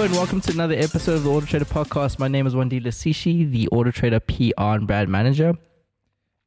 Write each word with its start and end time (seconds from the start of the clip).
and 0.00 0.12
welcome 0.12 0.40
to 0.40 0.50
another 0.52 0.74
episode 0.74 1.16
of 1.16 1.24
the 1.24 1.30
Auto 1.30 1.44
Trader 1.46 1.64
Podcast. 1.66 2.18
My 2.18 2.26
name 2.28 2.46
is 2.46 2.54
Wandi 2.54 2.82
Lasishi, 2.82 3.50
the 3.50 3.68
Auto 3.68 3.90
Trader 3.90 4.18
PR 4.20 4.52
and 4.58 4.86
brand 4.86 5.10
manager. 5.10 5.54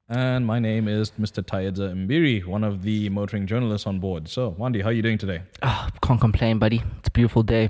And 0.09 0.45
my 0.45 0.57
name 0.59 0.87
is 0.87 1.11
Mr. 1.19 1.43
Tayedza 1.43 1.93
Mbiri, 1.93 2.45
one 2.45 2.63
of 2.63 2.81
the 2.81 3.09
motoring 3.09 3.45
journalists 3.45 3.85
on 3.85 3.99
board. 3.99 4.27
So, 4.27 4.53
Wandi, 4.59 4.81
how 4.81 4.89
are 4.89 4.91
you 4.93 5.01
doing 5.03 5.17
today? 5.19 5.43
Ah, 5.61 5.89
can't 6.01 6.19
complain, 6.19 6.57
buddy. 6.57 6.81
It's 6.99 7.09
a 7.09 7.11
beautiful 7.11 7.43
day. 7.43 7.69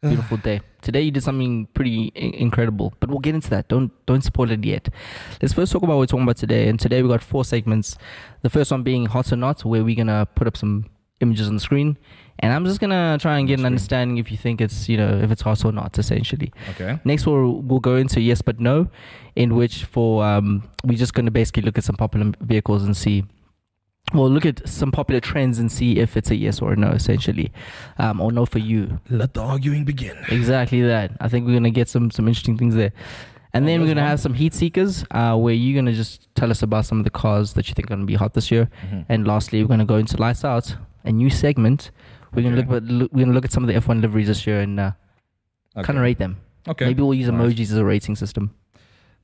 Beautiful 0.00 0.36
day. 0.38 0.60
Today 0.80 1.02
you 1.02 1.10
did 1.10 1.22
something 1.24 1.66
pretty 1.74 2.12
i- 2.16 2.20
incredible, 2.40 2.94
but 3.00 3.10
we'll 3.10 3.18
get 3.18 3.34
into 3.34 3.50
that. 3.50 3.68
Don't 3.68 3.90
don't 4.06 4.22
spoil 4.22 4.50
it 4.50 4.64
yet. 4.64 4.88
Let's 5.42 5.52
first 5.54 5.72
talk 5.72 5.82
about 5.82 5.94
what 5.94 6.00
we're 6.00 6.06
talking 6.06 6.22
about 6.22 6.36
today. 6.36 6.68
And 6.68 6.78
today 6.80 7.02
we 7.02 7.08
got 7.08 7.22
four 7.22 7.44
segments. 7.44 7.96
The 8.42 8.48
first 8.50 8.70
one 8.70 8.82
being 8.82 9.06
hot 9.06 9.32
or 9.32 9.36
not, 9.36 9.64
where 9.64 9.82
we're 9.84 9.96
gonna 9.96 10.26
put 10.36 10.46
up 10.46 10.56
some 10.56 10.86
images 11.20 11.48
on 11.48 11.54
the 11.54 11.60
screen, 11.60 11.98
and 12.40 12.52
I'm 12.52 12.64
just 12.64 12.80
gonna 12.80 13.18
try 13.20 13.38
and 13.38 13.46
get 13.48 13.54
an 13.54 13.58
Screen. 13.60 13.66
understanding 13.66 14.16
if 14.18 14.30
you 14.30 14.36
think 14.36 14.60
it's 14.60 14.88
you 14.88 14.96
know 14.96 15.08
if 15.22 15.30
it's 15.30 15.42
hot 15.42 15.64
or 15.64 15.72
not, 15.72 15.98
essentially. 15.98 16.52
Okay. 16.70 16.98
Next, 17.04 17.26
we'll, 17.26 17.62
we'll 17.62 17.80
go 17.80 17.96
into 17.96 18.20
yes 18.20 18.42
but 18.42 18.60
no, 18.60 18.88
in 19.36 19.54
which 19.54 19.84
for 19.84 20.24
um, 20.24 20.62
we're 20.84 20.98
just 20.98 21.14
going 21.14 21.26
to 21.26 21.32
basically 21.32 21.62
look 21.62 21.78
at 21.78 21.84
some 21.84 21.96
popular 21.96 22.32
vehicles 22.40 22.84
and 22.84 22.96
see. 22.96 23.24
Well, 24.14 24.30
look 24.30 24.46
at 24.46 24.66
some 24.66 24.90
popular 24.90 25.20
trends 25.20 25.58
and 25.58 25.70
see 25.70 25.98
if 25.98 26.16
it's 26.16 26.30
a 26.30 26.34
yes 26.36 26.62
or 26.62 26.72
a 26.72 26.76
no, 26.76 26.88
essentially, 26.92 27.52
um, 27.98 28.22
or 28.22 28.32
no 28.32 28.46
for 28.46 28.58
you. 28.58 29.00
Let 29.10 29.34
the 29.34 29.42
arguing 29.42 29.84
begin. 29.84 30.16
Exactly 30.30 30.80
that. 30.80 31.12
I 31.20 31.28
think 31.28 31.46
we're 31.46 31.52
gonna 31.52 31.68
get 31.70 31.88
some 31.90 32.10
some 32.10 32.26
interesting 32.26 32.56
things 32.56 32.74
there, 32.74 32.92
and 33.52 33.64
Oh, 33.64 33.68
then 33.68 33.80
we're 33.82 33.88
gonna 33.88 34.00
one. 34.00 34.08
have 34.08 34.20
some 34.20 34.32
heat 34.32 34.54
seekers, 34.54 35.04
uh, 35.10 35.36
where 35.36 35.52
you're 35.52 35.78
gonna 35.78 35.92
just 35.92 36.34
tell 36.34 36.50
us 36.50 36.62
about 36.62 36.86
some 36.86 36.98
of 36.98 37.04
the 37.04 37.10
cars 37.10 37.52
that 37.52 37.68
you 37.68 37.74
think 37.74 37.86
are 37.90 37.94
gonna 37.96 38.06
be 38.06 38.14
hot 38.14 38.32
this 38.32 38.50
year, 38.50 38.70
Mhm. 38.90 39.04
and 39.10 39.26
lastly, 39.26 39.62
we're 39.62 39.68
gonna 39.68 39.84
go 39.84 39.96
into 39.96 40.16
lights 40.16 40.42
out, 40.42 40.74
a 41.04 41.12
new 41.12 41.28
segment. 41.28 41.90
We're 42.34 42.42
gonna 42.42 42.56
Okay. 42.58 42.66
look 42.68 42.76
at 42.82 42.88
look, 42.88 43.12
we're 43.12 43.20
gonna 43.24 43.32
look 43.34 43.44
at 43.44 43.52
some 43.52 43.62
of 43.64 43.68
the 43.68 43.74
F1 43.74 44.00
liveries 44.02 44.26
this 44.28 44.46
year 44.46 44.60
and 44.60 44.78
uh, 44.78 44.92
Okay. 45.76 45.86
kind 45.86 45.98
of 45.98 46.02
rate 46.02 46.18
them. 46.18 46.36
Okay. 46.66 46.86
Maybe 46.86 47.02
we'll 47.02 47.14
use 47.14 47.28
Alright. 47.30 47.50
emojis 47.56 47.70
as 47.72 47.76
a 47.76 47.84
rating 47.84 48.16
system. 48.16 48.50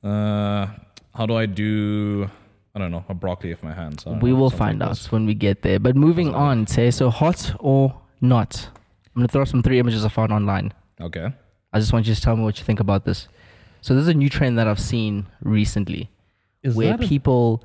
Uh, 0.03 0.67
how 1.13 1.25
do 1.25 1.35
I 1.35 1.45
do? 1.45 2.29
I 2.73 2.79
don't 2.79 2.91
know. 2.91 3.05
A 3.07 3.13
broccoli 3.13 3.49
with 3.51 3.63
my 3.63 3.73
hands. 3.73 4.05
I 4.05 4.11
We 4.19 4.31
know, 4.31 4.35
will 4.37 4.49
find 4.49 4.79
like 4.79 4.89
out 4.89 4.95
this. 4.97 5.11
when 5.11 5.25
we 5.25 5.33
get 5.33 5.61
there. 5.61 5.79
But 5.79 5.95
moving 5.95 6.27
Sounds 6.27 6.35
on, 6.35 6.67
say 6.67 6.91
so 6.91 7.09
hot 7.09 7.55
or 7.59 7.95
not. 8.21 8.69
I'm 9.15 9.21
gonna 9.21 9.27
throw 9.27 9.43
up 9.43 9.47
some 9.47 9.63
three 9.63 9.79
images 9.79 10.03
I 10.03 10.09
found 10.09 10.31
online. 10.33 10.73
Okay. 10.99 11.31
I 11.71 11.79
just 11.79 11.93
want 11.93 12.07
you 12.07 12.15
to 12.15 12.21
tell 12.21 12.35
me 12.35 12.43
what 12.43 12.57
you 12.59 12.65
think 12.65 12.79
about 12.79 13.05
this. 13.05 13.27
So 13.81 13.93
this 13.93 14.01
is 14.03 14.07
a 14.09 14.13
new 14.13 14.29
trend 14.29 14.57
that 14.57 14.67
I've 14.67 14.79
seen 14.79 15.27
recently, 15.41 16.09
Is 16.63 16.75
where 16.75 16.97
that 16.97 17.03
a- 17.03 17.07
people 17.07 17.63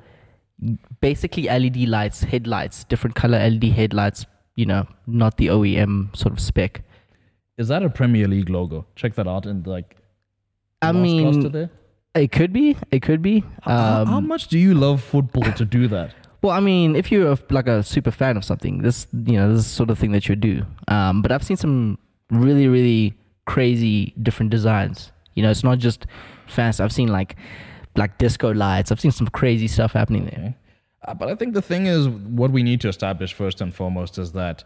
basically 1.01 1.49
LED 1.49 1.85
lights, 1.87 2.23
headlights, 2.23 2.83
different 2.85 3.15
color 3.15 3.37
LED 3.39 3.71
headlights. 3.71 4.25
You 4.55 4.65
know, 4.65 4.87
not 5.07 5.37
the 5.37 5.47
OEM 5.47 6.15
sort 6.15 6.33
of 6.33 6.39
spec. 6.39 6.83
is 7.57 7.67
that 7.69 7.83
a 7.83 7.89
Premier 7.89 8.27
League 8.27 8.49
logo? 8.49 8.85
Check 8.95 9.15
that 9.15 9.27
out 9.27 9.45
and 9.45 9.65
like. 9.67 9.97
I 10.81 10.91
mean, 10.91 11.51
there. 11.51 11.69
it 12.15 12.31
could 12.31 12.51
be, 12.51 12.75
it 12.89 13.01
could 13.01 13.21
be. 13.21 13.43
How- 13.61 14.01
Um, 14.01 14.07
how 14.07 14.19
much 14.19 14.47
do 14.47 14.57
you 14.57 14.73
love 14.73 15.01
football 15.03 15.51
to 15.53 15.65
do 15.65 15.87
that? 15.89 16.13
Well, 16.43 16.53
I 16.57 16.59
mean, 16.59 16.95
if 16.95 17.11
you're 17.11 17.31
a, 17.33 17.37
like 17.51 17.67
a 17.67 17.83
super 17.83 18.09
fan 18.09 18.35
of 18.35 18.43
something, 18.43 18.81
this 18.81 19.05
you 19.13 19.33
know 19.37 19.49
this 19.53 19.59
is 19.59 19.65
the 19.67 19.75
sort 19.75 19.91
of 19.91 19.99
thing 19.99 20.11
that 20.13 20.27
you 20.27 20.35
do. 20.35 20.65
Um, 20.87 21.21
but 21.21 21.31
I've 21.31 21.43
seen 21.43 21.55
some 21.55 21.99
really 22.31 22.67
really 22.67 23.13
crazy 23.45 24.15
different 24.23 24.49
designs. 24.49 25.11
You 25.35 25.43
know, 25.43 25.51
it's 25.51 25.63
not 25.63 25.77
just 25.77 26.07
fast. 26.47 26.81
I've 26.81 26.91
seen 26.91 27.09
like 27.09 27.35
like 27.95 28.17
disco 28.17 28.51
lights. 28.55 28.91
I've 28.91 28.99
seen 28.99 29.11
some 29.11 29.27
crazy 29.27 29.67
stuff 29.67 29.93
happening 29.93 30.25
there. 30.25 30.55
Uh, 31.07 31.13
but 31.13 31.29
I 31.29 31.35
think 31.35 31.53
the 31.53 31.61
thing 31.61 31.87
is, 31.87 32.07
what 32.07 32.51
we 32.51 32.61
need 32.63 32.79
to 32.81 32.87
establish 32.89 33.33
first 33.33 33.59
and 33.61 33.73
foremost 33.73 34.17
is 34.17 34.33
that 34.33 34.63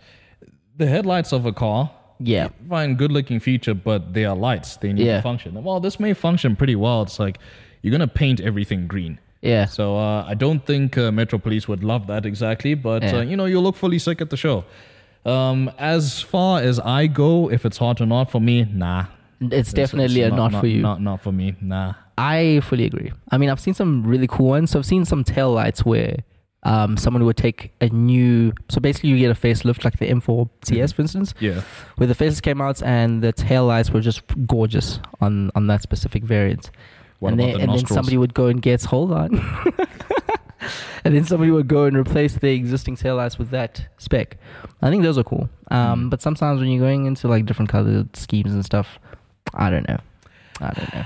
the 0.77 0.85
headlights 0.87 1.31
of 1.31 1.45
a 1.45 1.53
car, 1.53 1.91
Yeah, 2.19 2.47
fine, 2.69 2.95
good 2.95 3.11
looking 3.11 3.39
feature, 3.41 3.73
but 3.73 4.13
they 4.13 4.23
are 4.25 4.35
lights. 4.35 4.77
They 4.77 4.93
need 4.93 5.05
Yeah. 5.05 5.17
to 5.17 5.21
function. 5.21 5.61
Well, 5.63 5.79
this 5.81 5.99
may 5.99 6.13
function 6.13 6.55
pretty 6.55 6.75
well. 6.75 7.01
It's 7.03 7.19
like 7.19 7.39
you're 7.81 7.91
going 7.97 8.07
to 8.09 8.13
paint 8.23 8.39
everything 8.39 8.87
green. 8.87 9.19
yeah, 9.41 9.65
So 9.65 9.97
uh, 9.97 10.25
I 10.27 10.33
don't 10.33 10.65
think 10.65 10.97
uh, 10.97 11.11
Metro 11.11 11.37
Police 11.37 11.67
would 11.67 11.83
love 11.83 12.07
that 12.07 12.25
exactly, 12.25 12.73
but 12.73 13.03
Yeah. 13.03 13.17
uh, 13.17 13.21
you 13.21 13.35
know, 13.37 13.45
you'll 13.45 13.63
look 13.63 13.75
fully 13.75 13.99
sick 13.99 14.21
at 14.21 14.29
the 14.29 14.37
show. 14.37 14.63
Um, 15.25 15.69
as 15.77 16.21
far 16.21 16.61
as 16.61 16.79
I 16.79 17.07
go, 17.07 17.51
if 17.51 17.65
it's 17.65 17.77
hot 17.77 17.99
or 18.01 18.05
not 18.07 18.31
for 18.31 18.39
me, 18.41 18.65
nah. 18.71 19.05
it's 19.41 19.53
It's- 19.53 19.73
definitely 19.73 20.21
it's 20.21 20.33
a 20.33 20.35
not, 20.35 20.51
for 20.61 20.67
you. 20.67 20.81
Not, 20.81 21.01
not 21.01 21.21
for 21.21 21.31
me, 21.31 21.55
nah. 21.61 21.93
I 22.17 22.61
fully 22.61 22.85
agree. 22.85 23.11
I 23.31 23.37
mean, 23.37 23.49
I've 23.49 23.59
seen 23.59 23.73
some 23.73 24.03
really 24.05 24.27
cool 24.27 24.47
ones. 24.47 24.71
So 24.71 24.79
I've 24.79 24.85
seen 24.85 25.05
some 25.05 25.23
tail 25.23 25.51
lights 25.51 25.83
where 25.83 26.17
um, 26.63 26.97
someone 26.97 27.25
would 27.25 27.37
take 27.37 27.71
a 27.81 27.89
new. 27.89 28.53
So 28.69 28.79
basically, 28.79 29.09
you 29.09 29.17
get 29.19 29.31
a 29.31 29.39
facelift 29.39 29.83
like 29.83 29.99
the 29.99 30.07
M4 30.09 30.49
CS, 30.63 30.91
for 30.93 31.01
instance. 31.01 31.33
Yeah. 31.39 31.61
where 31.97 32.07
the 32.07 32.15
faces 32.15 32.41
came 32.41 32.61
out 32.61 32.81
and 32.81 33.21
the 33.21 33.31
tail 33.31 33.65
lights 33.65 33.91
were 33.91 34.01
just 34.01 34.21
gorgeous 34.47 34.99
on 35.21 35.51
on 35.55 35.67
that 35.67 35.81
specific 35.81 36.23
variant. 36.23 36.71
What 37.19 37.31
and 37.31 37.39
then, 37.39 37.53
the 37.53 37.59
and 37.61 37.71
then 37.71 37.85
somebody 37.85 38.17
would 38.17 38.33
go 38.33 38.47
and 38.47 38.61
get 38.61 38.83
hold 38.83 39.11
on. 39.11 39.35
and 41.03 41.13
then 41.15 41.23
somebody 41.23 41.51
would 41.51 41.67
go 41.67 41.85
and 41.85 41.95
replace 41.95 42.35
the 42.35 42.51
existing 42.53 42.95
tail 42.95 43.15
lights 43.17 43.37
with 43.37 43.49
that 43.51 43.87
spec. 43.97 44.37
I 44.81 44.89
think 44.89 45.03
those 45.03 45.17
are 45.17 45.23
cool. 45.23 45.49
Um, 45.71 46.05
Mm. 46.05 46.09
But 46.09 46.21
sometimes 46.21 46.59
when 46.59 46.69
you're 46.69 46.81
going 46.81 47.05
into 47.05 47.27
like 47.27 47.45
different 47.45 47.69
color 47.69 48.05
schemes 48.13 48.53
and 48.53 48.63
stuff, 48.65 48.99
I 49.53 49.69
don't 49.69 49.87
know. 49.87 49.99
I 50.59 50.71
don't 50.73 50.93
know. 50.93 51.05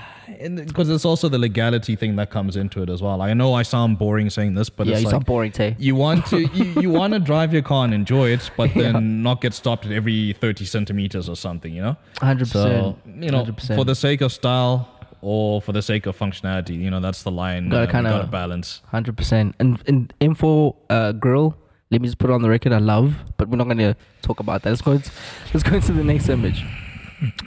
Because 0.68 0.90
it's 0.90 1.06
also 1.06 1.30
the 1.30 1.38
legality 1.38 1.96
thing 1.96 2.16
that 2.18 2.30
comes 2.30 2.56
into 2.56 2.82
it 2.82 2.90
as 2.90 3.02
well. 3.02 3.22
I 3.22 3.34
know 3.34 3.54
I 3.54 3.64
sound 3.64 3.98
boring 3.98 4.30
saying 4.30 4.54
this, 4.56 4.70
but 4.70 4.88
yeah, 4.88 4.94
it's 4.94 5.02
you 5.02 5.06
like 5.08 5.12
sound 5.14 5.26
boring, 5.26 5.52
Tay. 5.52 5.76
you 5.80 5.96
want 5.96 6.26
to 6.28 6.40
you, 6.54 6.82
you 6.82 6.90
want 6.90 7.14
to 7.14 7.20
drive 7.20 7.54
your 7.54 7.62
car 7.62 7.86
and 7.86 7.94
enjoy 7.94 8.30
it, 8.30 8.50
but 8.58 8.74
then 8.76 8.94
Yeah. 8.94 9.00
not 9.00 9.42
get 9.42 9.54
stopped 9.54 9.86
at 9.86 9.92
every 9.92 10.34
thirty 10.34 10.66
centimeters 10.66 11.28
or 11.30 11.36
something. 11.36 11.74
You 11.74 11.82
know. 11.82 11.98
100%. 12.18 12.48
So 12.48 12.98
you 13.20 13.32
know, 13.32 13.44
100%. 13.46 13.76
for 13.76 13.86
the 13.86 13.96
sake 13.96 14.22
of 14.22 14.32
style 14.32 14.88
or 15.22 15.62
for 15.62 15.74
the 15.74 15.82
sake 15.82 16.06
of 16.06 16.18
functionality, 16.18 16.78
you 16.80 16.90
know, 16.90 17.00
that's 17.02 17.24
the 17.24 17.32
line. 17.32 17.70
Gotta 17.70 17.90
uh, 17.90 17.92
kinda- 17.92 18.10
gotta 18.12 18.28
balance. 18.28 18.82
Hundred 18.88 19.18
percent. 19.18 19.56
And 19.60 19.82
and 19.88 20.14
info 20.20 20.76
uh, 20.90 21.12
grill. 21.14 21.56
Let 21.92 22.02
me 22.02 22.08
just 22.08 22.20
put 22.20 22.30
it 22.30 22.34
on 22.34 22.44
the 22.44 22.50
record. 22.50 22.72
I 22.72 22.78
love, 22.78 23.16
but 23.38 23.50
we're 23.50 23.58
not 23.58 23.64
going 23.64 23.80
to 23.80 23.96
talk 24.22 24.40
about 24.40 24.62
that. 24.62 24.70
Let's 24.70 24.82
go. 24.84 24.92
Into, 24.92 25.10
let's 25.56 25.64
go 25.64 25.76
into 25.76 25.92
the 25.92 26.04
next 26.04 26.30
image. 26.30 26.64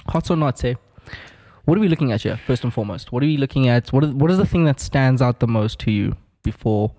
Hot 0.09 0.28
or 0.32 0.37
not, 0.37 0.59
say. 0.59 0.75
What 1.65 1.78
are 1.78 1.81
we 1.81 1.89
looking 1.89 2.11
at 2.12 2.23
here? 2.23 2.39
First 2.47 2.65
and 2.65 2.75
foremost, 2.75 3.12
what 3.12 3.23
are 3.23 3.27
we 3.27 3.37
looking 3.37 3.69
at? 3.69 3.93
What 3.93 4.05
is, 4.05 4.11
what 4.11 4.31
is 4.31 4.39
the 4.39 4.47
thing 4.47 4.65
that 4.65 4.81
stands 4.81 5.23
out 5.23 5.41
the 5.41 5.47
most 5.47 5.78
to 5.81 5.93
you 5.93 6.17
before, 6.43 6.93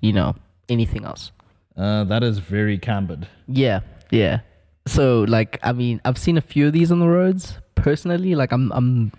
you 0.00 0.12
know, 0.12 0.34
anything 0.68 1.04
else? 1.04 1.32
Uh, 1.76 2.04
that 2.04 2.22
is 2.22 2.38
very 2.38 2.76
cambered. 2.76 3.26
Yeah, 3.48 3.80
yeah. 4.10 4.40
So 4.86 5.22
like, 5.22 5.58
I 5.62 5.72
mean, 5.72 6.00
I've 6.04 6.18
seen 6.18 6.36
a 6.36 6.42
few 6.42 6.66
of 6.66 6.72
these 6.74 6.92
on 6.92 7.00
the 7.00 7.08
roads. 7.08 7.58
Personally, 7.76 8.34
like, 8.34 8.52
I'm, 8.52 8.70
I'm, 8.72 9.12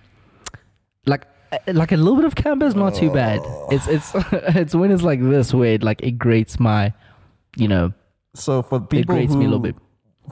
like, 1.07 1.25
uh, 1.51 1.57
like 1.67 1.91
a 1.91 1.97
little 1.97 2.15
bit 2.15 2.25
of 2.25 2.35
camber 2.35 2.67
is 2.67 2.75
not 2.75 2.93
too 2.93 3.11
bad. 3.11 3.41
It's, 3.71 3.87
it's, 3.87 4.11
it's 4.31 4.75
when 4.75 4.91
it's 4.91 5.01
like 5.01 5.19
this 5.19 5.51
where 5.51 5.73
it 5.73 5.83
like 5.83 6.01
it 6.03 6.19
grates 6.19 6.59
my, 6.59 6.93
you 7.55 7.67
know, 7.67 7.91
So 8.35 8.61
for 8.61 8.77
it 8.77 8.89
people 8.89 9.15
grates 9.15 9.33
who, 9.33 9.39
me 9.39 9.45
a 9.45 9.47
little 9.47 9.59
bit. 9.59 9.75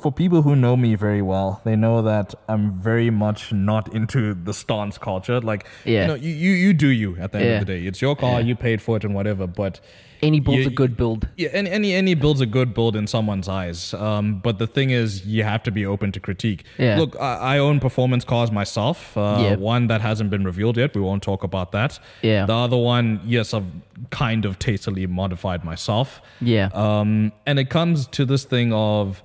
For 0.01 0.11
people 0.11 0.41
who 0.41 0.55
know 0.55 0.75
me 0.77 0.95
very 0.95 1.21
well, 1.21 1.61
they 1.65 1.75
know 1.75 2.01
that 2.01 2.33
I'm 2.47 2.79
very 2.79 3.09
much 3.09 3.51
not 3.53 3.93
into 3.93 4.33
the 4.33 4.53
stance 4.53 4.97
culture. 4.97 5.39
Like, 5.41 5.65
Yeah. 5.85 6.01
you 6.01 6.07
know, 6.07 6.15
you, 6.15 6.31
you, 6.31 6.51
you 6.51 6.73
do 6.73 6.87
you 6.87 7.17
at 7.19 7.31
the 7.31 7.39
end 7.39 7.47
Yeah. 7.47 7.53
of 7.61 7.65
the 7.67 7.73
day. 7.73 7.85
It's 7.85 8.01
your 8.01 8.15
car, 8.15 8.39
Yeah. 8.39 8.47
you 8.47 8.55
paid 8.55 8.81
for 8.81 8.97
it 8.97 9.03
and 9.03 9.13
whatever. 9.13 9.47
But 9.47 9.79
Any 10.21 10.41
build's 10.41 10.63
You- 10.65 10.67
a 10.67 10.73
good 10.73 10.97
build. 10.97 11.29
yeah, 11.38 11.47
any, 11.53 11.69
any 11.71 11.93
any 11.93 12.13
build's 12.13 12.41
a 12.41 12.45
good 12.45 12.73
build 12.73 12.93
in 12.97 13.07
someone's 13.07 13.47
eyes. 13.47 13.93
Um, 13.93 14.41
but 14.43 14.59
the 14.59 14.67
thing 14.67 14.89
is, 14.89 15.25
you 15.25 15.43
have 15.45 15.63
to 15.63 15.71
be 15.71 15.85
open 15.85 16.11
to 16.11 16.19
critique. 16.19 16.65
Yeah. 16.77 16.99
Look, 16.99 17.15
I, 17.21 17.55
I 17.55 17.57
own 17.57 17.79
performance 17.79 18.25
cars 18.25 18.51
myself. 18.51 19.15
Uh, 19.15 19.38
Yeah. 19.41 19.55
One 19.55 19.88
that 19.88 20.01
hasn't 20.01 20.29
been 20.29 20.43
revealed 20.43 20.75
yet. 20.75 20.93
We 20.93 20.99
won't 21.01 21.23
talk 21.23 21.41
about 21.45 21.71
that. 21.71 21.99
Yeah. 22.21 22.45
The 22.45 22.53
other 22.65 22.75
one, 22.75 23.21
yes, 23.25 23.53
I've 23.53 23.71
kind 24.09 24.44
of 24.44 24.59
tastily 24.59 25.07
modified 25.07 25.63
myself. 25.63 26.21
Yeah. 26.41 26.68
Um, 26.74 27.31
and 27.45 27.57
it 27.57 27.69
comes 27.69 28.06
to 28.07 28.25
this 28.25 28.44
thing 28.44 28.74
of, 28.74 29.24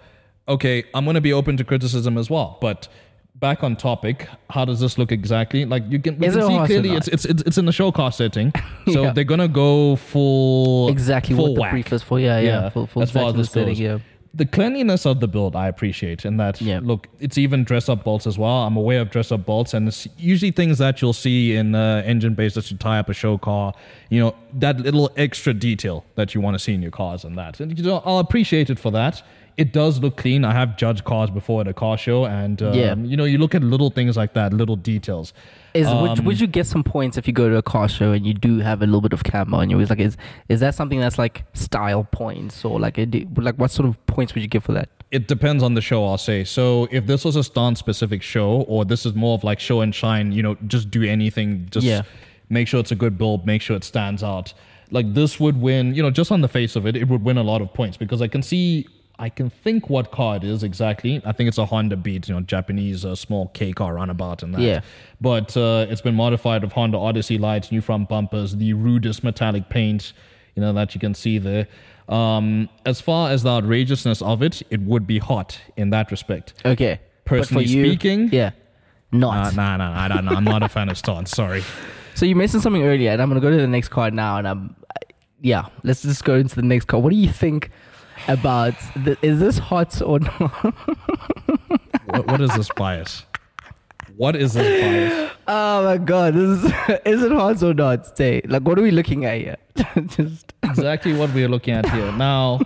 okay, 0.49 0.85
I'm 0.95 1.05
going 1.05 1.15
to 1.15 1.21
be 1.21 1.33
open 1.33 1.57
to 1.59 1.65
criticism 1.65 2.19
as 2.19 2.31
well, 2.31 2.59
but. 2.61 2.89
Back 3.37 3.65
on 3.65 3.75
topic, 3.75 4.29
how 4.49 4.65
does 4.65 4.79
this 4.79 4.97
look 4.97 5.11
exactly? 5.11 5.65
Like 5.65 5.83
you 5.89 5.99
can, 5.99 6.17
we 6.19 6.29
Is 6.29 6.35
can 6.35 6.43
it 6.45 6.47
see 6.47 6.53
horse 6.53 6.63
or 6.63 6.67
clearly 6.73 6.89
not? 6.91 6.99
it's, 6.99 7.09
it's 7.09 7.25
it's 7.25 7.43
it's 7.43 7.59
in 7.59 7.65
the 7.67 7.73
show 7.73 7.91
car 7.91 8.13
setting, 8.13 8.53
so 8.93 9.03
Yeah. 9.03 9.13
they're 9.13 9.25
gonna 9.25 9.49
go 9.49 9.97
full 9.97 10.89
exactly 10.89 11.35
full 11.35 11.47
what 11.49 11.55
the 11.57 11.61
whack 11.61 11.71
brief 11.73 11.93
is 11.93 12.03
for. 12.03 12.21
Yeah, 12.21 12.39
yeah. 12.39 12.69
Full, 12.71 12.87
full 12.87 13.03
as 13.03 13.11
far 13.11 13.27
as 13.27 13.33
the 13.33 13.39
this 13.39 13.51
setting, 13.51 13.69
goes. 13.75 13.81
yeah. 13.81 13.99
The 14.35 14.47
cleanliness 14.47 15.05
of 15.05 15.19
the 15.19 15.27
build, 15.27 15.57
I 15.57 15.67
appreciate, 15.67 16.25
and 16.25 16.39
that 16.39 16.61
Yeah. 16.63 16.79
look, 16.83 17.09
it's 17.19 17.37
even 17.37 17.65
dress 17.65 17.89
up 17.89 18.05
bolts 18.05 18.27
as 18.29 18.39
well. 18.39 18.63
I'm 18.65 18.77
aware 18.77 19.01
of 19.01 19.11
dress 19.11 19.33
up 19.33 19.45
bolts, 19.45 19.75
and 19.75 19.89
it's 19.89 20.07
usually 20.17 20.53
things 20.53 20.79
that 20.79 21.03
you'll 21.03 21.13
see 21.13 21.57
in 21.57 21.75
uh, 21.75 22.03
engine 22.07 22.35
bays 22.35 22.55
that 22.55 22.71
you 22.71 22.77
tie 22.77 23.01
up 23.01 23.09
a 23.09 23.15
show 23.15 23.37
car. 23.37 23.75
You 24.11 24.21
know 24.21 24.35
that 24.61 24.79
little 24.79 25.11
extra 25.17 25.53
detail 25.53 26.05
that 26.15 26.37
you 26.37 26.41
want 26.41 26.55
to 26.55 26.59
see 26.61 26.73
in 26.73 26.83
your 26.83 26.93
cars, 26.93 27.25
and 27.25 27.37
that, 27.37 27.59
and 27.59 27.77
you 27.77 27.85
know, 27.85 28.01
I'll 28.07 28.21
appreciate 28.21 28.71
it 28.71 28.79
for 28.79 28.93
that. 28.93 29.23
It 29.57 29.73
does 29.73 30.01
look 30.01 30.17
clean. 30.17 30.45
I 30.45 30.53
have 30.53 30.77
judged 30.77 31.05
cars 31.05 31.31
before 31.31 31.61
at 31.61 31.69
a 31.69 31.73
car 31.73 31.97
show, 31.97 32.25
and 32.27 32.61
um, 32.61 32.75
Yeah. 32.75 32.97
you 32.97 33.17
know, 33.17 33.25
you 33.25 33.39
look 33.39 33.55
at 33.55 33.63
little 33.63 33.89
things 33.91 34.17
like 34.17 34.35
that, 34.35 34.53
little 34.53 34.75
details. 34.75 35.33
Is 35.75 35.87
would, 35.87 36.19
Um, 36.19 36.25
would 36.25 36.41
you 36.41 36.47
get 36.49 36.67
some 36.67 36.83
points 36.83 37.17
if 37.17 37.27
you 37.29 37.33
go 37.33 37.49
to 37.49 37.57
a 37.57 37.63
car 37.63 37.89
show 37.89 38.13
and 38.13 38.27
you 38.27 38.35
do 38.35 38.59
have 38.59 38.83
a 38.83 38.87
little 38.87 39.01
bit 39.01 39.13
of 39.13 39.23
camber 39.25 39.61
and 39.61 39.71
you're 39.71 39.85
like 39.87 39.99
is 40.01 40.17
is 40.49 40.61
that 40.61 40.75
something 40.75 41.01
that's 41.01 41.19
like 41.19 41.45
style 41.53 42.05
points 42.11 42.65
or 42.65 42.79
like 42.81 42.97
a, 42.99 43.07
like 43.37 43.57
what 43.57 43.71
sort 43.71 43.89
of 43.89 44.05
points 44.07 44.35
would 44.35 44.43
you 44.43 44.49
give 44.49 44.65
for 44.65 44.73
that? 44.73 44.89
it 45.11 45.29
depends 45.29 45.63
on 45.63 45.75
the 45.75 45.81
show, 45.81 46.05
I'll 46.05 46.19
say. 46.19 46.43
So 46.43 46.89
if 46.91 47.07
this 47.07 47.25
was 47.25 47.37
a 47.37 47.45
stance 47.45 47.79
specific 47.79 48.21
show, 48.21 48.63
or 48.67 48.85
this 48.85 49.07
is 49.07 49.15
more 49.15 49.35
of 49.37 49.45
like 49.45 49.61
show 49.61 49.81
and 49.81 49.95
shine, 49.95 50.33
you 50.33 50.43
know, 50.43 50.57
just 50.67 50.91
do 50.91 51.05
anything, 51.05 51.69
just 51.71 51.87
Yeah. 51.87 52.03
make 52.49 52.67
sure 52.67 52.81
it's 52.81 52.91
a 52.91 52.97
good 52.97 53.17
build, 53.17 53.47
make 53.47 53.63
sure 53.63 53.77
it 53.77 53.85
stands 53.85 54.25
out. 54.25 54.53
Like 54.91 55.15
this 55.15 55.39
would 55.39 55.61
win, 55.61 55.95
you 55.95 56.03
know, 56.03 56.11
just 56.11 56.33
on 56.33 56.41
the 56.41 56.49
face 56.49 56.75
of 56.75 56.85
it, 56.85 56.97
it 56.97 57.07
would 57.09 57.23
win 57.23 57.39
a 57.39 57.45
lot 57.45 57.63
of 57.63 57.73
points 57.73 57.97
because 57.97 58.21
I 58.21 58.27
can 58.27 58.43
see, 58.43 58.89
I 59.19 59.29
can 59.29 59.49
think 59.49 59.89
what 59.89 60.11
car 60.11 60.37
it 60.37 60.45
is 60.45 60.63
exactly. 60.63 61.23
I 61.25 61.33
think 61.33 61.49
it's 61.49 61.59
a 61.59 61.67
Honda 61.67 61.97
Beat, 61.97 62.29
you 62.29 62.35
know, 62.35 62.41
Japanese 62.41 63.05
uh, 63.05 63.15
small 63.15 63.49
K 63.49 63.73
car 63.73 63.95
runabout 63.95 64.43
and 64.43 64.55
that. 64.55 64.61
Yeah. 64.61 64.81
But 65.21 65.57
uh, 65.57 65.87
it's 65.89 66.01
been 66.01 66.17
modified 66.17 66.63
with 66.63 66.73
Honda 66.73 66.99
Odyssey 66.99 67.39
lights, 67.39 67.71
new 67.71 67.81
front 67.81 68.09
bumpers, 68.09 68.57
the 68.57 68.73
rudest 68.73 69.23
metallic 69.23 69.69
paint, 69.69 70.13
you 70.57 70.63
know, 70.63 70.73
that 70.73 70.95
you 70.95 71.01
can 71.01 71.15
see 71.15 71.39
there. 71.39 71.69
Um, 72.09 72.69
as 72.85 73.01
far 73.01 73.31
as 73.31 73.45
the 73.45 73.51
outrageousness 73.51 74.21
of 74.21 74.43
it, 74.43 74.63
it 74.71 74.81
would 74.81 75.07
be 75.07 75.19
hot 75.19 75.61
in 75.77 75.91
that 75.91 76.11
respect. 76.11 76.55
Okay. 76.65 77.01
Personally 77.25 77.65
you- 77.65 77.87
speaking, 77.87 78.29
yeah, 78.33 78.51
not. 79.13 79.55
Nah, 79.55 79.77
nah, 79.77 80.09
don't 80.09 80.25
know. 80.25 80.33
I'm 80.33 80.45
not 80.45 80.63
a 80.63 80.69
fan 80.69 80.89
of 80.89 80.99
stance. 80.99 81.31
Sorry. 81.31 81.63
So 82.17 82.25
you 82.27 82.37
mentioned 82.37 82.63
something 82.63 82.85
earlier, 82.85 83.11
and 83.11 83.21
I'm 83.21 83.29
gonna 83.29 83.41
go 83.41 83.51
to 83.51 83.57
the 83.57 83.67
next 83.67 83.89
card 83.89 84.15
now, 84.15 84.39
and 84.39 84.47
I'm, 84.47 84.77
yeah, 85.41 85.67
let's 85.83 86.03
just 86.03 86.25
go 86.25 86.37
into 86.37 86.55
the 86.55 86.63
next 86.63 86.85
card. 86.85 87.03
What 87.03 87.11
do 87.11 87.17
you 87.17 87.29
think 87.29 87.73
about? 88.29 88.75
The, 88.97 89.17
is 89.23 89.41
this 89.41 89.59
hot 89.59 90.01
or 90.03 90.21
not? 90.21 90.41
what, 92.07 92.27
what 92.27 92.41
is 92.41 92.51
this 92.55 92.69
bias? 92.77 93.25
What 94.17 94.37
is 94.37 94.55
this 94.55 94.83
bias? 94.83 95.31
Oh 95.49 95.85
my 95.85 95.99
god, 95.99 96.35
this 96.35 96.65
is 96.65 96.65
is 97.05 97.23
it 97.23 97.33
hot 97.33 97.63
or 97.63 97.75
not? 97.75 98.07
Stay. 98.07 98.43
Like, 98.47 98.63
what 98.63 98.79
are 98.79 98.83
we 98.83 98.91
looking 98.91 99.25
at 99.25 99.39
here? 99.41 99.57
just 100.07 100.53
Exactly 100.63 101.13
what 101.13 101.33
we 101.35 101.45
are 101.45 101.49
looking 101.49 101.75
at 101.75 101.89
here. 101.91 102.11
Now, 102.13 102.61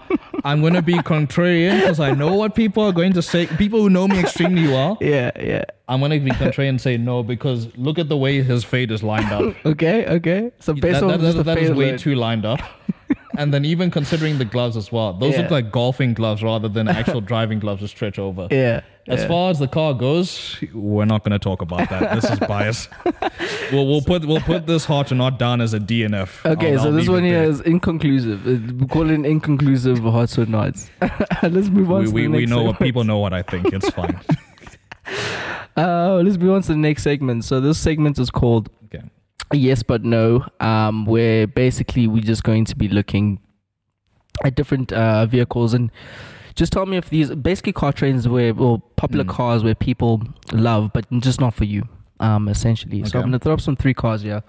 I'm 0.45 0.61
going 0.61 0.75
to 0.75 0.83
be 0.83 0.95
contrarian 0.95 1.81
because 1.81 1.99
I 2.01 2.13
know 2.13 2.35
what 2.35 2.55
people 2.55 2.85
are 2.85 2.93
going 2.93 3.13
to 3.15 3.23
say. 3.23 3.47
People 3.47 3.81
who 3.81 3.91
know 3.91 4.07
me 4.07 4.21
extremely 4.21 4.69
well, 4.69 4.99
yeah, 5.01 5.31
yeah. 5.41 5.65
I'm 5.89 6.01
going 6.01 6.13
to 6.13 6.21
be 6.21 6.31
contrarian 6.31 6.69
and 6.71 6.81
say 6.81 6.97
no 6.99 7.23
because 7.23 7.75
look 7.77 7.99
at 7.99 8.09
the 8.09 8.17
way 8.17 8.43
his 8.43 8.63
fade 8.63 8.91
is 8.93 9.03
lined 9.03 9.33
up. 9.33 9.55
Okay, 9.65 10.07
okay. 10.07 10.53
So 10.61 10.75
based 10.75 11.01
that, 11.01 11.03
on 11.05 11.09
that- 11.09 11.21
just 11.21 11.37
that- 11.39 11.43
the 11.45 11.55
that 11.55 11.59
is 11.59 11.69
fade 11.71 11.77
way 11.77 11.89
alone- 11.89 11.99
too 11.99 12.15
lined 12.15 12.45
up. 12.47 12.61
And 13.39 13.55
then 13.55 13.65
even 13.65 13.91
considering 13.91 14.37
the 14.39 14.45
gloves 14.45 14.77
as 14.77 14.93
well, 14.93 15.15
those 15.15 15.33
Yeah. 15.35 15.43
look 15.43 15.51
like 15.51 15.73
golfing 15.73 16.13
gloves 16.13 16.43
rather 16.43 16.69
than 16.69 16.89
actual 16.89 17.21
driving 17.33 17.59
gloves 17.61 17.81
to 17.81 17.89
stretch 17.89 18.19
over. 18.19 18.49
Yeah. 18.51 18.83
As 19.07 19.21
yeah. 19.23 19.29
far 19.29 19.51
as 19.51 19.59
the 19.59 19.69
car 19.69 19.95
goes, 19.95 20.59
we're 20.75 21.07
not 21.07 21.25
going 21.25 21.33
to 21.33 21.39
talk 21.39 21.63
about 21.63 21.89
that. 21.89 22.21
This 22.21 22.31
is 22.31 22.39
bias. 22.53 22.89
we'll, 23.73 23.87
we'll 23.87 24.03
put 24.03 24.27
we'll 24.27 24.43
put 24.43 24.67
this 24.67 24.85
hot 24.85 25.11
or 25.11 25.15
not 25.15 25.39
down 25.39 25.63
as 25.63 25.73
a 25.73 25.81
DNF. 25.81 26.45
Okay, 26.45 26.73
I'll- 26.75 26.81
so 26.83 26.89
I'll 26.91 26.93
this 26.93 27.09
one 27.09 27.23
here 27.25 27.41
there. 27.41 27.49
is 27.51 27.61
inconclusive. 27.63 28.47
Uh, 28.47 28.75
We 28.81 28.87
call 28.87 29.09
it 29.09 29.15
an 29.15 29.25
inconclusive 29.25 30.01
hot 30.01 30.37
or 30.37 30.45
not. 30.47 30.75
let's 31.43 31.69
move 31.71 31.91
on 31.91 32.01
We, 32.01 32.07
to 32.07 32.13
we, 32.13 32.29
we 32.29 32.47
know 32.47 32.65
what 32.65 32.79
people 32.79 33.05
know 33.05 33.19
what 33.19 33.33
I 33.33 33.43
think. 33.43 33.73
It's 33.73 33.89
fine. 33.91 34.21
Uh, 35.77 36.21
let's 36.25 36.37
move 36.37 36.53
on 36.53 36.61
to 36.63 36.69
the 36.69 36.77
next 36.77 37.05
segment. 37.05 37.45
So 37.45 37.61
this 37.61 37.79
segment 37.79 38.19
is 38.19 38.31
called. 38.31 38.69
Yes 39.53 39.83
but 39.83 40.05
no. 40.05 40.47
Um 40.61 41.05
where 41.07 41.47
basically 41.47 42.07
we're 42.07 42.23
just 42.23 42.43
going 42.45 42.65
to 42.67 42.77
be 42.77 42.89
looking 42.89 43.41
at 44.45 44.55
different 44.55 44.93
uh 44.93 45.27
vehicles. 45.27 45.75
And 45.75 45.91
just 46.55 46.73
tell 46.73 46.87
me 46.87 46.97
if 46.97 47.09
these 47.11 47.35
basically 47.35 47.73
car 47.73 47.93
trains 47.93 48.29
where 48.29 48.53
or 48.59 48.81
popular 48.97 49.25
Mm. 49.25 49.29
cars 49.31 49.65
where 49.65 49.75
people 49.75 50.23
love 50.53 50.91
but 50.93 51.07
just 51.21 51.41
not 51.41 51.55
for 51.55 51.65
you 51.65 51.83
um 52.21 52.49
essentially. 52.49 53.05
So 53.05 53.19
i'm 53.19 53.27
gonna 53.27 53.39
throw 53.39 53.55
up 53.55 53.61
some 53.61 53.77
three 53.77 53.95
cars 53.95 54.23
here. 54.23 54.43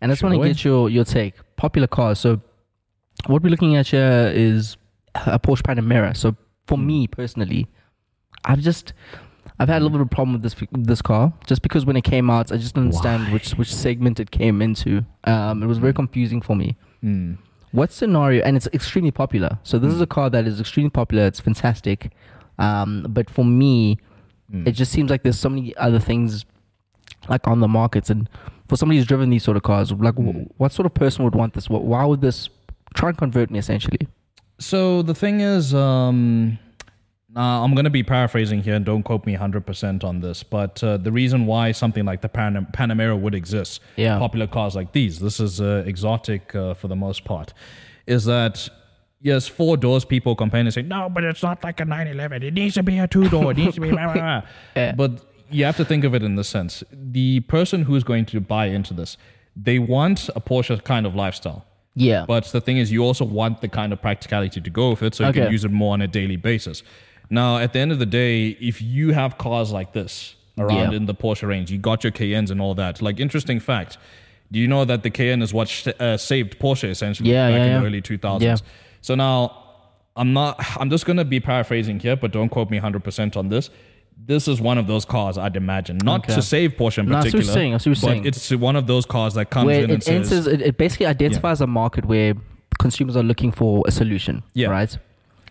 And 0.00 0.10
i 0.10 0.14
just 0.14 0.22
want 0.22 0.34
to 0.40 0.46
get 0.48 0.64
your 0.64 0.90
your 0.90 1.04
take. 1.04 1.34
Popular 1.56 1.86
cars. 1.88 2.18
So 2.18 2.40
what 3.26 3.42
we're 3.42 3.50
looking 3.50 3.76
at 3.76 3.88
here 3.88 4.32
is 4.34 4.76
a 5.14 5.38
porsche 5.38 5.62
panamera. 5.62 6.16
So 6.16 6.36
for 6.66 6.76
Mm. 6.78 6.84
me 6.86 7.06
personally 7.08 7.66
i've 8.44 8.60
just 8.60 8.92
I've 9.62 9.68
had 9.68 9.80
a 9.80 9.84
little 9.84 9.96
bit 9.96 10.00
of 10.00 10.06
a 10.08 10.14
problem 10.18 10.32
with 10.32 10.42
this 10.42 10.56
this 10.72 11.00
car 11.02 11.32
just 11.46 11.62
because 11.62 11.86
when 11.86 11.96
it 11.96 12.02
came 12.02 12.28
out, 12.30 12.50
I 12.50 12.56
just 12.56 12.74
didn't 12.74 12.88
understand 12.88 13.32
which 13.32 13.52
which 13.52 13.72
segment 13.72 14.18
it 14.18 14.30
came 14.32 14.60
into. 14.60 15.04
Um, 15.24 15.62
it 15.62 15.66
was 15.66 15.78
very 15.78 15.94
confusing 15.94 16.40
for 16.42 16.56
me. 16.56 16.76
Mm. 17.04 17.38
What 17.70 17.92
scenario? 17.92 18.42
And 18.42 18.56
it's 18.56 18.68
extremely 18.72 19.12
popular. 19.12 19.58
So 19.62 19.78
this 19.78 19.92
is 19.92 20.00
Mm. 20.00 20.08
a 20.08 20.10
car 20.16 20.30
that 20.30 20.46
is 20.46 20.60
extremely 20.60 20.90
popular. 20.90 21.26
It's 21.26 21.40
fantastic. 21.40 22.10
Um, 22.58 23.06
but 23.08 23.30
for 23.30 23.44
me, 23.44 23.98
Mm. 24.52 24.66
it 24.68 24.72
just 24.72 24.90
seems 24.92 25.10
like 25.10 25.22
there's 25.22 25.38
so 25.38 25.48
many 25.48 25.74
other 25.76 25.98
things 26.00 26.44
like 27.28 27.46
on 27.46 27.60
the 27.60 27.68
markets. 27.68 28.10
And 28.10 28.28
for 28.68 28.76
somebody 28.76 28.98
who's 28.98 29.06
driven 29.06 29.30
these 29.30 29.44
sort 29.44 29.56
of 29.56 29.62
cars, 29.62 29.92
like 29.92 30.16
wh- 30.16 30.34
Mm. 30.36 30.48
what 30.58 30.72
sort 30.72 30.86
of 30.86 30.94
person 30.94 31.24
would 31.24 31.34
want 31.36 31.54
this? 31.54 31.66
Wh- 31.66 31.84
Why 31.92 32.04
would 32.04 32.20
this 32.20 32.48
try 32.94 33.08
and 33.10 33.16
convert 33.18 33.48
me 33.50 33.58
essentially? 33.58 34.08
So 34.58 35.02
the 35.02 35.14
thing 35.14 35.40
is, 35.40 35.72
um, 35.74 36.58
uh, 37.36 37.40
I'm 37.64 37.74
going 37.74 37.84
to 37.84 37.90
be 37.90 38.02
paraphrasing 38.02 38.62
here, 38.62 38.74
and 38.74 38.84
don't 38.84 39.02
quote 39.02 39.24
me 39.26 39.36
100% 39.36 40.04
on 40.04 40.20
this. 40.20 40.42
But 40.42 40.82
uh, 40.84 40.96
the 40.98 41.10
reason 41.12 41.46
why 41.46 41.72
something 41.72 42.04
like 42.04 42.20
the 42.20 42.28
Pan- 42.28 42.66
Panamera 42.72 43.18
would 43.18 43.34
exist, 43.34 43.80
Yeah. 43.96 44.18
popular 44.18 44.46
cars 44.46 44.74
like 44.76 44.92
these, 44.92 45.18
this 45.18 45.40
is 45.40 45.60
uh, 45.60 45.82
exotic 45.86 46.54
uh, 46.54 46.74
for 46.74 46.88
the 46.88 46.96
most 46.96 47.24
part, 47.24 47.54
is 48.06 48.24
that 48.26 48.68
yes, 49.20 49.48
four 49.48 49.76
doors. 49.76 50.04
People 50.04 50.34
complain 50.36 50.66
and 50.66 50.74
say, 50.74 50.82
no, 50.82 51.08
but 51.08 51.24
it's 51.24 51.42
not 51.42 51.62
like 51.64 51.80
a 51.80 51.84
911. 51.84 52.42
It 52.42 52.54
needs 52.54 52.74
to 52.74 52.82
be 52.82 52.98
a 52.98 53.06
two 53.06 53.28
door. 53.28 53.52
It 53.52 53.56
needs 53.56 53.76
to 53.76 53.80
be. 53.80 53.90
blah, 53.90 54.04
blah, 54.04 54.14
blah." 54.14 54.42
Yeah. 54.76 54.92
But 54.92 55.24
you 55.50 55.64
have 55.64 55.76
to 55.76 55.84
think 55.84 56.04
of 56.04 56.14
it 56.14 56.22
in 56.22 56.36
this 56.36 56.48
sense: 56.48 56.82
the 56.92 57.40
person 57.40 57.82
who's 57.84 58.04
going 58.04 58.26
to 58.26 58.40
buy 58.40 58.66
into 58.66 58.92
this, 58.94 59.16
they 59.56 59.78
want 59.78 60.28
a 60.34 60.40
Porsche 60.40 60.82
kind 60.84 61.06
of 61.06 61.14
lifestyle. 61.14 61.64
Yeah. 61.94 62.24
But 62.26 62.44
the 62.46 62.60
thing 62.60 62.78
is, 62.78 62.90
you 62.90 63.04
also 63.04 63.24
want 63.24 63.60
the 63.60 63.68
kind 63.68 63.92
of 63.92 64.00
practicality 64.00 64.60
to 64.62 64.70
go 64.70 64.90
with 64.90 65.02
it 65.02 65.14
so 65.14 65.24
you 65.24 65.28
Okay. 65.30 65.42
can 65.44 65.52
use 65.52 65.64
it 65.64 65.70
more 65.70 65.92
on 65.92 66.00
a 66.02 66.08
daily 66.08 66.36
basis. 66.36 66.82
Now, 67.32 67.56
at 67.58 67.72
the 67.72 67.78
end 67.80 67.90
of 67.92 67.98
the 67.98 68.06
day, 68.06 68.48
if 68.60 68.82
you 68.82 69.12
have 69.12 69.38
cars 69.38 69.72
like 69.72 69.92
this 69.94 70.36
around 70.58 70.90
Yeah. 70.92 70.96
in 70.98 71.06
the 71.06 71.14
Porsche 71.14 71.48
range, 71.48 71.70
you 71.72 71.78
got 71.78 72.04
your 72.04 72.10
Cayennes 72.12 72.50
and 72.50 72.60
all 72.60 72.74
that. 72.74 73.00
Like, 73.02 73.18
interesting 73.18 73.58
fact 73.58 73.96
do 74.52 74.58
you 74.60 74.68
know 74.68 74.84
that 74.84 75.02
the 75.02 75.08
Cayenne 75.08 75.40
is 75.40 75.54
what 75.54 75.66
sh- 75.66 75.88
uh, 75.98 76.14
saved 76.18 76.58
Porsche 76.58 76.90
essentially 76.90 77.30
Yeah, 77.30 77.48
back 77.48 77.56
yeah, 77.56 77.64
in 77.76 77.80
the 77.80 77.86
early 77.88 78.02
2000s? 78.02 78.42
Yeah. 78.42 78.56
So 79.00 79.14
now, 79.14 79.56
I'm 80.14 80.34
not, 80.34 80.62
I'm 80.78 80.90
just 80.90 81.06
going 81.06 81.16
to 81.16 81.24
be 81.24 81.40
paraphrasing 81.40 81.98
here, 82.00 82.16
but 82.16 82.32
don't 82.32 82.50
quote 82.50 82.68
me 82.70 82.78
100% 82.78 83.34
on 83.34 83.48
this. 83.48 83.70
This 84.26 84.46
is 84.48 84.60
one 84.60 84.76
of 84.76 84.86
those 84.86 85.06
cars, 85.06 85.38
I'd 85.38 85.56
imagine. 85.56 85.96
Not 86.04 86.24
Okay. 86.24 86.34
to 86.34 86.42
save 86.42 86.72
Porsche 86.76 86.98
in 86.98 87.08
No, 87.08 87.16
I 87.16 87.20
see 87.22 87.28
what 87.28 87.32
particular. 87.32 87.54
saying, 87.54 87.78
see 87.78 87.90
what 87.90 88.00
but 88.02 88.06
saying. 88.08 88.26
it's 88.26 88.50
one 88.50 88.76
of 88.76 88.86
those 88.86 89.06
cars 89.06 89.32
that 89.34 89.48
comes 89.48 89.64
where 89.68 89.78
in 89.84 89.90
and 89.90 90.02
it 90.02 90.04
says, 90.04 90.30
enters, 90.30 90.46
it, 90.46 90.60
it 90.60 90.76
basically 90.76 91.06
identifies 91.06 91.62
a 91.62 91.66
market 91.66 92.04
where 92.04 92.34
consumers 92.78 93.16
are 93.16 93.22
looking 93.22 93.52
for 93.52 93.82
a 93.86 93.90
solution. 93.90 94.42
Yeah. 94.52 94.68
Right. 94.68 94.98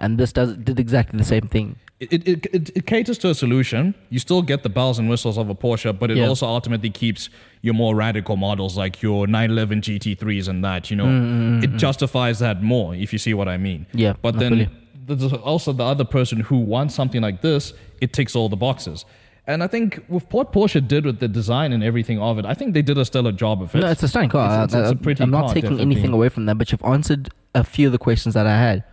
And 0.02 0.18
this 0.18 0.34
does 0.34 0.58
did 0.58 0.80
exactly 0.80 1.18
the 1.18 1.24
same 1.24 1.48
thing. 1.56 1.76
it, 2.00 2.28
it, 2.28 2.46
it, 2.58 2.70
it 2.76 2.86
caters 2.88 3.18
to 3.20 3.30
a 3.30 3.36
solution. 3.36 3.94
You 4.10 4.18
still 4.20 4.42
get 4.42 4.64
the 4.64 4.70
bells 4.70 4.98
and 5.00 5.08
whistles 5.10 5.38
of 5.38 5.48
a 5.50 5.56
Porsche, 5.56 5.98
but 5.98 6.10
it 6.12 6.20
also 6.28 6.48
ultimately 6.48 6.90
keeps 6.90 7.30
your 7.62 7.76
more 7.76 7.94
radical 7.96 8.36
models 8.36 8.76
like 8.76 9.02
your 9.04 9.28
911 9.28 9.82
GT3s 9.82 10.48
and 10.48 10.64
that, 10.66 10.90
you 10.90 10.98
know, 10.98 11.06
Mm, 11.06 11.22
mm, 11.22 11.60
mm 11.60 11.64
it 11.64 11.72
mm. 11.74 11.78
justifies 11.78 12.40
that 12.40 12.64
more, 12.64 12.96
if 12.96 13.14
you 13.14 13.20
see 13.20 13.34
what 13.36 13.48
I 13.48 13.58
mean. 13.58 13.86
Yeah, 13.94 14.14
But 14.24 14.40
then 14.40 14.70
there's 15.06 15.32
also 15.34 15.72
the 15.74 15.84
other 15.84 16.04
person 16.18 16.40
who 16.40 16.58
wants 16.58 16.96
something 16.96 17.22
like 17.22 17.42
this, 17.42 17.74
it 18.02 18.14
ticks 18.14 18.36
all 18.36 18.50
the 18.50 18.58
boxes. 18.68 19.06
And 19.46 19.62
I 19.64 19.68
think 19.68 20.04
with 20.08 20.26
what 20.34 20.54
Porsche 20.54 20.82
did 20.88 21.06
with 21.06 21.20
the 21.20 21.28
design 21.28 21.74
and 21.74 21.84
everything 21.84 22.20
of 22.20 22.40
it, 22.40 22.46
I 22.46 22.54
think 22.56 22.74
they 22.74 22.82
did 22.84 22.98
a 22.98 23.06
stellar 23.06 23.32
job 23.32 23.62
of 23.62 23.76
it. 23.76 23.80
No, 23.80 23.90
it's 23.92 24.02
a 24.04 24.08
stunning 24.08 24.30
car. 24.30 24.46
It's- 24.64 24.74
it's- 24.74 24.92
it's 24.92 25.00
a 25.00 25.04
pretty 25.04 25.24
I'm 25.24 25.30
not 25.32 25.46
car, 25.46 25.54
taking 25.54 25.70
definitely. 25.72 25.92
anything 25.94 26.14
away 26.14 26.30
from 26.30 26.46
that, 26.48 26.58
but 26.58 26.72
you've 26.72 26.84
answered 26.84 27.30
a 27.54 27.64
few 27.64 27.88
of 27.88 27.92
the 27.92 27.98
questions 28.00 28.34
that 28.36 28.48
I 28.48 28.58
had. 28.58 28.84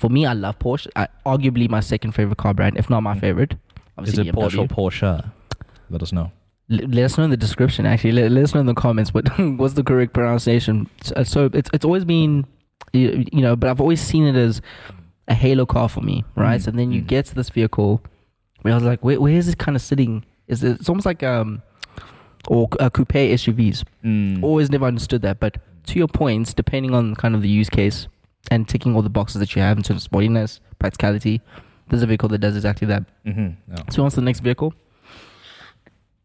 For 0.00 0.08
me, 0.08 0.24
I 0.24 0.32
love 0.32 0.58
Porsche. 0.58 0.88
I, 0.96 1.08
arguably 1.26 1.68
my 1.68 1.80
second 1.80 2.12
favorite 2.12 2.38
car 2.38 2.54
brand, 2.54 2.78
if 2.78 2.88
not 2.88 3.02
my 3.02 3.18
favorite. 3.18 3.52
Is 3.52 3.58
Obviously 3.98 4.28
it 4.28 4.34
Porsche 4.34 4.58
or 4.58 4.66
Porsche? 4.66 5.30
Let 5.90 6.02
us 6.02 6.10
know. 6.12 6.32
L- 6.70 6.88
let 6.88 7.04
us 7.04 7.18
know 7.18 7.24
in 7.24 7.30
the 7.30 7.36
description. 7.36 7.84
Actually, 7.84 8.12
let, 8.12 8.30
let 8.32 8.44
us 8.44 8.54
know 8.54 8.60
in 8.60 8.66
the 8.66 8.74
comments 8.74 9.12
what 9.12 9.28
what's 9.58 9.74
the 9.74 9.84
correct 9.84 10.14
pronunciation. 10.14 10.88
So, 11.02 11.22
so 11.24 11.50
it's 11.52 11.68
it's 11.74 11.84
always 11.84 12.06
been, 12.06 12.46
you, 12.94 13.26
you 13.30 13.42
know, 13.42 13.56
but 13.56 13.68
I've 13.68 13.80
always 13.80 14.00
seen 14.00 14.24
it 14.26 14.36
as 14.36 14.62
a 15.28 15.34
halo 15.34 15.66
car 15.66 15.88
for 15.88 16.00
me, 16.00 16.24
right? 16.34 16.60
Mm, 16.60 16.66
And 16.68 16.78
then 16.78 16.92
you 16.92 17.02
mm. 17.02 17.06
get 17.06 17.26
to 17.26 17.34
this 17.34 17.50
vehicle, 17.50 18.02
where 18.62 18.72
I 18.72 18.76
was 18.76 18.84
like, 18.84 19.04
where, 19.04 19.20
where 19.20 19.34
is 19.34 19.48
it 19.48 19.58
kind 19.58 19.76
of 19.76 19.82
sitting? 19.82 20.24
Is 20.48 20.64
it? 20.64 20.80
It's 20.80 20.88
almost 20.88 21.04
like 21.04 21.22
um, 21.22 21.60
or 22.48 22.68
uh, 22.80 22.88
coupe 22.88 23.08
SUVs. 23.12 23.84
Mm. 24.02 24.42
Always 24.42 24.70
never 24.70 24.86
understood 24.86 25.20
that. 25.22 25.40
But 25.40 25.58
to 25.88 25.98
your 25.98 26.08
points, 26.08 26.54
depending 26.54 26.94
on 26.94 27.14
kind 27.16 27.34
of 27.34 27.42
the 27.42 27.48
use 27.48 27.68
case 27.68 28.08
and 28.50 28.68
ticking 28.68 28.94
all 28.96 29.02
the 29.02 29.10
boxes 29.10 29.38
that 29.40 29.54
you 29.54 29.62
have 29.62 29.76
in 29.76 29.82
terms 29.82 30.04
of 30.04 30.10
sportiness, 30.10 30.60
practicality, 30.78 31.40
there's 31.88 32.02
a 32.02 32.06
vehicle 32.06 32.28
that 32.30 32.38
does 32.38 32.56
exactly 32.56 32.86
that. 32.86 33.04
Mhm, 33.26 33.56
yeah. 33.68 33.76
So 33.90 34.08
to 34.08 34.16
the 34.16 34.22
next 34.22 34.40
vehicle. 34.40 34.72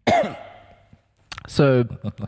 so, 1.47 1.85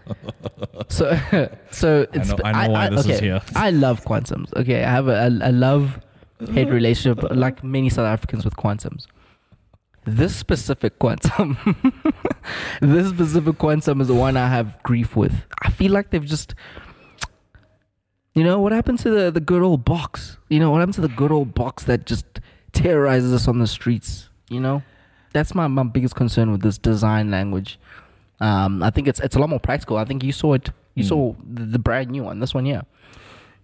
so, 0.89 1.20
so 1.72 2.08
it's. 2.13 2.29
know- 2.29 2.38
I 2.44 2.67
know 2.67 2.74
why 2.74 2.89
this 2.89 3.06
is 3.08 3.20
here. 3.20 3.41
I 3.56 3.72
love 3.72 4.03
quantums. 4.03 4.53
Okay, 4.56 4.84
I 4.84 4.89
have 4.91 5.08
a, 5.08 5.27
a, 5.44 5.50
a 5.50 5.51
love 5.51 6.00
hate 6.51 6.70
relationship, 6.79 7.24
like 7.32 7.63
many 7.63 7.89
South 7.89 8.06
Africans 8.08 8.46
with 8.46 8.56
quantums. 8.56 9.06
This 10.06 10.34
specific 10.36 11.00
quantum, 11.00 11.58
this 12.82 13.10
specific 13.10 13.58
quantum 13.58 14.00
is 14.00 14.08
the 14.08 14.13
one 14.15 14.38
I 14.38 14.48
have 14.48 14.82
grief 14.84 15.15
with. 15.17 15.34
I 15.62 15.70
feel 15.70 15.91
like 15.91 16.12
they've 16.12 16.24
just. 16.25 16.56
You 18.38 18.44
know 18.44 18.60
what 18.60 18.72
happened 18.72 19.00
to 19.00 19.10
the, 19.10 19.32
the 19.32 19.39
good 19.39 19.63
old 19.63 19.84
box? 19.84 20.38
You 20.48 20.60
know 20.60 20.70
what 20.70 20.77
happened 20.77 20.94
to 20.96 21.01
the 21.01 21.08
good 21.08 21.32
old 21.32 21.56
box 21.56 21.86
that 21.86 22.06
just 22.06 22.25
terrorizes 22.72 23.34
us 23.34 23.48
on 23.48 23.58
the 23.58 23.65
streets. 23.65 24.29
You 24.48 24.60
know, 24.60 24.84
that's 25.34 25.56
my, 25.56 25.65
my 25.65 25.82
biggest 25.82 26.13
concern 26.15 26.51
with 26.51 26.62
this 26.62 26.77
design 26.77 27.32
language. 27.32 27.79
Um, 28.39 28.84
I 28.84 28.91
think 28.91 29.08
it's 29.08 29.20
it's 29.22 29.36
a 29.36 29.39
lot 29.39 29.50
more 29.50 29.60
practical. 29.60 29.98
I 29.98 30.06
think 30.06 30.24
you 30.24 30.32
saw 30.32 30.53
it. 30.53 30.70
You 30.94 31.03
Mm. 31.03 31.08
saw 31.08 31.34
the, 31.51 31.63
the 31.65 31.79
brand 31.79 32.12
new 32.12 32.24
one. 32.24 32.39
This 32.39 32.53
one, 32.53 32.67
yeah. 32.67 32.82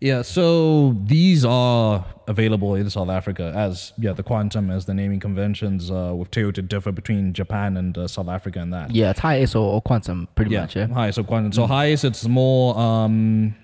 Yeah, 0.02 0.24
so 0.24 0.98
these 1.06 1.46
are 1.46 2.04
available 2.28 2.74
in 2.76 2.90
South 2.90 3.10
Africa 3.10 3.54
as 3.56 3.94
yeah 3.98 4.12
the 4.14 4.24
quantum 4.24 4.70
as 4.72 4.86
the 4.86 4.94
naming 4.96 5.20
conventions 5.20 5.92
uh, 5.92 6.14
with 6.16 6.32
Toyota 6.32 6.68
differ 6.68 6.92
between 6.92 7.32
Japan 7.34 7.78
and 7.78 7.96
uh, 7.98 8.08
South 8.08 8.28
Africa 8.28 8.60
and 8.60 8.74
that. 8.74 8.90
Yeah, 8.92 9.12
it's 9.12 9.20
HiAce 9.20 9.56
or, 9.56 9.82
quantum, 9.84 10.28
pretty 10.34 10.58
much. 10.58 10.76
Yeah. 10.76 10.88
HiAce 10.88 11.26
quantum. 11.28 11.52
So 11.54 11.68
HiAce 11.68 12.04
it's 12.04 12.28
more 12.28 12.76
um, 12.78 13.56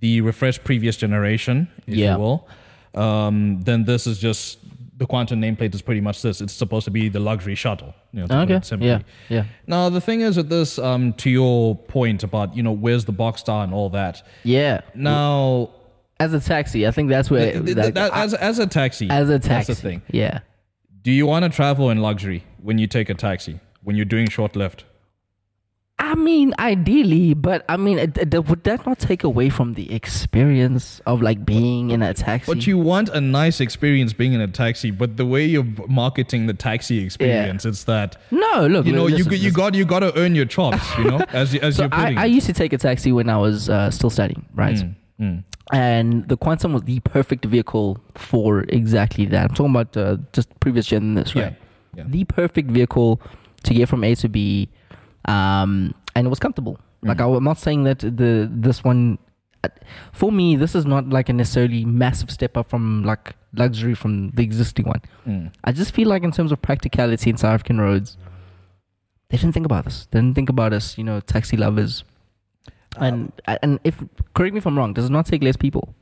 the 0.00 0.20
refreshed 0.20 0.64
previous 0.64 0.96
generation, 0.96 1.68
if 1.86 1.94
Yeah. 1.96 2.14
you 2.14 2.18
will. 2.20 2.48
Um, 2.94 3.60
then 3.62 3.84
this 3.84 4.06
is 4.06 4.18
just 4.18 4.58
the 4.96 5.06
quantum 5.06 5.40
nameplate 5.40 5.72
is 5.74 5.82
pretty 5.82 6.00
much 6.00 6.22
this. 6.22 6.40
It's 6.40 6.52
supposed 6.52 6.84
to 6.86 6.90
be 6.90 7.08
the 7.08 7.20
luxury 7.20 7.54
shuttle. 7.54 7.94
You 8.12 8.26
know, 8.26 8.40
Okay. 8.42 8.58
simply. 8.62 8.88
Yeah. 8.88 9.00
Yeah. 9.28 9.44
Now 9.66 9.88
the 9.90 10.00
thing 10.00 10.22
is 10.22 10.36
with 10.36 10.48
this, 10.48 10.78
um, 10.78 11.12
to 11.14 11.30
your 11.30 11.76
point 11.76 12.24
about 12.24 12.56
you 12.56 12.62
know 12.62 12.72
where's 12.72 13.04
the 13.04 13.12
box 13.12 13.40
star 13.40 13.62
and 13.62 13.72
all 13.72 13.90
that. 13.90 14.26
Yeah. 14.44 14.80
Now 14.94 15.70
As 16.20 16.32
a 16.34 16.40
taxi, 16.40 16.84
I 16.84 16.90
think 16.90 17.10
that's 17.10 17.30
where. 17.30 17.52
th- 17.52 17.64
th- 17.64 17.76
like, 17.76 17.94
that- 17.94 18.12
I- 18.12 18.24
as 18.24 18.34
as 18.34 18.58
a 18.58 18.66
taxi, 18.66 19.08
as 19.08 19.28
a 19.30 19.38
taxi. 19.38 19.48
that's 19.72 19.80
the 19.80 19.88
thing. 19.88 20.02
Yeah. 20.10 20.40
Do 21.02 21.12
you 21.12 21.26
want 21.26 21.44
to 21.44 21.48
travel 21.48 21.90
in 21.90 21.98
luxury 22.02 22.42
when 22.60 22.78
you 22.78 22.88
take 22.88 23.08
a 23.08 23.14
taxi 23.14 23.60
when 23.84 23.94
you're 23.94 24.04
doing 24.04 24.28
short 24.28 24.56
lift? 24.56 24.84
I 26.08 26.14
mean, 26.14 26.54
ideally, 26.58 27.34
but 27.34 27.66
I 27.68 27.76
mean, 27.76 27.98
would 27.98 28.64
that 28.64 28.86
not 28.86 28.98
take 28.98 29.24
away 29.24 29.50
from 29.50 29.74
the 29.74 29.92
experience 29.92 31.02
of 31.04 31.20
like 31.20 31.44
being 31.44 31.90
in 31.90 32.00
a 32.00 32.14
taxi? 32.14 32.50
But 32.50 32.66
you 32.66 32.78
want 32.78 33.10
a 33.10 33.20
nice 33.20 33.60
experience 33.60 34.14
being 34.14 34.32
in 34.32 34.40
a 34.40 34.48
taxi, 34.48 34.90
but 34.90 35.18
the 35.18 35.26
way 35.26 35.44
you're 35.44 35.66
marketing 35.86 36.46
the 36.46 36.54
taxi 36.54 37.04
experience, 37.04 37.66
it's 37.66 37.84
that 37.84 38.16
no, 38.30 38.66
look, 38.66 38.86
you 38.86 38.92
know 38.92 39.04
listen, 39.04 39.30
you 39.32 39.38
you 39.38 39.52
got 39.52 39.74
you 39.74 39.84
got 39.84 40.00
to 40.00 40.18
earn 40.18 40.34
your 40.34 40.46
chops, 40.46 40.82
you 40.96 41.04
know, 41.04 41.18
as 41.34 41.54
as 41.56 41.76
So 41.76 41.82
you're 41.82 41.90
putting. 41.90 42.16
I, 42.16 42.22
I 42.22 42.24
used 42.24 42.46
to 42.46 42.54
take 42.54 42.72
a 42.72 42.78
taxi 42.78 43.12
when 43.12 43.28
I 43.28 43.36
was 43.36 43.68
uh, 43.68 43.90
still 43.90 44.08
studying, 44.08 44.46
right? 44.54 44.76
Mm, 44.76 44.94
mm. 45.20 45.44
And 45.74 46.26
the 46.26 46.38
Quantum 46.38 46.72
was 46.72 46.84
the 46.84 47.00
perfect 47.00 47.44
vehicle 47.44 48.00
for 48.14 48.60
exactly 48.70 49.26
that. 49.26 49.50
I'm 49.50 49.54
talking 49.54 49.72
about 49.76 49.94
uh, 49.94 50.16
just 50.32 50.58
previous 50.60 50.86
gen 50.86 51.16
this, 51.16 51.34
Yeah, 51.34 51.42
right? 51.42 51.56
yeah. 51.96 52.04
The 52.06 52.24
perfect 52.24 52.70
vehicle 52.70 53.20
to 53.64 53.74
get 53.74 53.90
from 53.90 54.04
A 54.04 54.14
to 54.14 54.28
B, 54.30 54.70
um, 55.28 55.94
and 56.16 56.26
it 56.26 56.30
was 56.30 56.40
comfortable. 56.40 56.78
Mm. 57.04 57.08
Like 57.08 57.20
I, 57.20 57.28
am 57.28 57.44
not 57.44 57.58
saying 57.58 57.84
that 57.84 58.00
the 58.00 58.48
this 58.50 58.82
one, 58.82 59.18
uh, 59.62 59.68
for 60.12 60.32
me, 60.32 60.56
this 60.56 60.74
is 60.74 60.84
not 60.84 61.08
like 61.08 61.28
a 61.28 61.32
necessarily 61.32 61.84
massive 61.84 62.30
step 62.30 62.56
up 62.56 62.68
from 62.70 63.04
like 63.04 63.36
luxury 63.54 63.94
from 63.94 64.30
the 64.30 64.42
existing 64.42 64.86
one. 64.86 65.02
Mm. 65.26 65.52
I 65.62 65.72
just 65.72 65.94
feel 65.94 66.08
like 66.08 66.24
in 66.24 66.32
terms 66.32 66.50
of 66.50 66.60
practicality 66.60 67.30
in 67.30 67.36
South 67.36 67.54
African 67.54 67.80
roads, 67.80 68.16
they 69.28 69.36
didn't 69.36 69.52
think 69.52 69.66
about 69.66 69.84
this. 69.84 70.08
They 70.10 70.18
didn't 70.18 70.34
think 70.34 70.48
about 70.48 70.72
us, 70.72 70.98
you 70.98 71.04
know, 71.04 71.20
taxi 71.20 71.56
lovers. 71.56 72.04
And 72.96 73.32
and 73.62 73.78
if 73.84 74.02
correct 74.34 74.54
me 74.54 74.58
if 74.58 74.66
I'm 74.66 74.76
wrong, 74.76 74.92
does 74.92 75.04
it 75.04 75.12
not 75.12 75.26
take 75.26 75.42
less 75.42 75.56
people? 75.56 75.94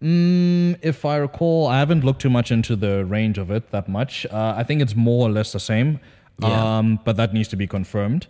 Mm, 0.00 0.78
if 0.82 1.04
I 1.04 1.16
recall, 1.16 1.66
I 1.66 1.78
haven't 1.78 2.04
looked 2.04 2.20
too 2.20 2.30
much 2.30 2.50
into 2.50 2.76
the 2.76 3.04
range 3.04 3.38
of 3.38 3.50
it 3.50 3.70
that 3.70 3.88
much. 3.88 4.26
Uh, 4.26 4.54
I 4.56 4.62
think 4.62 4.80
it's 4.80 4.94
more 4.94 5.26
or 5.28 5.30
less 5.30 5.52
the 5.52 5.60
same, 5.60 6.00
Yeah. 6.40 6.78
um, 6.78 6.98
but 7.04 7.16
that 7.16 7.32
needs 7.32 7.48
to 7.48 7.56
be 7.56 7.66
confirmed. 7.66 8.26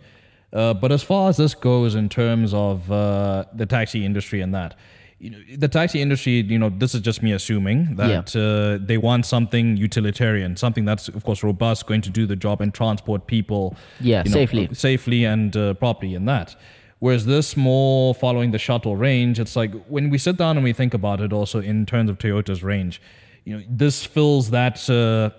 Uh, 0.53 0.73
but 0.75 0.93
as 0.93 1.03
far 1.03 1.29
as 1.31 1.37
this 1.37 1.55
goes 1.55 1.95
in 1.95 2.09
terms 2.09 2.55
of 2.55 2.91
uh, 2.93 3.45
the 3.55 3.67
taxi 3.67 4.05
industry 4.05 4.41
and 4.41 4.55
that, 4.55 4.77
you 5.19 5.31
know, 5.31 5.39
the 5.57 5.67
taxi 5.69 6.01
industry, 6.01 6.33
you 6.43 6.59
know, 6.59 6.69
this 6.71 6.95
is 6.95 7.01
just 7.01 7.23
me 7.23 7.33
assuming 7.33 7.97
that 7.97 8.37
uh, 8.37 8.85
they 8.85 8.99
want 8.99 9.27
something 9.27 9.77
utilitarian, 9.77 10.57
something 10.57 10.85
that's 10.85 11.09
of 11.09 11.25
course 11.25 11.43
robust, 11.43 11.87
going 11.87 12.03
to 12.03 12.11
do 12.11 12.27
the 12.27 12.37
job 12.37 12.61
and 12.61 12.73
transport 12.75 13.27
people, 13.27 13.75
Yeah, 14.01 14.23
you 14.25 14.31
know, 14.31 14.35
safely. 14.35 14.69
safely 14.75 15.25
and 15.25 15.57
uh, 15.57 15.75
properly 15.75 16.15
in 16.15 16.27
that. 16.27 16.55
Whereas 17.01 17.27
this 17.27 17.57
more 17.57 18.15
following 18.15 18.51
the 18.53 18.59
shuttle 18.59 18.97
range, 18.97 19.41
it's 19.41 19.57
like 19.57 19.73
when 19.87 20.09
we 20.11 20.19
sit 20.19 20.37
down 20.37 20.57
and 20.57 20.65
we 20.65 20.73
think 20.73 20.95
about 20.95 21.21
it 21.21 21.33
also 21.33 21.61
in 21.61 21.85
terms 21.87 22.09
of 22.11 22.19
Toyota's 22.19 22.63
range, 22.63 23.01
you 23.45 23.57
know, 23.59 23.65
this 23.69 24.05
fills 24.05 24.51
that, 24.51 24.89
uh, 24.89 25.31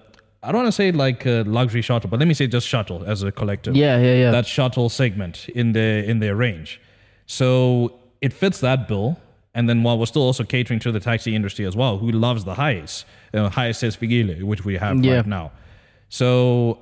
I 0.46 0.52
don't 0.52 0.62
want 0.64 0.68
to 0.68 0.72
say 0.72 0.92
like 0.92 1.26
a 1.26 1.44
luxury 1.44 1.82
shuttle, 1.82 2.10
but 2.10 2.20
let 2.20 2.28
me 2.28 2.34
say 2.34 2.48
just 2.48 2.68
shuttle 2.68 3.04
as 3.06 3.24
a 3.24 3.32
collective. 3.32 3.76
Yeah, 3.76 3.98
yeah, 4.00 4.16
yeah. 4.16 4.32
That 4.32 4.46
shuttle 4.46 4.90
segment 4.90 5.50
in 5.50 5.72
their, 5.74 6.04
in 6.04 6.20
their 6.20 6.36
range. 6.36 6.80
So 7.26 8.00
it 8.22 8.32
fits 8.34 8.60
that 8.62 8.88
bill. 8.88 9.18
And 9.56 9.70
then 9.70 9.84
while 9.84 9.98
we're 9.98 10.06
still 10.06 10.22
also 10.24 10.44
catering 10.44 10.80
to 10.82 10.92
the 10.92 11.00
taxi 11.00 11.34
industry 11.36 11.66
as 11.66 11.76
well, 11.76 11.98
who 11.98 12.12
loves 12.12 12.44
the 12.44 12.56
HiAce, 12.56 13.06
you 13.34 13.40
know, 13.40 13.50
Figile, 13.50 14.44
which 14.44 14.66
we 14.66 14.76
have 14.76 15.04
Yeah. 15.04 15.16
right 15.18 15.26
now. 15.26 15.52
So 16.10 16.78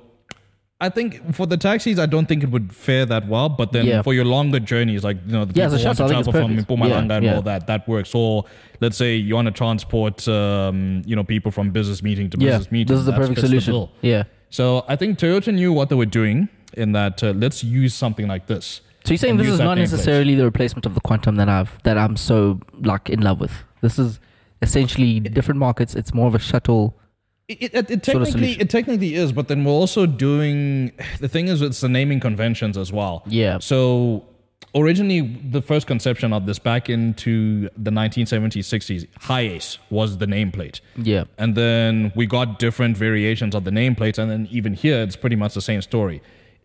I 0.80 0.88
think 0.88 1.34
for 1.34 1.46
the 1.46 1.56
taxis, 1.56 1.98
I 1.98 2.06
don't 2.06 2.26
think 2.26 2.42
it 2.42 2.50
would 2.50 2.72
fare 2.74 3.06
that 3.06 3.28
well. 3.28 3.48
But 3.48 3.72
then 3.72 3.86
Yeah. 3.86 4.02
for 4.02 4.12
your 4.12 4.24
longer 4.24 4.58
journeys, 4.58 5.04
like 5.04 5.18
you 5.26 5.32
know, 5.32 5.44
the 5.44 5.54
Yeah, 5.54 5.68
people 5.68 5.84
want 5.84 5.96
to 5.98 6.08
travel 6.08 6.32
from. 6.32 6.56
Mpumalanga 6.58 7.08
Yeah, 7.10 7.16
and 7.16 7.28
all 7.36 7.42
that, 7.42 7.66
that 7.68 7.88
works. 7.88 8.12
Or 8.14 8.44
let's 8.80 8.96
say 8.96 9.14
you 9.16 9.34
want 9.36 9.46
to 9.46 9.52
transport, 9.52 10.26
um, 10.28 11.02
you 11.06 11.14
know, 11.14 11.22
people 11.24 11.50
from 11.52 11.70
business 11.70 12.02
meeting 12.02 12.28
to 12.30 12.36
business 12.38 12.70
meeting. 12.72 12.88
this 12.92 12.98
is 13.00 13.06
the 13.06 13.12
perfect 13.12 13.40
solution. 13.40 13.88
yeah. 14.02 14.24
So 14.50 14.84
I 14.88 14.96
think 14.96 15.18
Toyota 15.18 15.52
knew 15.54 15.72
what 15.72 15.88
they 15.88 15.96
were 15.96 16.06
doing 16.06 16.48
in 16.74 16.92
that. 16.92 17.22
Uh, 17.22 17.32
let's 17.32 17.64
use 17.64 17.92
something 17.94 18.26
like 18.28 18.46
this. 18.46 18.80
So 19.04 19.12
you're 19.12 19.18
saying 19.18 19.36
this 19.36 19.48
is 19.48 19.58
not 19.58 19.76
necessarily 19.78 20.34
the 20.34 20.44
replacement 20.44 20.86
of 20.86 20.94
the 20.94 21.00
Quantum 21.00 21.36
that 21.36 21.48
I've 21.48 21.78
that 21.84 21.96
I'm 21.98 22.16
so 22.16 22.60
like 22.82 23.08
in 23.10 23.20
love 23.20 23.38
with. 23.40 23.52
This 23.80 23.98
is 23.98 24.18
essentially 24.62 25.20
different 25.20 25.60
markets. 25.60 25.94
It's 25.94 26.12
more 26.14 26.26
of 26.26 26.34
a 26.34 26.38
shuttle. 26.38 26.96
It, 27.48 27.74
it, 27.74 27.90
it 27.90 28.04
sort 28.06 28.22
of 28.22 28.28
technically 28.28 28.52
it 28.60 28.70
technically 28.70 29.14
is, 29.14 29.32
but 29.32 29.48
then 29.48 29.64
we're 29.64 29.72
also 29.72 30.06
doing 30.06 30.92
the 31.20 31.28
thing 31.28 31.48
is 31.48 31.60
it's 31.60 31.80
the 31.80 31.88
naming 31.88 32.20
conventions 32.20 32.78
as 32.78 32.90
well. 32.92 33.22
Yeah. 33.26 33.58
So 33.58 34.24
originally 34.74 35.20
the 35.50 35.60
first 35.60 35.86
conception 35.86 36.32
of 36.32 36.46
this 36.46 36.58
back 36.58 36.88
into 36.88 37.68
the 37.76 37.90
1970s 37.90 38.64
60s 38.64 39.06
HiAce 39.20 39.78
was 39.90 40.18
the 40.18 40.26
nameplate 40.26 40.80
Yeah. 40.96 41.24
and 41.38 41.54
then 41.54 42.12
we 42.16 42.26
got 42.26 42.58
different 42.58 42.96
variations 42.96 43.54
of 43.54 43.64
the 43.64 43.70
nameplates 43.70 44.18
and 44.18 44.30
then 44.30 44.48
even 44.50 44.72
here 44.74 45.02
it's 45.02 45.14
pretty 45.16 45.36
much 45.36 45.54
the 45.54 45.60
same 45.60 45.80
story 45.82 46.22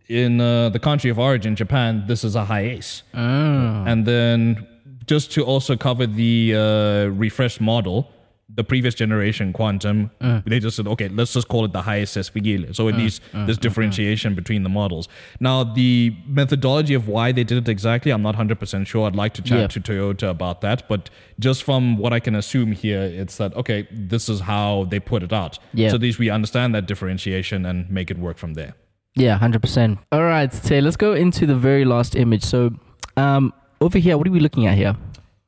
in 0.08 0.40
uh, 0.40 0.70
the 0.70 0.80
country 0.80 1.08
of 1.10 1.18
origin 1.20 1.54
japan 1.54 2.02
this 2.08 2.24
is 2.24 2.34
a 2.34 2.44
HiAce 2.46 3.02
Mm. 3.14 3.86
and 3.86 4.06
then 4.06 4.66
just 5.06 5.30
to 5.32 5.44
also 5.44 5.76
cover 5.76 6.04
the 6.06 6.54
uh, 6.56 7.04
refreshed 7.10 7.60
model 7.60 8.10
the 8.54 8.64
previous 8.64 8.94
generation 8.94 9.52
quantum 9.52 10.10
uh. 10.20 10.40
they 10.46 10.58
just 10.58 10.76
said 10.76 10.86
okay 10.88 11.08
let's 11.08 11.32
just 11.32 11.48
call 11.48 11.64
it 11.64 11.72
the 11.72 11.82
HiAce 11.82 12.16
SVG. 12.18 12.74
so 12.74 12.88
at 12.88 12.94
uh, 12.94 12.98
least 12.98 13.22
uh, 13.32 13.44
there's 13.46 13.58
differentiation 13.58 14.34
between 14.34 14.62
the 14.62 14.68
models 14.68 15.08
now 15.38 15.62
the 15.64 16.14
methodology 16.26 16.94
of 16.94 17.06
why 17.08 17.32
they 17.32 17.44
did 17.44 17.58
it 17.58 17.68
exactly 17.68 18.10
i'm 18.12 18.22
not 18.22 18.36
100% 18.36 18.86
sure 18.86 19.06
i'd 19.06 19.16
like 19.16 19.34
to 19.34 19.42
chat 19.42 19.58
Yeah. 19.58 19.66
to 19.68 19.80
toyota 19.80 20.30
about 20.30 20.60
that 20.62 20.88
but 20.88 21.10
just 21.38 21.62
from 21.62 21.96
what 21.96 22.12
i 22.12 22.20
can 22.20 22.34
assume 22.34 22.72
here 22.72 23.02
it's 23.02 23.36
that 23.36 23.54
okay 23.56 23.86
this 23.90 24.28
is 24.28 24.40
how 24.40 24.84
they 24.90 25.00
put 25.00 25.22
it 25.22 25.32
out 25.32 25.58
Yeah. 25.72 25.90
so 25.90 25.94
at 25.96 26.02
least 26.02 26.18
we 26.18 26.30
understand 26.30 26.74
that 26.74 26.86
differentiation 26.86 27.64
and 27.66 27.88
make 27.90 28.10
it 28.10 28.18
work 28.18 28.38
from 28.38 28.54
there 28.54 28.74
Yeah, 29.16 29.36
hundred 29.38 29.60
percent. 29.66 29.98
All 30.12 30.22
right, 30.22 30.50
Tay. 30.66 30.80
Let's 30.80 30.96
go 30.96 31.14
into 31.14 31.44
the 31.44 31.56
very 31.68 31.84
last 31.84 32.14
image. 32.14 32.44
So, 32.44 32.70
um, 33.16 33.52
over 33.80 33.98
here, 33.98 34.14
what 34.16 34.26
are 34.28 34.30
we 34.30 34.38
looking 34.46 34.66
at 34.70 34.76
here? 34.82 34.94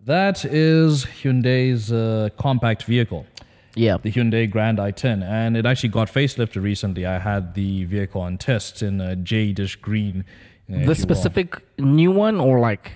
That 0.04 0.44
is 0.44 1.04
hyundai's 1.04 1.92
uh, 1.92 2.28
compact 2.38 2.84
vehicle 2.84 3.26
Yeah. 3.74 3.96
the 4.02 4.10
Hyundai 4.12 4.50
Grand 4.50 4.78
i10, 4.78 5.22
and 5.22 5.56
it 5.56 5.64
actually 5.64 5.88
got 5.90 6.08
facelifted 6.12 6.62
recently. 6.62 7.06
I 7.06 7.18
had 7.18 7.54
the 7.54 7.84
vehicle 7.84 8.20
on 8.20 8.36
test 8.38 8.82
in 8.82 9.00
a 9.00 9.16
jadish 9.16 9.80
green. 9.80 10.24
uh, 10.72 10.84
The 10.84 10.94
specific 10.94 11.48
new 11.78 12.10
one, 12.10 12.38
or 12.40 12.60
like, 12.60 12.92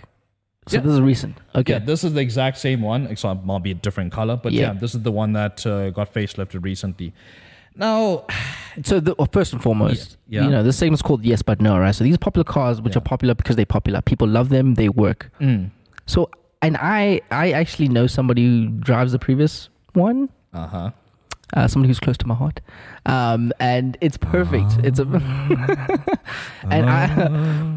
so 0.69 0.77
Yeah. 0.77 0.83
this 0.83 0.93
is 0.93 1.01
recent. 1.01 1.35
Okay. 1.55 1.73
Yeah, 1.75 1.79
this 1.79 2.05
is 2.05 2.13
the 2.13 2.21
exact 2.21 2.59
same 2.59 2.83
one. 2.83 3.05
Not- 3.25 3.47
might 3.47 3.63
be 3.63 3.71
a 3.71 3.75
different 3.87 4.13
color, 4.13 4.37
but 4.37 4.53
Yeah. 4.53 4.61
yeah, 4.73 4.73
this 4.83 4.95
is 4.95 5.03
the 5.03 5.13
one 5.13 5.33
that 5.33 5.65
uh, 5.67 5.91
got 5.91 6.13
facelifted 6.13 6.63
recently. 6.65 7.13
Now, 7.75 8.25
So, 8.83 9.01
the, 9.01 9.15
well, 9.19 9.29
first 9.33 9.53
and 9.55 9.63
foremost, 9.63 10.19
Yeah. 10.29 10.45
you 10.45 10.51
know, 10.51 10.63
this 10.63 10.77
segment's 10.77 11.03
called 11.03 11.25
Yes 11.25 11.41
But 11.43 11.61
No, 11.63 11.79
right? 11.79 11.95
So 11.95 12.05
these 12.05 12.19
popular 12.19 12.45
cars, 12.45 12.83
which 12.83 12.95
Yeah. 12.95 12.99
are 12.99 13.09
popular 13.15 13.35
because 13.35 13.57
they're 13.57 13.65
popular. 13.79 14.03
People 14.03 14.29
love 14.29 14.49
them. 14.51 14.75
They 14.75 14.89
work. 14.91 15.31
mm, 15.41 15.71
So, 16.07 16.29
and 16.63 16.77
I, 16.79 17.21
I 17.31 17.53
actually 17.53 17.89
know 17.89 18.07
somebody 18.07 18.45
who 18.45 18.69
drives 18.69 19.13
the 19.13 19.19
previous 19.19 19.69
one. 19.93 20.29
uh 20.53 20.67
huh. 20.67 20.91
uh, 21.55 21.69
somebody 21.69 21.89
who's 21.89 22.01
close 22.01 22.17
to 22.19 22.27
my 22.27 22.35
heart, 22.35 22.61
um, 23.07 23.53
and 23.61 23.97
it's 24.01 24.17
perfect. 24.17 24.73
It's 24.83 24.99
a, 24.99 25.05
and 26.71 26.91
I, 26.91 27.29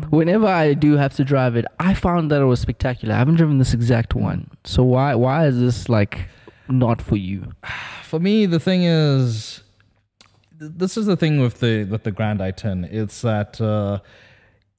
whenever 0.10 0.48
I 0.48 0.74
do 0.74 0.94
have 0.98 1.14
to 1.16 1.24
drive 1.24 1.56
it, 1.56 1.66
I 1.80 1.94
found 1.94 2.32
that 2.32 2.42
it 2.42 2.46
was 2.46 2.60
spectacular. 2.60 3.14
I 3.14 3.18
haven't 3.18 3.36
driven 3.36 3.58
this 3.60 3.74
exact 3.74 4.16
one, 4.16 4.50
so 4.64 4.84
why 4.84 5.14
why 5.16 5.46
is 5.48 5.60
this 5.60 5.88
like 5.90 6.28
not 6.68 7.02
for 7.02 7.16
you? 7.18 7.52
For 8.04 8.20
me, 8.20 8.46
the 8.48 8.60
thing 8.60 8.84
is, 8.84 9.62
th- 10.60 10.72
this 10.78 10.98
is 10.98 11.06
the 11.06 11.16
thing 11.16 11.40
with 11.40 11.60
the 11.60 11.84
with 11.86 12.04
the 12.04 12.12
Grand 12.12 12.40
i10. 12.40 12.92
It's 12.92 13.22
that 13.22 13.62
uh, 13.62 14.00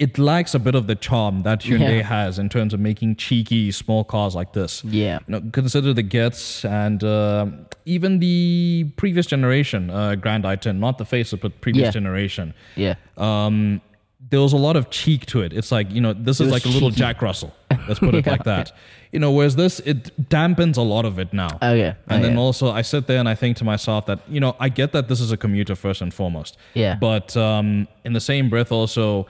it 0.01 0.19
lacks 0.19 0.55
a 0.55 0.59
bit 0.59 0.75
of 0.75 0.87
the 0.87 0.95
charm 0.97 1.43
that 1.43 1.61
Hyundai 1.61 1.99
Yeah. 1.99 2.03
has 2.17 2.39
in 2.39 2.49
terms 2.49 2.73
of 2.75 2.81
making 2.81 3.17
cheeky 3.17 3.71
small 3.71 4.03
cars 4.03 4.35
like 4.35 4.53
this. 4.55 4.83
Yeah. 4.85 5.19
You 5.29 5.33
know, 5.33 5.43
consider 5.53 5.93
the 5.93 6.03
Getz 6.03 6.65
and 6.65 7.05
uh, 7.05 7.47
even 7.85 8.19
the 8.19 8.87
previous 8.97 9.27
generation 9.27 9.91
uh, 9.91 10.15
Grand 10.15 10.45
i10, 10.45 10.79
not 10.79 10.97
the 10.99 11.05
facelift, 11.05 11.43
but 11.43 11.61
previous 11.61 11.85
Yeah. 11.89 11.91
generation. 11.91 12.55
Yeah. 12.77 12.95
Um, 13.19 13.83
there 14.31 14.41
was 14.41 14.53
a 14.55 14.57
lot 14.69 14.77
of 14.77 14.89
cheek 14.91 15.27
to 15.27 15.43
it. 15.43 15.53
It's 15.53 15.71
like 15.73 15.91
you 15.91 16.01
know, 16.01 16.13
this 16.15 16.37
is 16.41 16.47
was 16.47 16.53
like 16.53 16.65
a 16.65 16.69
little 16.69 16.91
cheeky. 16.91 17.01
Jack 17.01 17.21
Russell. 17.23 17.53
Let's 17.89 18.01
put 18.01 18.15
it 18.19 18.25
Yeah. 18.27 18.33
like 18.33 18.45
that. 18.45 18.73
You 19.13 19.19
know, 19.19 19.33
whereas 19.33 19.57
this 19.57 19.81
it 19.81 20.13
dampens 20.31 20.77
a 20.79 20.83
lot 20.95 21.05
of 21.05 21.19
it 21.19 21.33
now. 21.35 21.49
Oh 21.61 21.75
yeah. 21.75 21.95
And 22.09 22.21
Oh, 22.23 22.27
then 22.27 22.35
yeah. 22.37 22.39
also, 22.47 22.71
I 22.71 22.83
sit 22.83 23.07
there 23.07 23.19
and 23.19 23.29
I 23.29 23.35
think 23.35 23.57
to 23.59 23.65
myself 23.65 24.07
that 24.07 24.21
you 24.29 24.41
know 24.41 24.55
I 24.61 24.69
get 24.71 24.93
that 24.93 25.09
this 25.09 25.21
is 25.21 25.31
a 25.33 25.37
commuter 25.37 25.75
first 25.75 26.01
and 26.01 26.13
foremost. 26.15 26.57
Yeah. 26.75 26.95
But 27.01 27.37
um, 27.37 27.87
in 28.05 28.13
the 28.15 28.21
same 28.21 28.49
breath, 28.49 28.73
also 28.73 29.27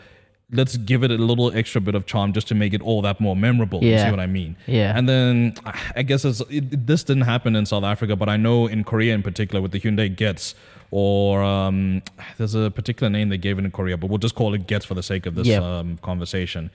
let's 0.52 0.76
give 0.76 1.02
it 1.04 1.11
a 1.11 1.14
little 1.14 1.54
extra 1.57 1.80
bit 1.80 1.95
of 1.95 2.07
charm 2.07 2.33
just 2.33 2.49
to 2.49 2.54
make 2.54 2.75
it 2.75 2.83
all 2.83 3.02
that 3.02 3.21
more 3.21 3.37
memorable. 3.37 3.83
You 3.85 3.99
see 3.99 4.11
what 4.11 4.21
I 4.21 4.26
mean? 4.26 4.57
Yeah. 4.66 4.97
And 4.97 5.09
then 5.09 5.54
I 5.95 6.02
guess 6.02 6.25
it, 6.25 6.87
this 6.87 7.04
didn't 7.04 7.23
happen 7.25 7.54
in 7.57 7.66
South 7.66 7.85
Africa, 7.85 8.16
but 8.16 8.28
I 8.28 8.37
know 8.37 8.66
in 8.66 8.83
Korea 8.85 9.14
in 9.14 9.23
particular 9.23 9.61
with 9.62 9.73
the 9.73 9.80
Hyundai 9.80 10.14
Getz. 10.14 10.54
Or 10.92 11.40
um, 11.45 12.02
there's 12.37 12.57
a 12.57 12.69
particular 12.69 13.09
name 13.09 13.28
they 13.28 13.38
gave 13.38 13.61
it 13.61 13.64
in 13.64 13.71
Korea, 13.71 13.97
but 13.97 14.11
we'll 14.11 14.19
just 14.19 14.35
call 14.35 14.54
it 14.54 14.66
Getz 14.66 14.85
for 14.85 14.95
the 14.95 15.04
sake 15.04 15.25
of 15.25 15.37
this 15.37 15.47
Yeah. 15.47 15.59
um, 15.78 15.99
conversation. 15.99 16.71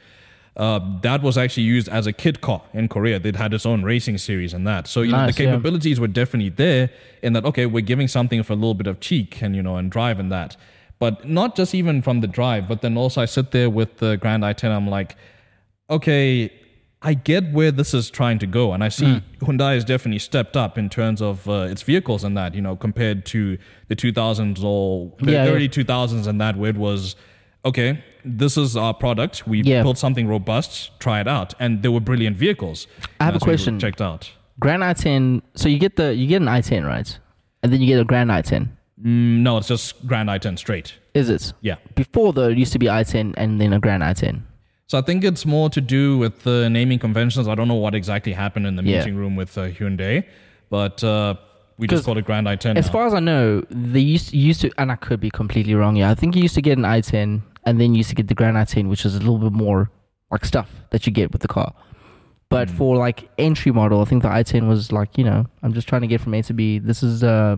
Uh, 0.56 0.80
that 1.02 1.22
was 1.22 1.38
actually 1.38 1.64
used 1.64 1.90
as 1.90 2.08
a 2.08 2.14
kid 2.14 2.40
car 2.40 2.62
in 2.74 2.88
Korea. 2.88 3.20
They'd 3.20 3.36
had 3.36 3.54
its 3.54 3.66
own 3.66 3.84
racing 3.84 4.18
series 4.20 4.54
and 4.54 4.66
that. 4.66 4.88
So 4.88 5.02
you 5.02 5.12
know 5.12 5.18
Nice, 5.18 5.36
the 5.36 5.44
yeah. 5.44 5.50
capabilities 5.52 6.00
were 6.00 6.08
definitely 6.08 6.48
there 6.48 6.92
in 7.22 7.34
that. 7.34 7.44
Okay, 7.44 7.66
we're 7.66 7.82
giving 7.82 8.08
something 8.08 8.42
for 8.42 8.54
a 8.54 8.56
little 8.56 8.74
bit 8.74 8.88
of 8.88 9.02
cheek 9.02 9.42
and 9.42 9.54
you 9.54 9.62
know 9.62 9.76
and 9.76 9.92
drive 9.92 10.18
and 10.18 10.32
that. 10.32 10.56
But 11.00 11.28
not 11.30 11.56
just 11.56 11.76
even 11.76 12.02
from 12.02 12.22
the 12.22 12.28
drive, 12.28 12.68
but 12.68 12.82
then 12.82 12.96
also 12.98 13.22
I 13.22 13.26
sit 13.26 13.52
there 13.52 13.70
with 13.70 13.98
the 13.98 14.16
Grand 14.18 14.44
i10. 14.44 14.72
I'm 14.72 14.88
like, 14.88 15.16
okay, 15.90 16.52
I 17.02 17.14
get 17.14 17.52
where 17.52 17.72
this 17.72 17.94
is 17.94 18.10
trying 18.10 18.40
to 18.40 18.48
go, 18.48 18.74
and 18.74 18.84
I 18.84 18.90
see 18.90 19.22
Hyundai 19.42 19.76
has 19.76 19.86
definitely 19.86 20.20
stepped 20.20 20.56
up 20.58 20.78
in 20.78 20.90
terms 20.90 21.22
of 21.22 21.48
uh, 21.48 21.68
its 21.70 21.84
vehicles 21.84 22.24
and 22.24 22.36
that, 22.38 22.56
you 22.56 22.62
know, 22.62 22.76
compared 22.76 23.26
to 23.28 23.58
the 23.90 23.96
2000s 23.96 24.64
or 24.64 25.14
the 25.20 25.34
Yeah, 25.34 25.46
yeah. 25.46 25.52
early 25.52 25.70
2000s 25.70 26.26
and 26.28 26.42
that, 26.42 26.56
where 26.58 26.70
it 26.72 26.78
was, 26.78 27.16
okay, 27.64 28.04
this 28.24 28.58
is 28.58 28.76
our 28.76 28.94
product. 28.94 29.46
We 29.48 29.62
Yeah. 29.62 29.84
built 29.84 29.98
something 30.00 30.28
robust. 30.28 30.98
Try 31.00 31.20
it 31.20 31.28
out, 31.28 31.54
and 31.60 31.84
they 31.84 31.90
were 31.90 32.00
brilliant 32.00 32.38
vehicles. 32.38 32.88
I 33.20 33.26
have 33.26 33.36
a 33.36 33.40
question. 33.40 33.80
Checked 33.80 34.02
out. 34.02 34.32
Grand 34.60 34.82
i10. 34.82 35.42
So 35.56 35.70
you 35.70 35.78
get 35.78 35.98
the 35.98 36.16
you 36.16 36.26
get 36.26 36.42
an 36.42 36.48
i10 36.48 36.88
right, 36.88 37.20
and 37.62 37.72
then 37.72 37.82
you 37.82 37.88
get 37.88 38.00
a 38.00 38.06
Grand 38.06 38.32
i10. 38.32 38.70
Mm, 39.06 39.42
no, 39.44 39.58
it's 39.58 39.68
just 39.68 40.06
Grand 40.08 40.30
i10 40.30 40.58
straight. 40.58 40.96
Is 41.14 41.30
it? 41.30 41.54
Yeah. 41.62 41.76
Before 41.96 42.34
though, 42.34 42.50
it 42.50 42.58
used 42.58 42.74
to 42.74 42.80
be 42.80 42.88
i10 42.88 43.34
and 43.38 43.62
then 43.62 43.72
a 43.74 43.80
Grand 43.80 44.02
i10. 44.04 44.42
So 44.88 44.98
I 44.98 45.02
think 45.02 45.24
it's 45.24 45.46
more 45.46 45.70
to 45.70 45.82
do 45.82 46.18
with 46.18 46.44
the 46.44 46.70
naming 46.70 47.00
conventions. 47.00 47.48
I 47.48 47.56
don't 47.56 47.68
know 47.68 47.74
what 47.76 47.96
exactly 47.96 48.34
happened 48.34 48.66
in 48.68 48.76
the 48.76 48.84
Yeah. 48.84 49.00
meeting 49.00 49.16
room 49.16 49.36
with 49.36 49.58
uh, 49.58 49.68
Hyundai, 49.70 50.24
but 50.70 51.04
uh, 51.04 51.36
we 51.78 51.88
just 51.88 52.02
'Cause 52.02 52.06
call 52.06 52.18
it 52.18 52.26
Grand 52.26 52.48
i10. 52.48 52.78
As 52.78 52.86
now. 52.88 52.92
far 52.92 53.08
as 53.08 53.14
I 53.14 53.20
know, 53.20 53.64
they 53.70 54.00
used 54.00 54.34
used 54.34 54.62
to, 54.62 54.72
and 54.78 54.92
I 54.92 54.96
could 54.96 55.20
be 55.20 55.30
completely 55.30 55.76
wrong. 55.76 55.96
Yeah, 55.96 56.10
I 56.12 56.16
think 56.16 56.36
you 56.36 56.42
used 56.42 56.56
to 56.56 56.62
get 56.62 56.78
an 56.78 56.84
i10, 56.86 57.42
and 57.66 57.80
then 57.82 57.94
you 57.94 57.98
used 57.98 58.10
to 58.10 58.16
get 58.16 58.28
the 58.28 58.36
Grand 58.36 58.58
i10, 58.58 58.88
which 58.90 59.06
is 59.06 59.16
a 59.16 59.20
little 59.20 59.38
bit 59.40 59.52
more 59.54 59.90
like 60.32 60.46
stuff 60.46 60.70
that 60.92 61.06
you 61.06 61.12
get 61.14 61.32
with 61.32 61.42
the 61.42 61.48
car. 61.48 61.74
But 62.50 62.70
Hmm. 62.70 62.76
for 62.78 62.96
like 62.98 63.30
entry 63.38 63.72
model, 63.72 64.02
I 64.02 64.06
think 64.06 64.22
the 64.24 64.30
i10 64.30 64.68
was 64.68 64.92
like 64.92 65.18
you 65.18 65.24
know 65.24 65.46
I'm 65.64 65.74
just 65.74 65.88
trying 65.88 66.02
to 66.02 66.08
get 66.08 66.22
from 66.22 66.34
A 66.36 66.42
to 66.44 66.54
B. 66.54 66.78
This 66.80 67.02
is 67.04 67.24
uh 67.24 67.58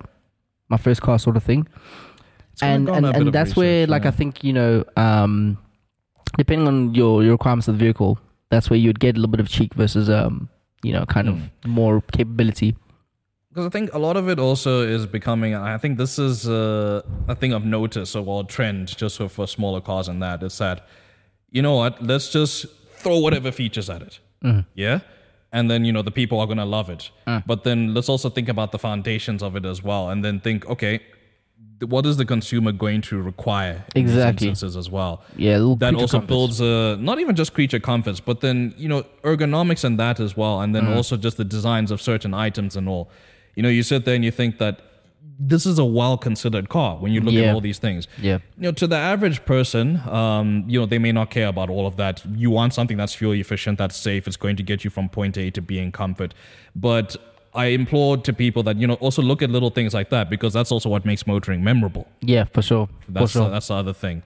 my 0.70 0.78
first 0.78 1.02
car 1.02 1.18
sort 1.20 1.38
of 1.38 1.44
thing, 1.44 1.68
and 2.62 2.90
and, 2.90 3.06
and 3.06 3.34
that's 3.34 3.56
where 3.56 3.88
like 3.88 4.04
yeah. 4.04 4.10
I 4.10 4.12
think 4.12 4.44
you 4.44 4.54
know 4.54 4.84
um 4.96 5.58
depending 6.38 6.68
on 6.68 6.94
your 6.94 7.24
your 7.24 7.34
requirements 7.34 7.68
of 7.68 7.78
the 7.78 7.86
vehicle, 7.86 8.20
that's 8.50 8.70
where 8.70 8.80
you'd 8.80 9.00
get 9.00 9.16
a 9.16 9.20
little 9.20 9.32
bit 9.32 9.40
of 9.40 9.50
cheek 9.50 9.74
versus 9.74 10.10
um 10.10 10.50
you 10.84 10.94
know 10.94 11.06
kind 11.06 11.28
of 11.30 11.36
Hmm. 11.64 11.70
more 11.70 12.02
capability. 12.12 12.76
Because 13.50 13.66
I 13.66 13.70
think 13.70 13.92
a 13.94 13.98
lot 13.98 14.18
of 14.18 14.30
it 14.30 14.38
also 14.38 14.82
is 14.84 15.08
becoming, 15.08 15.56
I 15.56 15.80
think 15.80 15.98
this 15.98 16.20
is 16.20 16.48
uh, 16.48 17.02
a 17.28 17.34
thing 17.34 17.54
of 17.54 17.66
notice 17.66 18.16
or 18.16 18.22
well, 18.24 18.44
trend 18.44 18.96
just 18.96 19.18
for, 19.18 19.28
for 19.30 19.48
smaller 19.48 19.82
cars 19.82 20.08
and 20.08 20.22
that 20.22 20.44
is 20.44 20.60
that, 20.60 20.86
you 21.50 21.64
know 21.64 21.74
what, 21.74 22.00
let's 22.06 22.30
just 22.30 22.68
throw 22.98 23.18
whatever 23.18 23.52
features 23.52 23.90
at 23.90 24.04
it. 24.04 24.20
Yeah? 24.76 25.00
And 25.52 25.72
then, 25.72 25.86
you 25.86 25.94
know, 25.94 26.02
the 26.02 26.12
people 26.12 26.40
are 26.42 26.46
going 26.46 26.58
to 26.58 26.66
love 26.66 26.90
it. 26.90 27.10
But 27.46 27.64
then 27.64 27.94
let's 27.94 28.10
also 28.10 28.30
think 28.30 28.50
about 28.50 28.72
the 28.72 28.80
foundations 28.80 29.42
of 29.42 29.56
it 29.56 29.66
as 29.66 29.82
well. 29.84 30.10
And 30.10 30.24
then 30.24 30.40
think, 30.42 30.66
okay, 30.68 31.00
what 31.80 32.06
is 32.06 32.18
the 32.18 32.26
consumer 32.26 32.72
going 32.72 33.02
to 33.04 33.22
require 33.22 33.86
in 33.96 34.06
these 34.06 34.16
Exactly. 34.16 34.48
instances 34.50 34.76
as 34.76 34.90
well? 34.90 35.22
Yeah, 35.38 35.58
a 35.58 35.76
that 35.78 35.94
also 35.96 36.20
comforts. 36.20 36.28
builds 36.28 36.62
uh, 36.62 36.98
not 37.00 37.20
even 37.20 37.36
just 37.36 37.54
creature 37.54 37.80
comforts, 37.80 38.20
but 38.20 38.42
then 38.42 38.74
you 38.78 38.90
know 38.90 39.04
ergonomics 39.24 39.84
and 39.84 40.00
that 40.00 40.20
as 40.20 40.36
well, 40.36 40.62
and 40.62 40.74
then 40.76 40.86
Mm. 40.86 40.96
also 40.96 41.16
just 41.18 41.38
the 41.38 41.46
designs 41.46 41.92
of 41.92 42.02
certain 42.02 42.34
items 42.34 42.76
and 42.76 42.90
all. 42.90 43.10
You 43.56 43.64
know, 43.64 43.70
you 43.70 43.84
sit 43.84 44.06
there 44.06 44.16
and 44.16 44.26
you 44.26 44.32
think 44.32 44.58
that 44.58 44.82
this 45.40 45.66
is 45.66 45.78
a 45.78 45.86
well 45.86 46.18
considered 46.18 46.68
car 46.70 46.98
when 46.98 47.12
you 47.12 47.22
look 47.22 47.34
Yeah. 47.34 47.44
at 47.50 47.54
all 47.54 47.62
these 47.62 47.78
things. 47.78 48.08
Yeah. 48.22 48.40
You 48.58 48.64
know, 48.64 48.72
to 48.72 48.88
the 48.88 48.96
average 48.96 49.46
person, 49.46 50.02
um, 50.10 50.64
you 50.68 50.80
know, 50.80 50.86
they 50.86 50.98
may 51.00 51.12
not 51.12 51.30
care 51.30 51.48
about 51.48 51.70
all 51.70 51.86
of 51.86 51.96
that. 51.98 52.24
You 52.36 52.50
want 52.50 52.74
something 52.74 52.98
that's 52.98 53.14
fuel 53.14 53.34
efficient, 53.34 53.78
that's 53.78 53.96
safe, 53.96 54.28
it's 54.28 54.38
going 54.38 54.56
to 54.56 54.64
get 54.64 54.84
you 54.84 54.90
from 54.90 55.10
point 55.10 55.38
A 55.38 55.52
to 55.52 55.62
B 55.62 55.78
in 55.80 55.92
comfort. 55.92 56.34
But 56.76 57.16
I 57.54 57.68
implore 57.68 58.18
to 58.18 58.34
people 58.34 58.62
that 58.64 58.78
you 58.78 58.88
know 58.88 58.96
also 58.96 59.22
look 59.22 59.42
at 59.42 59.50
little 59.50 59.70
things 59.70 59.94
like 59.94 60.10
that 60.10 60.30
because 60.30 60.54
that's 60.54 60.72
also 60.72 60.90
what 60.90 61.06
makes 61.06 61.26
motoring 61.28 61.64
memorable. 61.64 62.08
Yeah, 62.22 62.46
for 62.46 62.62
sure. 62.62 62.90
That's 63.10 63.32
for 63.34 63.40
sure. 63.40 63.50
that's 63.50 63.68
the 63.68 63.76
other 63.76 63.94
thing. 63.94 64.24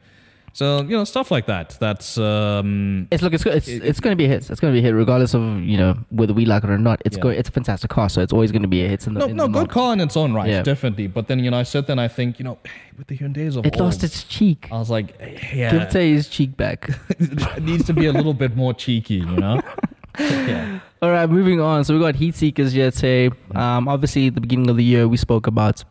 So 0.53 0.81
you 0.81 0.89
know 0.97 1.03
stuff 1.05 1.31
like 1.31 1.45
that. 1.45 1.77
That's 1.79 2.17
um, 2.17 3.07
It's 3.11 3.23
look, 3.23 3.33
it's 3.33 3.45
it's, 3.45 3.67
it's 3.67 3.99
going 4.01 4.11
to 4.11 4.15
be 4.17 4.25
a 4.25 4.27
hit. 4.27 4.49
It's 4.49 4.59
going 4.59 4.73
to 4.73 4.75
be 4.75 4.79
a 4.79 4.81
hit, 4.81 4.93
regardless 4.95 5.33
of 5.33 5.41
you 5.63 5.77
know 5.77 5.97
whether 6.09 6.33
we 6.33 6.45
like 6.45 6.63
it 6.65 6.69
or 6.69 6.77
not. 6.77 7.01
It's 7.05 7.15
Yeah. 7.17 7.23
go, 7.23 7.29
It's 7.29 7.47
a 7.47 7.51
fantastic 7.51 7.89
car, 7.89 8.09
so 8.09 8.21
it's 8.21 8.33
always 8.33 8.51
going 8.51 8.61
to 8.63 8.67
be 8.67 8.83
a 8.83 8.87
hit. 8.89 9.07
In 9.07 9.13
the, 9.13 9.21
no, 9.21 9.25
in 9.27 9.35
no, 9.37 9.43
the 9.43 9.47
good 9.47 9.53
market. 9.53 9.71
car 9.73 9.93
in 9.93 10.01
its 10.01 10.17
own 10.17 10.33
right, 10.33 10.49
Yeah. 10.49 10.61
definitely. 10.61 11.07
But 11.07 11.27
then 11.27 11.39
you 11.39 11.51
know, 11.51 11.57
I 11.59 11.63
sit 11.63 11.87
there 11.87 11.93
and 11.93 12.01
I 12.01 12.09
think, 12.09 12.37
you 12.37 12.43
know, 12.43 12.57
with 12.97 13.07
the 13.07 13.17
Hyundai's 13.17 13.55
of 13.55 13.65
It 13.65 13.75
old, 13.75 13.81
lost 13.85 14.03
its 14.03 14.23
cheek. 14.25 14.67
I 14.71 14.77
was 14.77 14.89
like, 14.89 15.15
yeah, 15.53 15.71
Give 15.71 15.89
Tay 15.89 16.11
his 16.11 16.27
cheek 16.27 16.57
back. 16.57 16.89
it 17.09 17.63
needs 17.63 17.85
to 17.85 17.93
be 17.93 18.07
a 18.07 18.11
little 18.13 18.33
bit 18.33 18.55
more 18.55 18.73
cheeky, 18.73 19.15
you 19.15 19.25
know. 19.37 19.61
yeah. 20.19 20.79
All 21.01 21.09
right, 21.11 21.29
moving 21.29 21.61
on. 21.61 21.85
So 21.85 21.93
we 21.93 21.99
got 22.01 22.15
heat 22.15 22.35
seekers 22.35 22.73
here 22.73 22.91
today. 22.91 23.31
Um, 23.55 23.87
obviously, 23.87 24.27
at 24.27 24.35
the 24.35 24.41
beginning 24.41 24.69
of 24.69 24.75
the 24.75 24.83
year, 24.83 25.07
we 25.07 25.15
spoke 25.17 25.47
about 25.47 25.83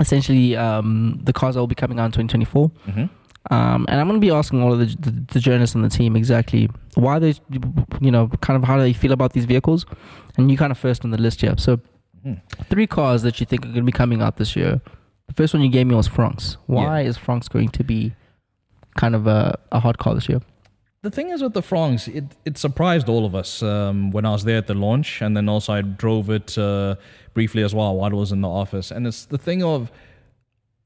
essentially 0.00 0.56
um, 0.56 1.20
the 1.22 1.32
cars 1.32 1.54
that 1.54 1.60
will 1.60 1.66
be 1.66 1.74
coming 1.74 1.98
out 2.00 2.06
in 2.06 2.12
2024. 2.12 2.68
hmm 2.68 3.04
Um, 3.50 3.86
and 3.88 3.98
I'm 4.00 4.06
going 4.06 4.20
to 4.20 4.24
be 4.24 4.30
asking 4.30 4.62
all 4.62 4.72
of 4.72 4.78
the, 4.80 4.86
the, 5.00 5.24
the 5.32 5.40
journalists 5.40 5.74
on 5.74 5.82
the 5.82 5.88
team 5.88 6.14
exactly 6.14 6.68
why 6.94 7.18
they, 7.18 7.34
you 8.00 8.10
know, 8.10 8.28
kind 8.42 8.56
of 8.56 8.64
how 8.64 8.76
they 8.78 8.92
feel 8.92 9.12
about 9.12 9.32
these 9.32 9.46
vehicles. 9.46 9.86
And 10.36 10.50
you 10.50 10.56
kind 10.58 10.70
of 10.70 10.78
first 10.78 11.04
on 11.04 11.10
the 11.10 11.18
list 11.18 11.40
here. 11.40 11.54
So, 11.56 11.80
Mhm. 12.26 12.38
three 12.68 12.86
cars 12.86 13.22
that 13.22 13.40
you 13.40 13.46
think 13.46 13.62
are 13.64 13.68
going 13.68 13.76
to 13.80 13.82
be 13.82 13.92
coming 13.92 14.20
out 14.20 14.36
this 14.36 14.54
year. 14.54 14.82
The 15.28 15.32
first 15.34 15.54
one 15.54 15.62
you 15.62 15.70
gave 15.70 15.86
me 15.86 15.94
was 15.94 16.06
Fronx. 16.06 16.58
Why 16.66 17.00
is 17.00 17.16
Fronx 17.16 17.48
going 17.48 17.70
to 17.70 17.82
be 17.82 18.12
kind 18.96 19.14
of 19.14 19.26
a, 19.26 19.58
a 19.72 19.80
hot 19.80 19.96
car 19.96 20.14
this 20.14 20.28
year? 20.28 20.42
The 21.02 21.10
thing 21.10 21.30
is 21.30 21.40
with 21.42 21.54
the 21.54 21.62
Fronx, 21.62 22.08
it, 22.08 22.24
it 22.44 22.58
surprised 22.58 23.08
all 23.08 23.24
of 23.24 23.34
us 23.34 23.62
um, 23.62 24.10
when 24.10 24.26
I 24.26 24.32
was 24.32 24.44
there 24.44 24.58
at 24.58 24.66
the 24.66 24.74
launch, 24.74 25.22
and 25.22 25.34
then 25.34 25.48
also 25.48 25.72
I 25.72 25.80
drove 25.80 26.28
it 26.28 26.58
uh, 26.58 26.96
briefly 27.32 27.62
as 27.62 27.74
well 27.74 27.96
while 27.96 28.12
I 28.12 28.14
was 28.14 28.32
in 28.32 28.42
the 28.42 28.50
office. 28.50 28.90
And 28.90 29.06
it's 29.06 29.24
the 29.24 29.38
thing 29.38 29.62
of 29.62 29.90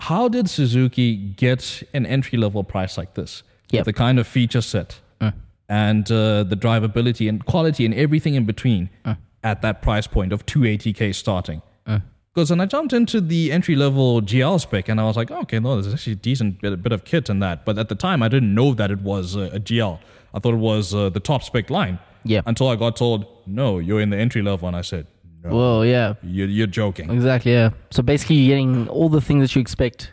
how 0.08 0.28
did 0.28 0.48
Suzuki 0.50 1.16
get 1.16 1.82
an 1.92 2.04
entry 2.06 2.38
level 2.38 2.62
price 2.64 2.96
like 2.98 3.14
this? 3.14 3.42
Yep. 3.70 3.84
The 3.84 3.92
kind 3.92 4.18
of 4.18 4.26
feature 4.26 4.60
set 4.62 5.00
Uh. 5.20 5.30
and 5.68 6.04
uh, 6.10 6.44
the 6.52 6.56
drivability 6.56 7.28
and 7.28 7.44
quality 7.52 7.84
and 7.86 7.94
everything 7.94 8.34
in 8.34 8.44
between 8.44 8.90
Uh. 9.04 9.14
at 9.42 9.62
that 9.62 9.76
price 9.82 10.06
point 10.06 10.32
of 10.32 10.44
280k 10.46 11.12
starting. 11.14 11.60
Uh. 11.86 12.00
Because 12.34 12.50
when 12.50 12.60
I 12.60 12.66
jumped 12.66 12.92
into 12.92 13.20
the 13.20 13.52
entry 13.52 13.76
level 13.76 14.20
GL 14.20 14.58
spec 14.60 14.88
and 14.90 15.00
I 15.00 15.04
was 15.04 15.16
like, 15.16 15.30
oh, 15.30 15.40
okay, 15.42 15.60
no, 15.60 15.80
there's 15.80 15.94
actually 15.94 16.14
a 16.14 16.16
decent 16.30 16.60
bit, 16.60 16.82
bit 16.82 16.92
of 16.92 17.04
kit 17.04 17.30
in 17.30 17.38
that. 17.40 17.64
But 17.64 17.78
at 17.78 17.88
the 17.88 17.94
time, 17.94 18.22
I 18.24 18.28
didn't 18.28 18.52
know 18.54 18.74
that 18.74 18.90
it 18.90 19.00
was 19.02 19.36
uh, 19.36 19.50
a 19.58 19.60
GL. 19.60 19.98
I 20.34 20.38
thought 20.40 20.54
it 20.54 20.64
was 20.72 20.92
uh, 20.94 21.10
the 21.10 21.20
top 21.20 21.42
spec 21.44 21.70
line. 21.70 21.98
Yeah. 22.24 22.40
Until 22.44 22.68
I 22.68 22.76
got 22.76 22.96
told, 22.96 23.26
no, 23.46 23.78
you're 23.78 24.00
in 24.00 24.10
the 24.10 24.16
entry 24.18 24.42
level. 24.42 24.66
And 24.66 24.76
I 24.76 24.80
said, 24.82 25.06
no, 25.44 25.50
Whoa, 25.50 25.82
yeah. 25.82 26.14
you're, 26.22 26.48
you're 26.48 26.66
joking. 26.66 27.10
Exactly, 27.10 27.52
yeah. 27.52 27.70
So 27.90 28.02
basically, 28.02 28.36
you're 28.36 28.56
getting 28.56 28.88
all 28.88 29.08
the 29.08 29.20
things 29.20 29.42
that 29.42 29.54
you 29.54 29.60
expect 29.60 30.12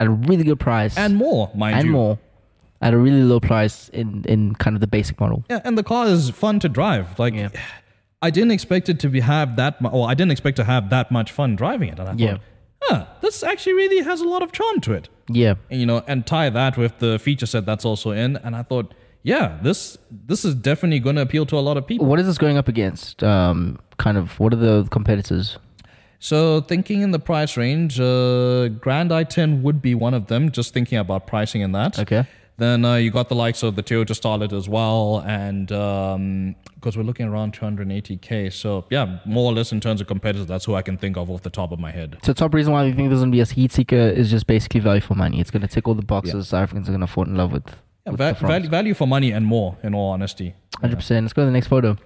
at 0.00 0.06
a 0.08 0.10
really 0.10 0.44
good 0.44 0.58
price 0.60 0.96
And 0.98 1.16
more, 1.16 1.50
mind 1.54 1.74
you, 1.74 1.78
and 1.80 1.86
you. 1.86 1.92
more 1.92 2.18
at 2.80 2.92
a 2.92 2.98
really 2.98 3.22
low 3.22 3.38
price 3.38 3.88
in, 3.90 4.24
in 4.28 4.54
kind 4.56 4.74
of 4.76 4.80
the 4.80 4.86
basic 4.88 5.20
model. 5.20 5.44
Yeah, 5.48 5.60
and 5.64 5.78
the 5.78 5.84
car 5.84 6.06
is 6.08 6.30
fun 6.30 6.58
to 6.60 6.68
drive. 6.68 7.18
Like, 7.18 7.34
Yeah. 7.34 7.48
I 8.20 8.30
didn't 8.30 8.50
expect 8.52 8.88
it 8.88 8.98
to 9.00 9.08
be 9.08 9.20
have 9.20 9.56
that 9.56 9.80
much, 9.80 9.92
or 9.92 10.08
I 10.08 10.14
didn't 10.14 10.30
expect 10.32 10.56
to 10.58 10.64
have 10.64 10.90
that 10.90 11.10
much 11.10 11.32
fun 11.32 11.56
driving 11.56 11.88
it. 11.88 11.98
And 11.98 12.08
I 12.08 12.14
Yeah. 12.16 12.30
thought, 12.32 12.40
huh, 12.82 13.06
this 13.20 13.42
actually 13.42 13.74
really 13.74 14.02
has 14.04 14.20
a 14.20 14.28
lot 14.28 14.42
of 14.42 14.52
charm 14.52 14.80
to 14.80 14.92
it. 14.92 15.08
Yeah. 15.28 15.54
and, 15.70 15.80
you 15.80 15.86
know, 15.86 16.02
and 16.08 16.26
tie 16.26 16.50
that 16.50 16.76
with 16.76 16.98
the 16.98 17.18
feature 17.18 17.46
set 17.46 17.64
that's 17.66 17.84
also 17.84 18.10
in. 18.10 18.36
And 18.38 18.54
I 18.56 18.62
thought, 18.62 18.92
yeah, 19.22 19.58
this 19.62 19.98
this 20.10 20.44
is 20.44 20.54
definitely 20.54 21.00
going 21.00 21.16
to 21.16 21.22
appeal 21.22 21.46
to 21.46 21.56
a 21.56 21.60
lot 21.60 21.76
of 21.76 21.86
people. 21.86 22.06
What 22.06 22.18
is 22.18 22.26
this 22.26 22.38
going 22.38 22.56
up 22.56 22.68
against? 22.68 23.22
Um, 23.22 23.78
kind 23.98 24.16
of, 24.16 24.38
what 24.40 24.52
are 24.52 24.56
the 24.56 24.86
competitors? 24.90 25.58
So 26.18 26.60
thinking 26.60 27.02
in 27.02 27.10
the 27.10 27.18
price 27.18 27.56
range, 27.56 27.98
uh, 27.98 28.68
Grand 28.68 29.10
i10 29.10 29.62
would 29.62 29.82
be 29.82 29.94
one 29.94 30.14
of 30.14 30.28
them. 30.28 30.52
Just 30.52 30.72
thinking 30.72 30.98
about 30.98 31.26
pricing 31.26 31.62
in 31.62 31.72
that. 31.72 31.98
Okay. 31.98 32.26
Then 32.58 32.84
uh, 32.84 32.96
you 32.96 33.10
got 33.10 33.28
the 33.28 33.34
likes 33.34 33.62
of 33.62 33.74
the 33.76 33.82
Toyota 33.82 34.12
Starlet 34.12 34.52
as 34.52 34.68
well, 34.68 35.24
and 35.26 35.66
because 36.74 36.96
we're 36.96 37.02
looking 37.02 37.26
around 37.26 37.58
280k, 37.58 38.52
so 38.52 38.84
yeah, 38.90 39.18
more 39.24 39.50
or 39.50 39.54
less 39.54 39.72
in 39.72 39.80
terms 39.80 40.00
of 40.00 40.06
competitors, 40.06 40.46
that's 40.46 40.64
who 40.66 40.74
I 40.74 40.82
can 40.82 40.96
think 40.96 41.16
of 41.16 41.30
off 41.30 41.42
the 41.42 41.50
top 41.50 41.72
of 41.72 41.80
my 41.80 41.90
head. 41.90 42.18
So 42.22 42.32
the 42.32 42.38
top 42.38 42.54
reason 42.54 42.72
why 42.72 42.84
we 42.84 42.92
think 42.92 43.08
there's 43.08 43.20
gonna 43.20 43.32
be 43.32 43.40
a 43.40 43.46
heat 43.46 43.72
seeker 43.72 43.96
is 43.96 44.30
just 44.30 44.46
basically 44.46 44.80
value 44.80 45.00
for 45.00 45.14
money. 45.14 45.40
It's 45.40 45.50
gonna 45.50 45.66
tick 45.66 45.88
all 45.88 45.94
the 45.94 46.02
boxes 46.02 46.48
South 46.48 46.62
Africans 46.62 46.88
are 46.88 46.92
gonna 46.92 47.06
fall 47.06 47.24
in 47.24 47.36
love 47.36 47.52
with. 47.52 47.74
Yeah, 48.06 48.12
va- 48.12 48.36
value, 48.40 48.68
value 48.68 48.94
for 48.94 49.06
money 49.06 49.30
and 49.30 49.46
more, 49.46 49.76
in 49.82 49.94
all 49.94 50.10
honesty. 50.10 50.54
Hundred 50.80 50.96
percent. 50.96 51.24
Let's 51.24 51.32
go 51.32 51.42
to 51.42 51.46
the 51.46 51.52
next 51.52 51.68
photo. 51.68 51.96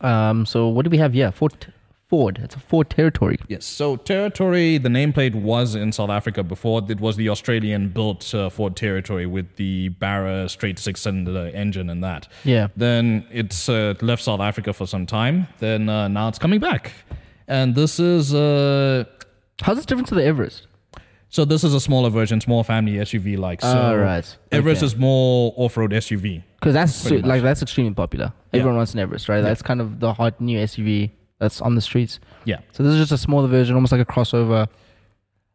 Um. 0.00 0.46
So 0.46 0.68
what 0.68 0.84
do 0.84 0.90
we 0.90 0.98
have 0.98 1.12
here? 1.12 1.32
Ford. 1.32 1.72
Ford. 2.08 2.38
It's 2.40 2.54
a 2.54 2.60
Ford 2.60 2.88
territory. 2.88 3.36
Yes. 3.48 3.64
So 3.64 3.96
Territory, 3.96 4.78
the 4.78 4.88
nameplate 4.88 5.34
was 5.34 5.74
in 5.74 5.90
South 5.90 6.08
Africa 6.10 6.44
before. 6.44 6.80
It 6.88 7.00
was 7.00 7.16
the 7.16 7.28
Australian-built 7.30 8.32
uh, 8.32 8.48
Ford 8.48 8.76
Territory 8.76 9.26
with 9.26 9.56
the 9.56 9.88
Barra 9.88 10.48
straight 10.48 10.78
six-cylinder 10.78 11.50
engine 11.52 11.90
and 11.90 12.04
that. 12.04 12.28
Yeah. 12.44 12.68
Then 12.76 13.26
it's 13.32 13.68
uh, 13.68 13.94
left 14.02 14.22
South 14.22 14.38
Africa 14.38 14.72
for 14.72 14.86
some 14.86 15.04
time. 15.04 15.48
Then 15.58 15.88
uh, 15.88 16.06
now 16.06 16.28
it's 16.28 16.38
coming 16.38 16.60
back, 16.60 16.92
and 17.48 17.74
this 17.74 17.98
is 17.98 18.32
uh, 18.32 19.02
How's 19.60 19.76
this 19.76 19.86
different 19.86 20.06
to 20.08 20.14
the 20.14 20.24
Everest? 20.24 20.68
So 21.28 21.44
this 21.44 21.64
is 21.64 21.74
a 21.74 21.80
smaller 21.80 22.08
version, 22.10 22.40
small 22.40 22.62
family 22.64 22.94
SUV 22.94 23.36
like. 23.38 23.60
So 23.60 23.68
Ah, 23.68 23.92
right. 23.92 24.36
Everest 24.52 24.78
Okay. 24.82 24.86
is 24.86 24.96
more 24.96 25.52
off-road 25.56 25.92
SUV. 25.92 26.42
Because 26.60 26.74
that's 26.74 27.06
Pretty 27.08 27.22
like 27.22 27.42
that's 27.42 27.62
extremely 27.62 27.92
popular. 27.94 28.32
Everyone 28.52 28.76
wants 28.76 28.94
an 28.94 29.00
Everest, 29.00 29.28
right? 29.28 29.42
That's 29.42 29.62
kind 29.62 29.80
of 29.80 30.00
the 30.00 30.12
hot 30.14 30.40
new 30.40 30.58
SUV 30.58 31.10
that's 31.38 31.60
on 31.60 31.74
the 31.74 31.80
streets. 31.80 32.18
Yeah. 32.44 32.58
So 32.72 32.82
this 32.82 32.92
is 32.94 32.98
just 33.00 33.12
a 33.12 33.18
smaller 33.18 33.48
version, 33.48 33.74
almost 33.74 33.92
like 33.92 34.00
a 34.00 34.04
crossover, 34.06 34.68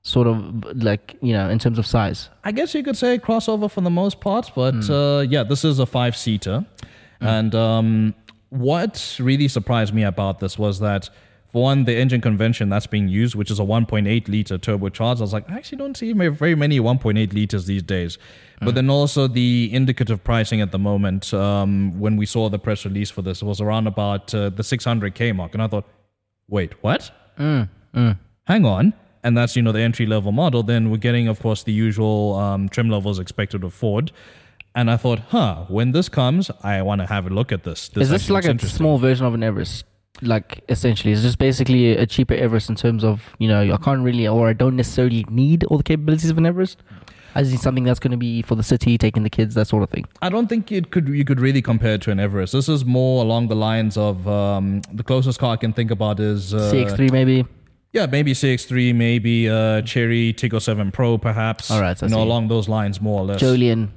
sort 0.03 0.27
of 0.27 0.36
like 0.75 1.15
you 1.21 1.34
know 1.34 1.49
in 1.49 1.57
terms 1.60 1.77
of 1.79 1.86
size. 1.88 2.29
I 2.43 2.51
guess 2.51 2.73
you 2.75 2.84
could 2.84 2.97
say 2.97 3.17
crossover 3.17 3.69
for 3.69 3.81
the 3.81 3.89
most 3.89 4.19
part, 4.19 4.51
but 4.55 4.73
Hmm. 4.86 4.91
uh, 4.91 5.21
yeah, 5.21 5.43
this 5.43 5.63
is 5.65 5.79
a 5.79 5.86
five 5.86 6.15
seater. 6.15 6.65
And 7.19 7.53
um, 7.53 8.15
what 8.49 9.15
really 9.19 9.47
surprised 9.47 9.93
me 9.93 10.03
about 10.03 10.39
this 10.39 10.57
was 10.57 10.79
that, 10.79 11.10
for 11.51 11.63
one, 11.63 11.83
the 11.83 11.95
engine 11.95 12.21
convention 12.21 12.69
that's 12.69 12.87
being 12.87 13.07
used, 13.07 13.35
which 13.35 13.51
is 13.51 13.59
a 13.59 13.63
1.8 13.63 14.27
liter 14.27 14.57
turbocharged, 14.57 15.17
I 15.17 15.21
was 15.21 15.33
like, 15.33 15.49
I 15.49 15.55
actually 15.55 15.79
don't 15.79 15.97
see 15.97 16.13
very 16.13 16.55
many 16.55 16.79
1.8 16.79 17.33
liters 17.33 17.65
these 17.65 17.83
days. 17.83 18.17
Hmm. 18.59 18.65
But 18.65 18.75
then 18.75 18.89
also 18.89 19.27
the 19.27 19.69
indicative 19.73 20.23
pricing 20.23 20.61
at 20.61 20.71
the 20.71 20.79
moment, 20.79 21.33
um, 21.33 21.99
when 21.99 22.15
we 22.15 22.25
saw 22.25 22.49
the 22.49 22.59
press 22.59 22.85
release 22.85 23.11
for 23.11 23.21
this, 23.21 23.43
was 23.43 23.59
around 23.59 23.87
about 23.87 24.33
uh, 24.33 24.49
the 24.49 24.63
600k 24.63 25.35
mark. 25.35 25.53
And 25.53 25.61
I 25.61 25.67
thought, 25.67 25.87
wait, 26.47 26.81
what? 26.83 27.11
Mm, 27.37 27.67
hang 28.45 28.65
on 28.65 28.93
and 29.23 29.37
that's 29.37 29.55
you 29.55 29.61
know 29.61 29.71
the 29.71 29.79
entry 29.79 30.05
level 30.05 30.31
model 30.31 30.63
then 30.63 30.89
we're 30.89 30.97
getting 30.97 31.27
of 31.27 31.39
course 31.39 31.63
the 31.63 31.71
usual 31.71 32.35
um, 32.35 32.69
trim 32.69 32.89
levels 32.89 33.19
expected 33.19 33.63
of 33.63 33.73
ford 33.73 34.11
and 34.75 34.89
i 34.89 34.97
thought 34.97 35.19
huh 35.29 35.65
when 35.67 35.91
this 35.91 36.09
comes 36.09 36.49
i 36.63 36.81
want 36.81 37.01
to 37.01 37.07
have 37.07 37.25
a 37.25 37.29
look 37.29 37.51
at 37.51 37.63
this, 37.63 37.89
this 37.89 38.03
Is 38.03 38.09
this 38.09 38.29
like 38.29 38.45
a 38.45 38.57
small 38.67 38.97
version 38.97 39.25
of 39.25 39.33
an 39.33 39.43
Everest? 39.43 39.85
Like 40.21 40.63
essentially, 40.69 41.13
it's 41.13 41.21
just 41.24 41.39
basically 41.39 41.91
a 41.91 42.06
cheaper 42.06 42.34
Everest 42.36 42.69
in 42.69 42.76
terms 42.76 43.04
of 43.04 43.34
you 43.39 43.47
know 43.47 43.62
I 43.74 43.78
can't 43.78 44.04
really 44.04 44.28
or 44.28 44.47
I 44.50 44.54
don't 44.54 44.76
necessarily 44.76 45.26
need 45.30 45.63
all 45.65 45.78
the 45.78 45.84
capabilities 45.84 46.30
of 46.30 46.38
an 46.38 46.45
Everest. 46.45 46.84
I 47.34 47.39
just 47.41 47.52
need 47.54 47.62
something 47.62 47.86
that's 47.86 48.00
going 48.00 48.12
to 48.12 48.17
be 48.17 48.41
for 48.41 48.56
the 48.56 48.63
city, 48.63 48.97
taking 48.97 49.24
the 49.24 49.30
kids, 49.30 49.56
that 49.56 49.65
sort 49.67 49.84
of 49.84 49.89
thing. 49.89 50.06
i 50.21 50.28
don't 50.30 50.47
think 50.47 50.69
it 50.71 50.91
could 50.91 51.08
you 51.08 51.24
could 51.24 51.39
really 51.39 51.62
compare 51.62 51.93
it 51.93 52.02
to 52.02 52.12
an 52.12 52.19
everest 52.19 52.52
this 52.52 52.67
is 52.67 52.84
more 52.84 53.24
along 53.24 53.47
the 53.47 53.56
lines 53.56 53.95
of 53.95 54.28
um, 54.28 54.82
the 54.91 55.02
closest 55.02 55.39
car 55.39 55.54
i 55.54 55.56
can 55.56 55.71
think 55.71 55.91
about 55.91 56.19
is 56.19 56.54
uh, 56.54 56.60
CX3 56.74 57.10
maybe. 57.10 57.45
yeah 57.93 58.06
maybe 58.06 58.34
cx3 58.34 58.93
maybe 58.93 59.47
uh, 59.50 59.82
Chery 59.84 60.34
tiggo 60.34 60.62
7 60.62 60.91
pro 60.91 61.17
perhaps 61.17 61.71
All 61.71 61.80
right, 61.80 62.04
I 62.04 62.06
you 62.06 62.12
know 62.12 62.21
along 62.21 62.50
those 62.50 62.67
lines 62.67 63.00
more 63.00 63.21
or 63.21 63.26
less 63.26 63.41
Jolion. 63.41 63.89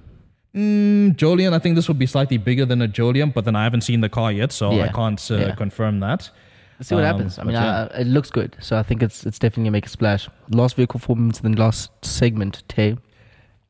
Mm, 0.54 1.16
Jolion, 1.16 1.52
I 1.52 1.58
think 1.58 1.74
this 1.74 1.88
would 1.88 1.98
be 1.98 2.06
slightly 2.06 2.36
bigger 2.38 2.64
than 2.64 2.80
a 2.82 2.86
Jolion, 2.88 3.32
but 3.34 3.44
then 3.44 3.56
I 3.56 3.64
haven't 3.64 3.80
seen 3.82 4.00
the 4.00 4.08
car 4.08 4.30
yet, 4.30 4.52
so 4.52 4.70
I 4.80 4.88
can't 4.88 5.30
uh, 5.30 5.34
Yeah. 5.36 5.54
confirm 5.54 6.00
that. 6.00 6.30
Let's 6.78 6.88
see 6.88 6.94
what 6.94 7.04
Um, 7.04 7.12
happens. 7.16 7.38
I 7.38 7.42
mean, 7.44 7.54
yeah. 7.54 7.88
I, 7.94 8.00
it 8.00 8.06
looks 8.06 8.30
good, 8.30 8.56
so 8.60 8.76
I 8.78 8.82
think 8.82 9.02
it's 9.02 9.24
it's 9.26 9.38
definitely 9.38 9.64
gonna 9.64 9.72
make 9.72 9.86
a 9.86 9.88
splash. 9.88 10.28
Last 10.50 10.76
vehicle 10.76 11.00
for 11.00 11.16
me 11.16 11.30
to 11.32 11.42
the 11.42 11.48
last 11.50 11.90
segment, 12.04 12.62
Tay. 12.68 12.96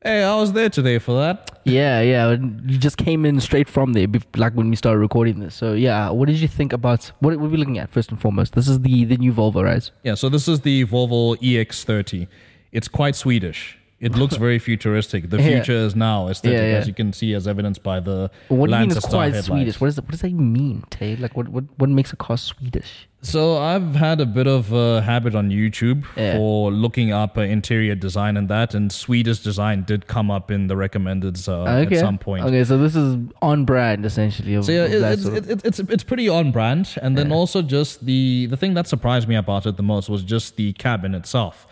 Hey, 0.03 0.23
I 0.23 0.35
was 0.37 0.53
there 0.53 0.69
today 0.69 0.99
for 0.99 1.13
that. 1.19 1.51
Yeah, 1.65 2.03
yeah. 2.03 2.33
You 2.33 2.79
just 2.79 2.99
came 2.99 3.25
in 3.25 3.41
straight 3.41 3.71
from 3.71 3.95
there, 3.95 4.07
like 4.37 4.53
when 4.53 4.69
we 4.69 4.77
started 4.77 4.99
recording 4.99 5.41
this. 5.41 5.55
So 5.55 5.73
yeah, 5.73 6.11
what 6.11 6.29
did 6.29 6.39
you 6.39 6.49
think 6.49 6.75
about 6.75 7.11
what, 7.21 7.33
are 7.33 7.39
we 7.39 7.57
looking 7.57 7.79
at 7.79 7.89
first 7.91 8.11
and 8.11 8.21
foremost? 8.21 8.55
This 8.55 8.69
is 8.69 8.81
the 8.81 9.05
the 9.07 9.17
new 9.17 9.33
Volvo, 9.33 9.63
right? 9.65 9.91
Yeah, 10.03 10.15
so 10.15 10.29
this 10.29 10.47
is 10.49 10.61
the 10.61 10.85
Volvo 10.85 11.37
EX30. 11.41 12.27
It's 12.73 12.89
quite 12.89 13.17
Swedish. 13.17 13.79
It 14.05 14.15
looks 14.17 14.37
very 14.37 14.59
futuristic. 14.59 15.31
The 15.31 15.39
Yeah. 15.41 15.49
future 15.51 15.73
is 15.87 15.95
now 15.97 16.29
aesthetic, 16.29 16.59
Yeah, 16.59 16.71
yeah. 16.73 16.79
as 16.81 16.87
you 16.87 16.95
can 16.95 17.13
see, 17.13 17.33
as 17.35 17.49
evidenced 17.49 17.83
by 17.83 18.01
the 18.01 18.31
What 18.49 18.69
do 18.69 18.75
you 18.75 18.81
mean 18.81 18.91
it's 18.91 19.07
quite. 19.07 19.35
Swedish? 19.35 19.81
What, 19.81 19.89
is 19.89 19.97
what 20.01 20.11
does 20.11 20.21
that 20.21 20.29
even 20.29 20.53
mean, 20.53 20.85
Tay? 20.91 21.17
Like, 21.17 21.37
what, 21.37 21.49
what, 21.49 21.65
what 21.79 21.89
makes 21.91 22.13
a 22.13 22.17
car 22.17 22.37
Swedish? 22.37 23.09
So 23.23 23.57
I've 23.57 23.95
had 23.95 24.21
a 24.21 24.27
bit 24.27 24.47
of 24.47 24.71
a 24.73 25.01
habit 25.01 25.35
on 25.35 25.49
YouTube 25.49 26.05
Yeah. 26.15 26.37
for 26.37 26.71
looking 26.71 27.11
up 27.11 27.39
uh, 27.39 27.41
interior 27.41 27.95
design 27.95 28.37
and 28.37 28.51
that, 28.51 28.75
and 28.75 28.93
Swedish 28.93 29.39
design 29.39 29.85
did 29.85 30.07
come 30.07 30.31
up 30.31 30.51
in 30.51 30.67
the 30.67 30.77
recommended 30.77 31.37
uh, 31.49 31.63
okay. 31.63 31.97
at 31.97 32.01
some 32.01 32.19
point. 32.19 32.45
Okay, 32.45 32.65
so 32.65 32.77
this 32.77 32.95
is 32.95 33.17
on 33.41 33.65
brand 33.65 34.05
essentially. 34.05 34.55
Of, 34.57 34.67
So 34.67 34.73
yeah, 34.73 34.85
of 34.85 34.93
it, 34.93 34.99
that 35.01 35.13
it's, 35.15 35.23
sort 35.23 35.39
of- 35.39 35.51
it, 35.51 35.65
it's 35.65 35.79
it's 35.95 36.05
pretty 36.05 36.29
on 36.29 36.53
brand, 36.53 36.87
and 37.01 37.17
then 37.17 37.33
also 37.33 37.63
just 37.63 38.05
the 38.05 38.45
the 38.53 38.59
thing 38.59 38.75
that 38.75 38.87
surprised 38.87 39.27
me 39.27 39.37
about 39.37 39.65
it 39.65 39.79
the 39.79 39.83
most 39.95 40.11
was 40.11 40.23
just 40.23 40.57
the 40.57 40.75
cabin 40.75 41.15
itself, 41.15 41.67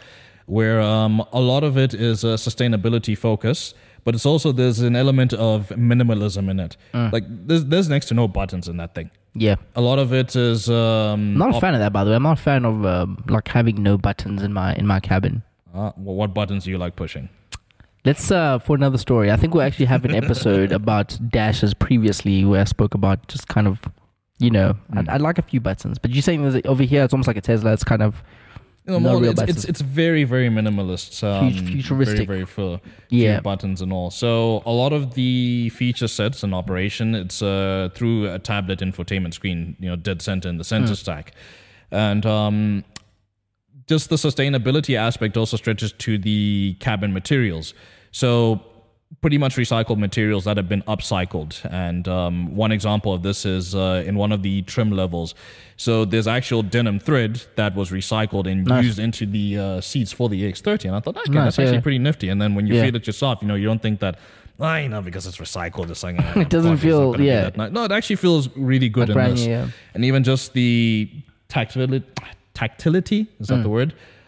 where 0.57 0.81
um, 0.83 1.25
a 1.33 1.41
lot 1.41 1.63
of 1.65 1.79
it 1.79 1.93
is 1.95 2.25
a 2.25 2.35
sustainability 2.47 3.17
focus, 3.17 3.75
but 4.05 4.15
it's 4.15 4.27
also 4.27 4.53
there's 4.53 4.81
an 4.81 4.97
element 4.97 5.33
of 5.33 5.69
minimalism 5.71 6.51
in 6.51 6.61
it. 6.61 6.77
Mm. 6.93 7.13
Like 7.13 7.25
there's 7.49 7.65
there's 7.67 7.89
next 7.89 8.07
to 8.09 8.15
no 8.15 8.29
buttons 8.29 8.69
in 8.69 8.77
that 8.77 8.95
thing. 8.95 9.11
yeah. 9.35 9.57
A 9.75 9.81
lot 9.81 9.99
of 9.99 10.13
it 10.13 10.37
is 10.37 10.69
um, 10.69 11.21
not 11.39 11.51
a 11.53 11.55
op- 11.55 11.61
fan 11.63 11.75
of 11.75 11.81
that, 11.81 11.93
by 11.93 12.05
the 12.05 12.11
way. 12.11 12.17
I'm 12.17 12.23
not 12.23 12.39
a 12.39 12.43
fan 12.43 12.65
of 12.67 12.85
um, 12.85 13.25
like 13.29 13.49
having 13.49 13.83
no 13.83 13.97
buttons 13.97 14.43
in 14.43 14.53
my 14.53 14.75
in 14.75 14.87
my 14.87 15.01
cabin. 15.01 15.43
uh, 15.75 15.93
well, 15.97 16.17
what 16.21 16.35
buttons 16.35 16.65
do 16.65 16.71
you 16.71 16.79
like 16.79 16.97
pushing? 16.97 17.29
Let's 18.05 18.31
uh 18.31 18.59
for 18.59 18.75
another 18.77 18.99
story. 18.99 19.31
I 19.31 19.37
think 19.37 19.55
we'll 19.55 19.63
actually 19.71 19.87
have 19.87 20.05
an 20.05 20.15
episode 20.15 20.71
about 20.81 21.19
dashes 21.31 21.73
previously 21.73 22.45
where 22.45 22.61
I 22.61 22.65
spoke 22.65 22.95
about 22.95 23.19
just 23.29 23.47
kind 23.49 23.67
of, 23.67 23.81
you 24.39 24.51
know, 24.51 24.75
I'd, 24.97 25.09
I'd 25.09 25.21
like 25.23 25.39
a 25.39 25.43
few 25.51 25.61
buttons. 25.61 25.99
But 25.99 26.11
you're 26.11 26.21
saying 26.29 26.43
that 26.51 26.67
over 26.67 26.83
here 26.83 27.05
it's 27.05 27.15
almost 27.15 27.29
like 27.29 27.39
a 27.39 27.41
Tesla. 27.51 27.73
It's 27.73 27.85
kind 27.85 28.03
of 28.03 28.23
You 28.87 28.93
know, 28.95 28.99
No 28.99 29.21
more, 29.21 29.25
it's, 29.31 29.41
it's 29.43 29.65
it's 29.65 29.81
very 29.81 30.25
very 30.25 30.49
minimalist, 30.49 31.23
um, 31.23 31.53
futuristic. 31.53 32.17
very 32.17 32.27
very 32.27 32.45
full, 32.47 32.81
Yeah. 33.11 33.37
few 33.37 33.43
buttons 33.43 33.81
and 33.81 33.93
all. 33.93 34.11
So 34.11 34.61
a 34.67 34.73
lot 34.73 34.93
of 34.93 35.15
the 35.15 35.69
feature 35.71 36.09
sets 36.09 36.43
and 36.43 36.53
operation, 36.53 37.15
it's 37.15 37.41
uh, 37.43 37.91
through 37.95 38.29
a 38.33 38.41
tablet 38.41 38.81
infotainment 38.81 39.35
screen, 39.35 39.77
you 39.79 39.89
know, 39.89 39.95
dead 39.97 40.21
center 40.21 40.49
in 40.49 40.57
the 40.59 40.65
center 40.65 40.97
stack, 40.97 41.33
and 41.93 42.27
um, 42.27 42.85
just 43.87 44.09
the 44.11 44.17
sustainability 44.17 44.97
aspect 44.97 45.37
also 45.37 45.57
stretches 45.57 45.93
to 45.93 46.19
the 46.19 46.77
cabin 46.81 47.13
materials. 47.13 47.75
So 48.11 48.63
pretty 49.21 49.39
much 49.39 49.57
recycled 49.57 49.99
materials 49.99 50.45
that 50.45 50.57
have 50.57 50.69
been 50.69 50.83
upcycled. 50.83 51.65
And 51.71 52.09
um, 52.09 52.57
one 52.57 52.73
example 52.73 53.13
of 53.13 53.23
this 53.23 53.45
is 53.45 53.75
uh, 53.75 54.03
in 54.07 54.17
one 54.17 54.33
of 54.33 54.43
the 54.43 54.63
trim 54.63 54.91
levels. 54.91 55.35
So 55.77 56.05
there's 56.05 56.27
actual 56.27 56.63
denim 56.63 56.99
thread 56.99 57.43
that 57.57 57.75
was 57.75 57.91
recycled 57.91 58.51
and 58.51 58.65
Nice. 58.67 58.85
used 58.85 58.99
into 58.99 59.27
the 59.27 59.59
uh, 59.59 59.81
seats 59.81 60.13
for 60.13 60.29
the 60.29 60.51
X30. 60.51 60.87
And 60.87 60.97
I 60.97 61.01
thought, 61.01 61.17
okay, 61.19 61.31
Nice, 61.33 61.57
that's 61.57 61.59
actually 61.59 61.83
pretty 61.83 61.99
nifty. 61.99 62.29
And 62.31 62.41
then 62.41 62.55
when 62.55 62.67
you 62.67 62.75
Yeah. 62.75 62.85
feel 62.85 62.97
it 62.97 63.07
yourself, 63.07 63.39
you 63.43 63.49
know, 63.49 63.55
you 63.55 63.67
don't 63.67 63.83
think 63.83 64.01
that. 64.01 64.19
You 64.61 64.89
know, 64.89 65.03
because 65.03 65.27
it's 65.27 65.39
recycled, 65.39 65.91
it's 65.91 66.05
like 66.05 66.17
It 66.37 66.49
doesn't 66.49 66.77
fuck, 66.77 66.85
it's 66.85 66.85
not 66.85 67.15
feel- 67.17 67.21
yeah. 67.21 67.41
that 67.43 67.57
nice. 67.57 67.73
No, 67.73 67.85
it 67.85 67.91
actually 67.93 68.17
feels 68.17 68.49
really 68.57 68.89
good 68.89 69.03
Like 69.03 69.09
in 69.09 69.15
brand 69.15 69.33
this, 69.33 69.47
new, 69.47 69.51
yeah. 69.53 69.69
and 69.95 70.05
even 70.05 70.23
just 70.23 70.53
the 70.53 71.11
tactility, 71.49 72.05
tactility 72.55 73.27
is 73.41 73.49
that 73.49 73.63
the 73.63 73.69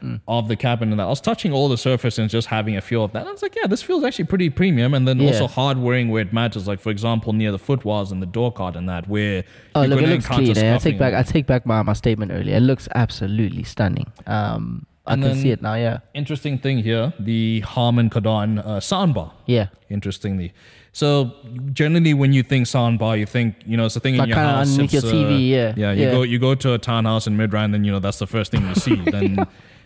Mm. 0.05 0.21
of 0.29 0.49
the 0.49 0.57
cabin 0.57 0.91
and 0.91 0.99
that. 1.01 1.05
I 1.05 1.09
was 1.09 1.21
touching 1.21 1.53
all 1.53 1.69
the 1.69 1.79
surface 1.79 2.19
and 2.19 2.29
just 2.29 2.49
having 2.49 2.77
a 2.77 2.81
feel 2.81 3.03
of 3.05 3.13
that. 3.13 3.21
And 3.21 3.29
I 3.29 3.33
was 3.33 3.43
like, 3.43 3.57
yeah, 3.57 3.67
this 3.67 3.83
feels 3.83 4.05
actually 4.05 4.27
pretty 4.27 4.51
premium. 4.51 4.93
And 4.95 5.09
then 5.09 5.19
Yeah. 5.19 5.29
also 5.31 5.47
hard 5.47 5.79
wearing 5.79 6.09
where 6.11 6.23
it 6.23 6.33
matters, 6.33 6.69
like 6.69 6.81
for 6.81 6.91
example 6.91 7.33
near 7.33 7.53
the 7.53 7.59
footwells 7.59 8.13
and 8.13 8.21
the 8.21 8.27
door 8.39 8.53
card 8.53 8.77
and 8.77 8.89
that, 8.89 9.09
where 9.09 9.45
Oh, 9.75 9.85
look, 9.85 10.01
it 10.03 10.09
looks 10.09 10.27
clean. 10.27 10.57
eh? 10.59 10.75
I 10.75 10.79
take 10.79 10.99
back. 10.99 11.15
I 11.15 11.23
take 11.23 11.47
back 11.47 11.65
my, 11.67 11.81
my 11.83 11.95
statement 11.95 12.33
earlier. 12.33 12.57
It 12.57 12.61
looks 12.63 12.89
absolutely 12.95 13.63
stunning. 13.65 14.09
Um, 14.27 14.87
I 15.07 15.17
can 15.17 15.35
see 15.37 15.51
it 15.51 15.61
now. 15.61 15.75
Yeah, 15.75 15.99
Interesting 16.15 16.57
thing 16.59 16.79
here, 16.79 17.13
the 17.21 17.61
Harman 17.61 18.09
Kardon 18.11 18.59
uh, 18.59 18.81
soundbar. 18.81 19.33
yeah. 19.47 19.67
Interestingly, 19.91 20.53
so 20.93 21.31
generally 21.75 22.15
when 22.15 22.33
you 22.33 22.43
think 22.43 22.67
soundbar, 22.67 23.19
you 23.19 23.27
think 23.27 23.55
you 23.67 23.77
know 23.77 23.85
it's 23.85 23.97
a 23.97 24.01
thing 24.01 24.17
Like 24.17 24.25
in 24.25 24.29
your 24.31 24.39
house. 24.39 24.71
underneath 24.71 24.93
your 24.95 25.03
it's, 25.05 25.13
TV, 25.13 25.51
yeah. 25.51 25.75
yeah. 25.77 25.93
You 25.93 26.05
Yeah. 26.05 26.11
go 26.11 26.23
you 26.23 26.39
go 26.39 26.55
to 26.55 26.73
a 26.73 26.79
townhouse 26.79 27.27
in 27.27 27.37
Midrand, 27.37 27.75
and 27.75 27.85
you 27.87 27.93
know 27.93 27.99
that's 28.01 28.19
the 28.19 28.27
first 28.27 28.51
thing 28.51 28.67
you 28.67 28.75
see. 28.75 28.97
then 29.17 29.37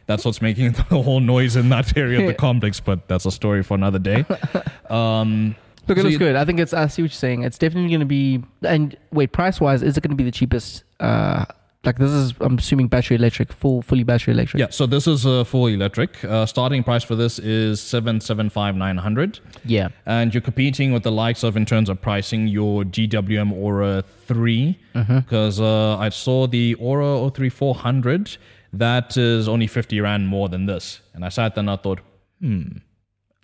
that's 0.09 0.25
what's 0.25 0.43
making 0.43 0.73
the 0.91 1.03
whole 1.03 1.21
noise 1.21 1.55
in 1.55 1.69
that 1.69 1.97
area 1.97 2.19
of 2.21 2.27
the 2.27 2.35
complex. 2.35 2.81
But 2.81 3.07
that's 3.07 3.25
a 3.27 3.31
story 3.31 3.63
for 3.63 3.75
another 3.75 4.01
day. 4.01 4.25
Um, 4.91 5.55
Look, 5.87 5.97
it 5.99 6.03
looks 6.05 6.17
good. 6.19 6.35
I 6.37 6.45
think 6.45 6.61
it's. 6.61 6.75
I 6.75 6.87
see 6.89 7.03
what 7.03 7.11
you're 7.13 7.17
saying. 7.17 7.43
It's 7.45 7.57
definitely 7.59 7.89
going 7.91 8.01
to 8.01 8.07
be. 8.07 8.43
And 8.63 8.97
wait, 9.13 9.33
price 9.33 9.59
wise, 9.61 9.83
is 9.83 9.97
it 9.97 10.03
going 10.03 10.11
to 10.11 10.17
be 10.17 10.25
the 10.25 10.31
cheapest 10.31 10.85
uh, 11.01 11.45
Like 11.85 11.97
this 11.97 12.11
is, 12.11 12.35
I'm 12.41 12.59
assuming 12.59 12.89
battery 12.89 13.17
electric, 13.17 13.53
full, 13.53 13.81
fully 13.81 14.03
battery 14.05 14.35
electric. 14.35 14.61
Yeah, 14.61 14.67
so 14.71 14.85
this 14.85 15.07
is 15.07 15.25
a 15.25 15.45
full 15.47 15.67
electric. 15.69 16.23
Uh, 16.25 16.45
starting 16.45 16.83
price 16.85 17.05
for 17.05 17.15
this 17.17 17.39
is 17.39 17.81
seven 17.81 18.21
seven 18.21 18.51
five 18.51 18.77
nine 18.77 18.99
hundred, 18.99 19.41
Yeah. 19.65 19.89
and 20.05 20.35
you're 20.35 20.43
competing 20.43 20.93
with 20.93 21.05
the 21.05 21.13
likes 21.13 21.43
of 21.43 21.57
in 21.57 21.65
terms 21.65 21.89
of 21.89 22.03
pricing 22.03 22.49
your 22.49 22.85
GWM 22.85 23.53
Ora 23.53 24.05
3 24.27 24.79
Mm-hmm. 24.95 25.19
because 25.21 25.61
uh, 25.61 25.97
I 25.97 26.09
saw 26.11 26.47
the 26.47 26.75
Ora 26.75 27.31
03 27.31 27.49
400 27.49 28.37
that 28.73 29.17
is 29.17 29.49
only 29.49 29.67
fifty 29.67 30.01
rand 30.01 30.29
more 30.29 30.49
than 30.49 30.67
this, 30.67 31.01
and 31.15 31.25
I 31.25 31.29
sat 31.29 31.55
there 31.55 31.61
and 31.63 31.71
I 31.71 31.77
thought, 31.77 32.01
hmm, 32.41 32.63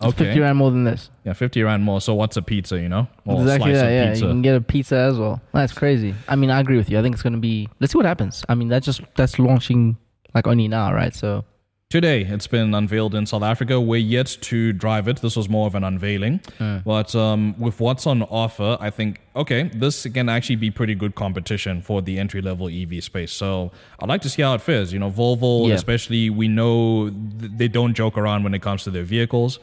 okay, 0.03 0.25
50 0.25 0.41
rand 0.41 0.59
more 0.59 0.71
than 0.71 0.85
this. 0.85 1.11
yeah, 1.25 1.33
fifty 1.33 1.63
rand 1.63 1.83
more. 1.85 2.01
So 2.01 2.15
what's 2.15 2.37
a 2.37 2.43
pizza? 2.43 2.79
You 2.79 2.89
know, 2.89 3.09
or 3.25 3.41
exactly 3.43 3.73
slice 3.73 3.81
that. 3.83 3.87
of 3.87 3.93
Yeah, 3.93 4.11
pizza. 4.11 4.25
you 4.27 4.31
can 4.31 4.43
get 4.43 4.57
a 4.57 4.61
pizza 4.61 4.97
as 4.97 5.19
well. 5.19 5.41
That's 5.53 5.73
crazy. 5.73 6.15
I 6.29 6.37
mean, 6.37 6.51
I 6.51 6.61
agree 6.61 6.77
with 6.77 6.91
you. 6.91 6.99
I 6.99 7.03
think 7.03 7.15
it's 7.15 7.23
gonna 7.23 7.39
be. 7.39 7.69
Let's 7.81 7.93
see 7.93 7.99
what 7.99 8.07
happens. 8.07 8.45
I 8.49 8.55
mean, 8.55 8.69
that's 8.69 8.87
just 8.87 9.01
that's 9.17 9.39
launching 9.39 9.97
like 10.35 10.47
only 10.47 10.69
now, 10.69 10.93
right? 10.93 11.15
So 11.15 11.45
Today, 11.91 12.23
it's 12.23 12.49
been 12.49 12.75
unveiled 12.75 13.15
in 13.15 13.25
South 13.25 13.45
Africa. 13.45 13.81
We're 13.81 14.01
yet 14.01 14.27
to 14.41 14.73
drive 14.73 15.07
it. 15.07 15.19
This 15.21 15.37
was 15.37 15.49
more 15.49 15.69
of 15.69 15.77
an 15.77 15.85
unveiling. 15.85 16.41
But 16.85 17.15
um, 17.15 17.55
with 17.57 17.79
what's 17.79 18.05
on 18.07 18.23
offer, 18.25 18.77
I 18.81 18.91
think, 18.91 19.21
okay, 19.37 19.65
this 19.73 20.05
can 20.13 20.29
actually 20.29 20.57
be 20.57 20.73
pretty 20.73 20.97
good 20.97 21.15
competition 21.15 21.83
for 21.83 22.03
the 22.03 22.19
entry 22.19 22.43
level 22.43 22.69
EV 22.69 23.05
space. 23.05 23.31
So 23.33 23.71
I'd 24.01 24.09
like 24.09 24.23
to 24.23 24.29
see 24.29 24.43
how 24.43 24.55
it 24.55 24.61
fares. 24.61 24.93
You 24.93 24.99
know, 24.99 25.11
Volvo, 25.11 25.69
Yeah. 25.69 25.75
especially, 25.75 26.31
we 26.31 26.49
know 26.49 27.11
th- 27.11 27.53
they 27.55 27.69
don't 27.69 27.95
joke 27.95 28.19
around 28.19 28.43
when 28.43 28.55
it 28.55 28.63
comes 28.63 28.83
to 28.85 28.91
their 28.91 29.05
vehicles. 29.05 29.61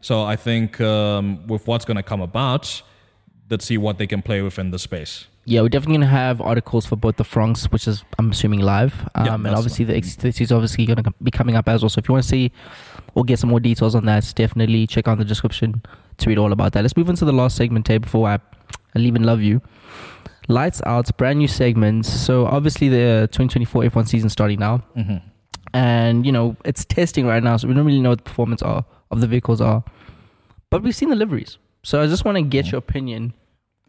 So 0.00 0.22
I 0.22 0.36
think 0.36 0.80
um, 0.80 1.46
with 1.48 1.66
what's 1.66 1.84
going 1.84 1.96
to 1.98 2.02
come 2.02 2.22
about, 2.22 2.80
let's 3.50 3.64
see 3.64 3.78
what 3.78 3.98
they 3.98 4.06
can 4.06 4.22
play 4.22 4.42
with 4.42 4.58
in 4.58 4.70
the 4.70 4.78
space. 4.78 5.26
yeah, 5.46 5.60
we're 5.60 5.68
definitely 5.68 5.96
gonna 5.98 6.06
have 6.10 6.40
articles 6.40 6.86
for 6.86 6.96
both 6.96 7.16
the 7.16 7.24
Fronx, 7.24 7.64
which 7.70 7.86
is 7.86 8.02
I'm 8.18 8.30
assuming 8.30 8.60
live, 8.60 8.94
um, 9.14 9.26
Yeah, 9.26 9.34
and 9.34 9.46
obviously 9.48 9.84
the 9.84 9.92
X30 9.94 10.40
is 10.40 10.52
obviously 10.52 10.86
gonna 10.86 11.02
be 11.22 11.30
coming 11.30 11.54
up 11.56 11.68
as 11.68 11.82
well. 11.82 11.90
So 11.90 11.98
if 11.98 12.08
you 12.08 12.12
want 12.14 12.24
to 12.24 12.28
see 12.28 12.50
or 13.14 13.24
get 13.24 13.38
some 13.38 13.50
more 13.50 13.60
details 13.60 13.94
on 13.94 14.06
that, 14.06 14.32
definitely 14.34 14.86
check 14.86 15.06
out 15.08 15.18
the 15.18 15.24
description 15.24 15.82
to 16.18 16.28
read 16.28 16.38
all 16.38 16.52
about 16.52 16.72
that. 16.72 16.82
Let's 16.82 16.96
move 16.96 17.08
into 17.10 17.24
the 17.26 17.32
last 17.32 17.56
segment, 17.56 17.84
Tay, 17.86 17.98
before 17.98 18.26
I, 18.28 18.38
I 18.94 18.98
leave 18.98 19.14
and 19.14 19.26
love 19.26 19.42
you. 19.42 19.60
Lights 20.48 20.80
out, 20.86 21.14
brand 21.16 21.38
new 21.38 21.48
segments. 21.48 22.08
So 22.08 22.46
obviously 22.46 22.88
the 22.88 23.28
2024 23.32 23.84
F1 23.84 24.08
season 24.08 24.30
starting 24.30 24.58
now. 24.60 24.82
Mm-hmm. 24.96 25.16
and 25.74 26.24
you 26.24 26.32
know 26.32 26.56
it's 26.64 26.84
testing 26.84 27.26
right 27.26 27.42
now, 27.42 27.56
so 27.58 27.68
we 27.68 27.74
don't 27.74 27.84
really 27.84 28.00
know 28.00 28.10
what 28.10 28.18
the 28.18 28.24
performance 28.30 28.62
are 28.62 28.84
of 29.10 29.20
the 29.20 29.26
vehicles 29.26 29.60
are. 29.60 29.84
But 30.70 30.82
we've 30.82 30.94
seen 30.96 31.08
the 31.10 31.16
liveries, 31.16 31.58
so 31.84 32.02
I 32.02 32.06
just 32.08 32.24
want 32.24 32.36
to 32.36 32.42
get 32.42 32.72
your 32.72 32.80
opinion 32.80 33.32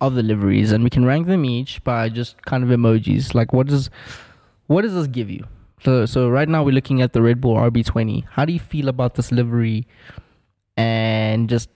of 0.01 0.13
the 0.13 0.21
liveries, 0.21 0.71
and 0.71 0.83
we 0.83 0.89
can 0.91 1.05
rank 1.05 1.25
them 1.25 1.43
each 1.45 1.83
by 1.83 2.09
just 2.09 2.39
kind 2.45 2.63
of 2.63 2.69
emojis. 2.69 3.33
Like, 3.33 3.51
what 3.53 3.65
does 3.67 3.89
what 4.67 4.83
does 4.83 4.93
this 4.93 5.07
give 5.07 5.29
you? 5.31 5.45
So, 5.83 6.05
so 6.05 6.29
right 6.29 6.49
now 6.49 6.63
we're 6.63 6.71
looking 6.73 7.01
at 7.01 7.13
the 7.13 7.21
Red 7.21 7.39
Bull 7.41 7.55
RB20. 7.55 8.25
How 8.31 8.45
do 8.45 8.53
you 8.53 8.59
feel 8.59 8.87
about 8.89 9.15
this 9.15 9.31
livery? 9.31 9.87
And 10.77 11.49
just 11.49 11.69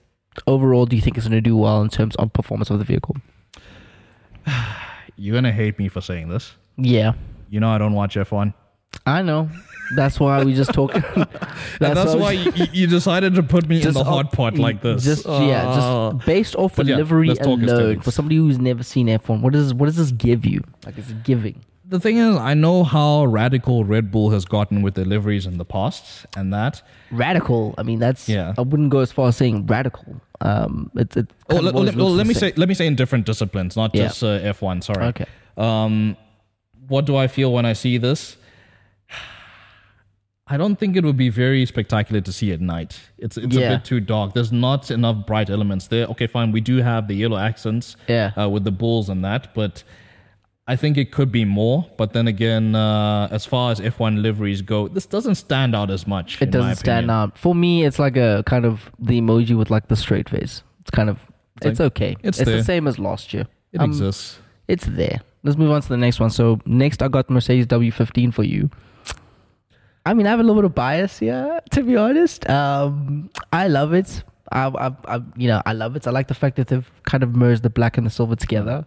overall, 0.46 0.84
do 0.86 0.96
you 0.96 1.02
think 1.02 1.16
it's 1.16 1.26
going 1.26 1.36
to 1.36 1.40
do 1.40 1.56
well 1.56 1.80
in 1.80 1.88
terms 1.88 2.16
of 2.16 2.32
performance 2.32 2.70
of 2.70 2.78
the 2.78 2.84
vehicle? 2.84 3.16
You're 5.16 5.34
going 5.34 5.44
to 5.44 5.52
hate 5.52 5.78
me 5.78 5.88
for 5.88 6.00
saying 6.00 6.28
this. 6.28 6.52
Yeah, 6.76 7.12
You 7.50 7.60
know, 7.60 7.68
I 7.70 7.78
don't 7.78 7.92
watch 7.92 8.16
F1. 8.16 8.54
I 9.06 9.22
know. 9.22 9.48
That's 9.94 10.20
why 10.20 10.44
we 10.44 10.54
just 10.54 10.72
talk. 10.72 10.94
and 11.16 11.26
that's 11.80 12.14
why 12.14 12.32
you, 12.32 12.52
you 12.72 12.86
decided 12.86 13.34
to 13.34 13.42
put 13.42 13.68
me 13.68 13.82
in 13.82 13.92
the 13.92 14.04
hot 14.04 14.32
pot 14.32 14.56
like 14.56 14.82
this. 14.82 15.04
Just 15.04 15.26
yeah, 15.26 15.68
Uh, 15.68 16.12
just 16.12 16.26
based 16.26 16.56
off 16.56 16.76
the 16.76 16.84
yeah, 16.84 16.96
livery 16.96 17.28
alone, 17.30 18.00
for 18.00 18.10
somebody 18.10 18.36
who's 18.36 18.58
never 18.58 18.82
seen 18.82 19.06
F1, 19.08 19.40
what 19.40 19.52
does 19.52 19.74
what 19.74 19.86
does 19.86 19.96
this 19.96 20.12
give 20.12 20.46
you? 20.46 20.62
Like, 20.86 20.98
is 20.98 21.10
it 21.10 21.22
giving? 21.24 21.64
the 21.90 21.98
thing 21.98 22.18
is, 22.18 22.36
I 22.36 22.54
know 22.54 22.84
how 22.84 23.24
radical 23.24 23.84
Red 23.84 24.12
Bull 24.12 24.30
has 24.30 24.44
gotten 24.44 24.80
with 24.82 24.94
deliveries 24.94 25.44
in 25.44 25.58
the 25.58 25.64
past, 25.64 26.24
and 26.36 26.52
that. 26.52 26.82
Radical. 27.10 27.74
I 27.78 27.82
mean, 27.82 27.98
that's 27.98 28.28
Yeah. 28.28 28.54
I 28.56 28.60
wouldn't 28.60 28.90
go 28.90 29.00
as 29.00 29.10
far 29.10 29.26
as 29.28 29.36
saying 29.36 29.66
radical. 29.66 30.20
Um, 30.40 30.92
it's 30.94 31.16
it. 31.16 31.32
Oh, 31.50 31.56
let, 31.56 31.74
let- 31.74 31.96
let 31.96 32.26
me 32.28 32.34
say. 32.34 32.52
Let 32.56 32.68
me 32.68 32.74
say 32.74 32.86
in 32.86 32.94
different 32.94 33.26
disciplines, 33.26 33.76
not 33.76 33.92
Yeah. 33.92 34.04
just 34.06 34.22
uh, 34.22 34.38
F1. 34.38 34.84
Sorry. 34.84 35.04
Okay. 35.06 35.26
Um, 35.56 36.16
what 36.86 37.06
do 37.06 37.16
I 37.16 37.26
feel 37.26 37.52
when 37.52 37.66
I 37.66 37.72
see 37.72 37.98
this? 37.98 38.36
I 40.52 40.56
don't 40.56 40.76
think 40.76 40.96
it 40.96 41.04
would 41.04 41.16
be 41.16 41.28
very 41.28 41.64
spectacular 41.64 42.20
to 42.20 42.32
see 42.32 42.50
at 42.52 42.60
night. 42.60 42.98
It's 43.18 43.36
it's 43.36 43.56
Yeah. 43.56 43.68
a 43.72 43.76
bit 43.76 43.84
too 43.84 44.00
dark. 44.00 44.34
There's 44.34 44.50
not 44.52 44.90
enough 44.90 45.24
bright 45.26 45.48
elements 45.48 45.86
there. 45.86 46.06
Okay, 46.08 46.26
fine. 46.26 46.50
We 46.52 46.60
do 46.60 46.78
have 46.78 47.06
the 47.08 47.14
yellow 47.14 47.38
accents 47.38 47.96
Yeah. 48.08 48.32
uh, 48.36 48.48
with 48.48 48.64
the 48.64 48.72
bulls 48.72 49.08
and 49.08 49.24
that, 49.24 49.54
but 49.54 49.84
I 50.66 50.76
think 50.76 50.96
it 50.96 51.10
could 51.12 51.30
be 51.32 51.44
more. 51.44 51.86
But 51.96 52.12
then 52.12 52.26
again, 52.28 52.74
uh, 52.74 53.28
as 53.30 53.46
far 53.46 53.70
as 53.72 53.80
F1 53.80 54.22
liveries 54.22 54.60
go, 54.62 54.88
this 54.88 55.06
doesn't 55.06 55.36
stand 55.36 55.74
out 55.74 55.90
as 55.90 56.06
much. 56.06 56.40
It 56.42 56.50
doesn't 56.50 56.76
stand 56.76 57.10
out. 57.10 57.38
For 57.38 57.54
me, 57.54 57.84
it's 57.84 57.98
like 57.98 58.16
a 58.16 58.42
kind 58.46 58.64
of 58.64 58.90
the 58.98 59.20
emoji 59.20 59.56
with 59.56 59.70
like 59.70 59.88
the 59.88 59.96
straight 59.96 60.28
face. 60.28 60.62
It's 60.80 60.90
kind 60.90 61.08
of 61.10 61.18
it's, 61.62 61.78
like- 61.80 61.86
okay. 61.92 62.16
it's 62.22 62.40
It's, 62.40 62.50
the 62.50 62.62
same 62.64 62.86
as 62.88 62.98
last 62.98 63.32
year. 63.34 63.46
It 63.72 63.80
Um, 63.80 63.90
exists. 63.90 64.38
It's 64.68 64.86
there. 64.86 65.20
Let's 65.42 65.56
move 65.58 65.70
on 65.70 65.80
to 65.80 65.88
the 65.88 65.96
next 65.96 66.20
one. 66.20 66.30
So 66.30 66.58
next, 66.66 67.02
I 67.02 67.08
got 67.08 67.30
Mercedes 67.30 67.66
W15 67.66 68.32
for 68.32 68.44
you. 68.44 68.70
I 70.06 70.14
mean, 70.14 70.26
I 70.26 70.30
have 70.30 70.40
a 70.40 70.42
little 70.42 70.56
bit 70.62 70.64
of 70.64 70.74
bias 70.74 71.18
here, 71.18 71.60
to 71.70 71.82
be 71.82 71.96
honest. 71.96 72.48
Um, 72.48 73.30
I 73.52 73.68
love 73.68 73.92
it. 73.92 74.22
I, 74.50 74.66
I, 74.68 74.92
I, 75.06 75.20
you 75.36 75.46
know, 75.48 75.62
I 75.66 75.72
love 75.74 75.94
it. 75.96 76.06
I 76.06 76.10
like 76.10 76.28
the 76.28 76.34
fact 76.34 76.56
that 76.56 76.68
they've 76.68 76.90
kind 77.04 77.22
of 77.22 77.36
merged 77.36 77.62
the 77.62 77.70
black 77.70 77.96
and 77.98 78.06
the 78.06 78.10
silver 78.10 78.34
together. 78.34 78.86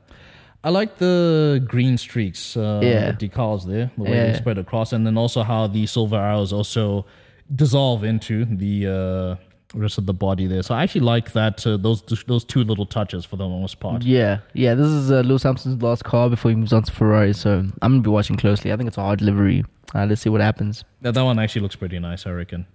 I 0.64 0.70
like 0.70 0.98
the 0.98 1.64
green 1.68 1.98
streaks, 1.98 2.58
uh, 2.58 2.80
Yeah. 2.84 3.12
decals 3.12 3.66
there, 3.68 3.92
the 3.98 4.04
way 4.04 4.16
Yeah. 4.16 4.32
they 4.32 4.38
spread 4.38 4.58
across, 4.58 4.92
and 4.94 5.06
then 5.06 5.18
also 5.18 5.44
how 5.44 5.68
the 5.68 5.86
silver 5.86 6.16
arrows 6.18 6.52
also 6.52 7.06
dissolve 7.54 8.04
into 8.04 8.46
the 8.46 8.88
uh, 8.88 9.36
rest 9.74 9.98
of 9.98 10.06
the 10.06 10.14
body 10.14 10.48
there. 10.48 10.62
So 10.64 10.76
I 10.76 10.84
actually 10.84 11.02
like 11.02 11.34
that 11.34 11.66
uh, 11.66 11.78
those 11.78 12.02
those 12.28 12.44
two 12.46 12.64
little 12.64 12.86
touches 12.86 13.26
for 13.26 13.36
the 13.38 13.48
most 13.48 13.80
part. 13.80 14.04
Yeah, 14.04 14.40
yeah. 14.54 14.76
This 14.76 14.88
is 14.88 15.12
uh, 15.12 15.22
Lewis 15.22 15.44
Hamilton's 15.44 15.82
last 15.82 16.04
car 16.04 16.30
before 16.30 16.52
he 16.52 16.56
moves 16.56 16.74
on 16.74 16.84
to 16.84 16.92
Ferrari. 16.92 17.34
So 17.34 17.60
I'm 17.82 17.92
gonna 17.94 18.02
be 18.02 18.10
watching 18.10 18.36
closely. 18.38 18.72
I 18.72 18.78
think 18.78 18.88
it's 18.88 18.98
a 18.98 19.02
hard 19.02 19.22
livery. 19.22 19.66
Uh, 19.96 20.06
let's 20.06 20.22
see 20.22 20.30
what 20.30 20.42
happens. 20.42 20.84
That, 21.02 21.14
that 21.14 21.24
one 21.24 21.38
actually 21.40 21.62
looks 21.62 21.76
pretty 21.76 22.00
nice, 22.00 22.26
I 22.26 22.32
reckon. 22.32 22.66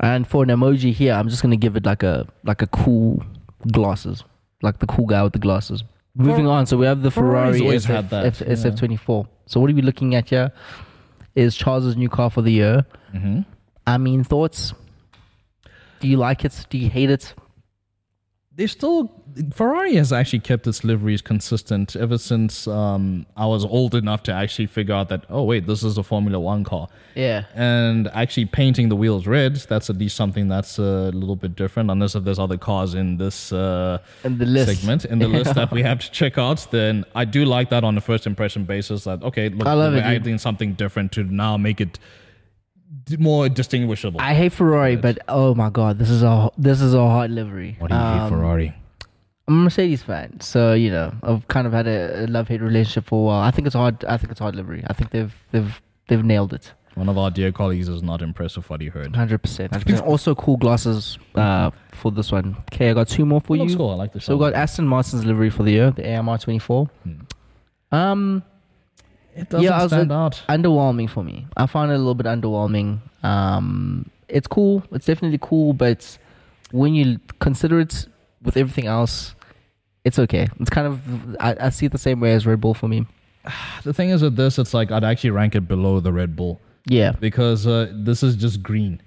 And 0.00 0.26
for 0.26 0.42
an 0.42 0.50
emoji 0.50 0.92
here, 0.92 1.14
I'm 1.14 1.28
just 1.28 1.42
gonna 1.42 1.56
give 1.56 1.76
it 1.76 1.86
like 1.86 2.02
a 2.02 2.26
like 2.44 2.62
a 2.62 2.66
cool 2.66 3.22
glasses, 3.72 4.24
like 4.62 4.78
the 4.78 4.86
cool 4.86 5.06
guy 5.06 5.22
with 5.22 5.32
the 5.32 5.38
glasses. 5.38 5.84
Moving 6.18 6.46
on, 6.46 6.64
so 6.66 6.78
we 6.78 6.86
have 6.86 7.02
the 7.02 7.10
Ferrari 7.10 7.60
SF, 7.60 8.10
F, 8.10 8.40
yeah. 8.40 8.46
SF24. 8.54 9.26
So 9.46 9.60
what 9.60 9.70
are 9.70 9.74
we 9.74 9.82
looking 9.82 10.14
at 10.14 10.30
here? 10.30 10.50
Is 11.34 11.54
Charles's 11.54 11.94
new 11.96 12.08
car 12.08 12.30
for 12.30 12.40
the 12.40 12.50
year? 12.50 12.86
hmm 13.12 13.40
I 13.86 13.98
mean, 13.98 14.24
thoughts? 14.24 14.72
Do 16.00 16.08
you 16.08 16.16
like 16.16 16.44
it? 16.44 16.66
Do 16.70 16.78
you 16.78 16.90
hate 16.90 17.10
it? 17.10 17.34
They 18.54 18.66
still 18.66 19.12
Ferrari 19.52 19.96
has 19.96 20.14
actually 20.14 20.38
kept 20.38 20.66
its 20.66 20.82
liveries 20.82 21.20
consistent 21.20 21.94
ever 21.94 22.16
since 22.16 22.66
um, 22.66 23.26
I 23.36 23.44
was 23.44 23.66
old 23.66 23.94
enough 23.94 24.22
to 24.22 24.32
actually 24.32 24.64
figure 24.64 24.94
out 24.94 25.10
that 25.10 25.26
oh 25.28 25.42
wait 25.42 25.66
this 25.66 25.82
is 25.84 25.98
a 25.98 26.02
Formula 26.02 26.40
One 26.40 26.64
car. 26.64 26.88
Yeah, 27.14 27.44
and 27.54 28.08
actually 28.14 28.46
painting 28.46 28.88
the 28.88 28.96
wheels 28.96 29.26
red 29.26 29.56
that's 29.56 29.90
at 29.90 29.98
least 29.98 30.16
something 30.16 30.48
that's 30.48 30.78
a 30.78 31.10
little 31.12 31.36
bit 31.36 31.54
different 31.54 31.90
unless 31.90 32.14
if 32.14 32.24
there's 32.24 32.38
other 32.38 32.56
cars 32.56 32.94
in 32.94 33.18
this 33.18 33.52
uh, 33.52 33.98
and 34.24 34.38
the 34.38 34.46
list. 34.46 34.74
segment 34.74 35.04
in 35.04 35.18
the 35.18 35.28
list 35.28 35.54
that 35.54 35.70
we 35.70 35.82
have 35.82 35.98
to 36.00 36.10
check 36.10 36.38
out 36.38 36.66
then 36.70 37.04
i 37.14 37.24
do 37.26 37.44
like 37.44 37.68
that 37.70 37.84
on 37.84 37.96
a 37.98 38.00
first 38.00 38.26
impression 38.26 38.64
basis 38.64 39.04
that 39.04 39.22
okay 39.22 39.50
look 39.50 39.66
I 39.66 39.74
love 39.74 39.92
we're 39.92 39.98
it, 39.98 40.02
dude. 40.02 40.22
adding 40.22 40.38
something 40.38 40.72
different 40.74 41.12
to 41.12 41.24
now 41.24 41.56
make 41.58 41.80
it 41.80 41.98
more 43.18 43.48
distinguishable 43.48 44.20
I 44.20 44.34
hate 44.34 44.52
Ferrari, 44.52 44.96
but 44.96 45.18
oh 45.28 45.54
my 45.54 45.70
god, 45.70 45.98
this 45.98 46.10
is 46.10 46.22
a 46.22 46.50
this 46.58 46.80
is 46.80 46.94
a 46.94 46.98
hard 46.98 47.30
livery. 47.30 47.76
What 47.78 47.90
do 47.90 47.96
you 47.96 48.00
hate 48.00 48.18
Um, 48.18 48.30
ferrari 48.30 48.74
I'm 49.48 49.60
a 49.60 49.62
Mercedes 49.64 50.02
fan, 50.02 50.40
so 50.40 50.72
you 50.72 50.90
know 50.90 51.14
I've 51.22 51.46
kind 51.46 51.66
of 51.66 51.72
had 51.72 51.86
a, 51.86 52.24
a 52.24 52.26
love 52.26 52.48
hate 52.48 52.60
relationship 52.60 53.04
for 53.06 53.20
a 53.20 53.22
while. 53.26 53.40
I 53.42 53.52
think 53.52 53.66
it's 53.66 53.76
hard. 53.76 54.04
I 54.04 54.16
think 54.16 54.32
it's 54.32 54.40
hard 54.40 54.56
livery. 54.56 54.82
I 54.88 54.92
think 54.92 55.10
they've 55.10 55.32
they've 55.52 55.80
they've 56.08 56.24
nailed 56.24 56.52
it. 56.52 56.72
one 56.96 57.08
of 57.08 57.16
our 57.16 57.30
dear 57.30 57.52
colleagues 57.52 57.88
is 57.88 58.02
not 58.02 58.22
impressed 58.22 58.56
with 58.56 58.68
what 58.68 58.80
he 58.80 58.88
heard 58.88 59.14
Hundred 59.14 59.38
percent. 59.38 59.72
Also, 60.00 60.34
cool 60.34 60.56
glasses 60.56 61.18
uh, 61.36 61.70
for 61.92 62.10
this 62.10 62.32
one. 62.32 62.56
Okay, 62.72 62.90
I 62.90 62.94
got 62.94 63.06
two 63.08 63.24
more 63.24 63.40
for 63.40 63.56
looks 63.56 63.72
you. 63.72 63.78
cool. 63.78 63.90
i 63.90 63.94
like 63.94 64.12
the 64.12 64.20
So 64.20 64.36
we 64.36 64.40
got 64.40 64.54
Aston 64.54 64.88
Martin's 64.88 65.24
livery 65.24 65.50
for 65.50 65.62
the 65.62 65.70
year, 65.70 65.90
the 65.92 66.04
AMR 66.08 66.38
24. 66.38 66.90
Hmm. 67.04 67.12
Um, 67.92 68.42
it 69.36 69.48
doesn't 69.50 69.64
yeah, 69.64 69.86
stand 69.86 70.12
out 70.12 70.42
underwhelming 70.48 71.08
for 71.08 71.22
me. 71.22 71.46
I 71.56 71.66
found 71.66 71.90
it 71.90 71.94
a 71.94 71.98
little 71.98 72.14
bit 72.14 72.26
underwhelming. 72.26 73.00
Um, 73.24 74.10
it's 74.28 74.46
cool. 74.46 74.82
It's 74.92 75.06
definitely 75.06 75.38
cool, 75.40 75.72
but 75.72 76.18
when 76.70 76.94
you 76.94 77.20
consider 77.40 77.78
it 77.80 78.06
with 78.42 78.56
everything 78.56 78.86
else, 78.86 79.34
it's 80.04 80.18
okay. 80.18 80.48
It's 80.60 80.70
kind 80.70 80.86
of 80.86 81.36
I, 81.40 81.56
I 81.60 81.68
see 81.70 81.86
it 81.86 81.92
the 81.92 81.98
same 81.98 82.20
way 82.20 82.32
as 82.32 82.46
Red 82.46 82.60
Bull 82.60 82.74
for 82.74 82.88
me. 82.88 83.06
the 83.84 83.92
thing 83.92 84.10
is 84.10 84.22
with 84.22 84.34
this 84.34 84.58
it's 84.58 84.74
like 84.74 84.90
i'd 84.90 85.04
actually 85.04 85.30
rank 85.30 85.54
it 85.54 85.68
below 85.68 86.00
the 86.00 86.12
red 86.12 86.34
bull 86.34 86.60
Yeah, 86.88 87.12
because 87.12 87.64
uh, 87.64 87.92
this 87.94 88.24
is 88.24 88.34
just 88.34 88.60
green 88.60 89.00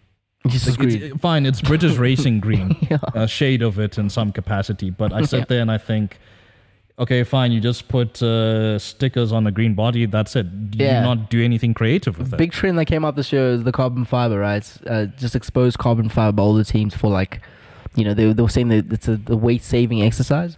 just 0.48 0.68
Like, 0.68 0.80
agree. 0.80 0.96
it's, 0.96 1.20
fine, 1.20 1.46
it's 1.46 1.62
British 1.62 1.98
racing 2.08 2.40
green, 2.40 2.76
Yeah. 2.90 3.00
a 3.14 3.28
shade 3.28 3.62
of 3.62 3.78
it 3.78 3.98
in 3.98 4.10
some 4.10 4.32
capacity. 4.32 4.90
But 4.90 5.12
I 5.12 5.22
sit 5.32 5.40
Yeah. 5.40 5.46
there 5.50 5.62
and 5.62 5.70
I 5.70 5.78
think, 5.78 6.18
okay, 7.00 7.24
fine, 7.24 7.52
you 7.52 7.60
just 7.62 7.88
put 7.88 8.22
uh, 8.22 8.78
stickers 8.78 9.32
on 9.32 9.48
a 9.48 9.52
green 9.52 9.74
body. 9.74 10.06
That's 10.06 10.36
it. 10.36 10.46
You 10.46 10.86
Yeah. 10.86 11.00
do 11.02 11.06
not 11.06 11.30
do 11.30 11.42
anything 11.44 11.74
creative 11.74 12.18
with 12.20 12.34
it. 12.34 12.38
Big 12.38 12.52
trend 12.52 12.78
that 12.78 12.86
came 12.86 13.04
out 13.06 13.16
this 13.16 13.32
year 13.34 13.50
is 13.52 13.64
the 13.64 13.72
carbon 13.72 14.06
fiber, 14.06 14.40
right? 14.40 14.66
Uh, 14.88 15.06
just 15.18 15.36
expose 15.36 15.76
carbon 15.78 16.10
fiber 16.10 16.34
by 16.34 16.44
all 16.44 16.54
the 16.54 16.64
teams 16.66 16.94
for 16.94 17.10
like, 17.10 17.42
you 17.96 18.04
know, 18.04 18.14
they, 18.14 18.32
they 18.34 18.44
were 18.44 18.50
saying 18.50 18.68
that 18.70 18.92
it's 18.94 19.08
a 19.08 19.18
the 19.18 19.38
weight 19.38 19.64
saving 19.64 20.02
exercise. 20.02 20.58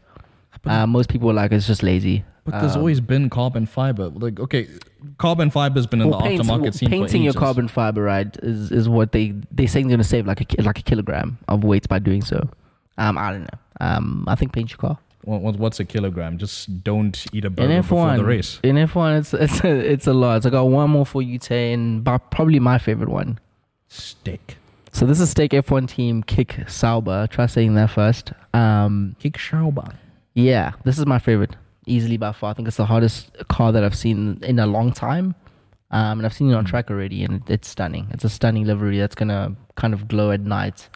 Uh, 0.65 0.85
most 0.85 1.09
people 1.09 1.27
were 1.27 1.33
like, 1.33 1.51
it's 1.51 1.65
just 1.65 1.81
lazy. 1.81 2.23
But 2.45 2.59
there's 2.59 2.73
Um, 2.75 2.79
always 2.79 2.99
been 2.99 3.29
carbon 3.29 3.65
fiber. 3.67 4.09
Like, 4.09 4.39
okay, 4.39 4.67
carbon 5.17 5.49
fiber 5.51 5.75
has 5.79 5.87
been 5.87 6.01
in 6.01 6.09
well, 6.09 6.19
the 6.19 6.25
paint- 6.25 6.41
aftermarket 6.41 6.73
scene 6.73 6.89
for 6.89 6.95
painting 6.95 7.23
your 7.23 7.33
carbon 7.33 7.67
fiber, 7.67 8.01
right, 8.01 8.35
is, 8.43 8.71
is 8.71 8.89
what 8.89 9.11
they 9.11 9.33
they 9.51 9.67
saying 9.67 9.87
they're 9.87 9.97
gonna 9.97 10.03
save 10.03 10.25
like 10.27 10.41
a 10.41 10.61
like 10.63 10.79
a 10.79 10.81
kilogram 10.81 11.37
of 11.47 11.63
weight 11.63 11.87
by 11.87 11.99
doing 11.99 12.21
so. 12.23 12.49
Um, 12.97 13.17
I 13.17 13.31
don't 13.31 13.41
know. 13.43 13.59
Um, 13.79 14.25
I 14.27 14.35
think 14.35 14.53
paint 14.53 14.71
your 14.71 14.77
car. 14.77 14.97
What, 15.23 15.41
what- 15.41 15.55
what's 15.57 15.79
a 15.79 15.85
kilogram? 15.85 16.37
Just 16.37 16.83
don't 16.83 17.25
eat 17.33 17.43
a 17.43 17.47
In 17.47 17.53
burger 17.53 17.81
before 17.81 18.07
F1, 18.07 18.17
the 18.17 18.23
race. 18.25 18.59
in 18.63 18.75
F1, 18.75 19.19
it's 19.19 19.33
it's 19.33 19.63
a, 19.63 19.69
it's 19.93 20.07
a 20.07 20.13
lot. 20.13 20.43
So 20.43 20.49
I 20.49 20.51
got 20.51 20.63
one 20.63 20.89
more 20.89 21.05
for 21.05 21.21
you, 21.21 21.37
Tay, 21.39 21.73
and 21.73 22.03
but 22.03 22.31
probably 22.31 22.59
my 22.59 22.77
favorite 22.77 23.09
one. 23.09 23.39
Stake. 23.87 24.57
So 24.93 25.05
this 25.05 25.19
is 25.19 25.29
Stake 25.29 25.51
F1 25.51 25.87
team 25.87 26.21
Kick 26.23 26.57
Sauber. 26.67 27.27
Try 27.27 27.45
saying 27.45 27.75
that 27.75 27.91
first. 27.91 28.33
Um, 28.53 29.15
Kick 29.19 29.37
Schauber. 29.37 29.93
yeah, 30.33 30.73
this 30.83 30.97
is 30.99 31.05
my 31.05 31.17
favorite, 31.19 31.55
easily 31.87 32.17
by 32.17 32.31
far. 32.33 32.51
I 32.51 32.53
think 32.53 32.67
it's 32.67 32.77
the 32.77 32.85
hardest 32.85 33.31
car 33.47 33.71
that 33.71 33.83
I've 33.83 33.95
seen 33.95 34.39
in 34.43 34.59
a 34.59 34.65
long 34.67 34.91
time. 34.91 35.35
Um, 35.91 36.19
and 36.19 36.25
I've 36.25 36.33
seen 36.33 36.49
it 36.49 36.53
on 36.53 36.63
track 36.65 36.89
already, 36.89 37.23
and 37.25 37.41
it's 37.49 37.67
stunning. 37.67 38.07
It's 38.11 38.23
a 38.23 38.29
stunning 38.29 38.65
livery 38.65 38.97
that's 38.97 39.15
gonna 39.15 39.55
kind 39.75 39.93
of 39.93 40.07
glow 40.07 40.31
at 40.31 40.39
night, 40.41 40.87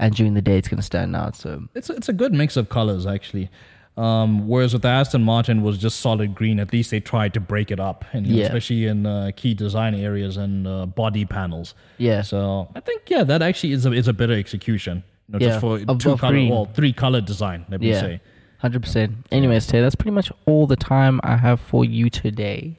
and 0.00 0.14
during 0.16 0.34
the 0.34 0.42
day 0.42 0.58
it's 0.58 0.66
gonna 0.68 0.82
stand 0.82 1.14
out. 1.14 1.36
So 1.36 1.62
It's 1.76 1.88
it's 1.90 2.08
a 2.08 2.12
good 2.12 2.32
mix 2.32 2.56
of 2.56 2.68
colors 2.68 3.06
actually. 3.06 3.48
Um, 3.96 4.48
whereas 4.48 4.72
with 4.72 4.82
the 4.82 4.88
Aston 4.88 5.22
Martin 5.22 5.62
was 5.62 5.76
just 5.76 6.00
solid 6.00 6.34
green. 6.34 6.58
At 6.58 6.72
least 6.72 6.90
they 6.90 7.00
tried 7.00 7.34
to 7.34 7.40
break 7.40 7.70
it 7.70 7.78
up, 7.80 8.04
and 8.12 8.24
know, 8.26 8.34
Yeah. 8.36 8.44
especially 8.46 8.86
in 8.86 9.04
uh, 9.04 9.30
key 9.36 9.52
design 9.52 9.94
areas 9.94 10.36
and 10.38 10.66
uh, 10.66 10.86
body 10.86 11.24
panels. 11.26 11.74
yeah, 11.98 12.22
So 12.22 12.68
I 12.74 12.80
think 12.80 13.02
yeah, 13.10 13.24
that 13.24 13.42
actually 13.42 13.72
is 13.72 13.84
a 13.86 13.92
is 13.92 14.08
a 14.08 14.12
better 14.12 14.32
execution. 14.32 15.02
You 15.28 15.32
know, 15.32 15.38
Yeah, 15.44 15.48
just 15.48 15.60
for 15.60 15.72
of- 15.86 15.98
two 15.98 16.16
color, 16.16 16.32
green. 16.32 16.50
well, 16.50 16.66
three 16.72 16.92
color 16.92 17.20
design. 17.20 17.66
Let 17.68 17.80
me 17.80 17.90
Yeah. 17.90 18.00
say. 18.00 18.20
hundred 18.58 18.82
percent. 18.82 19.10
Anyways, 19.32 19.66
Tay, 19.66 19.80
that's 19.80 19.94
pretty 19.94 20.14
much 20.20 20.30
all 20.46 20.66
the 20.66 20.76
time 20.76 21.18
I 21.22 21.36
have 21.36 21.60
for 21.60 21.82
you 21.84 22.10
today. 22.10 22.78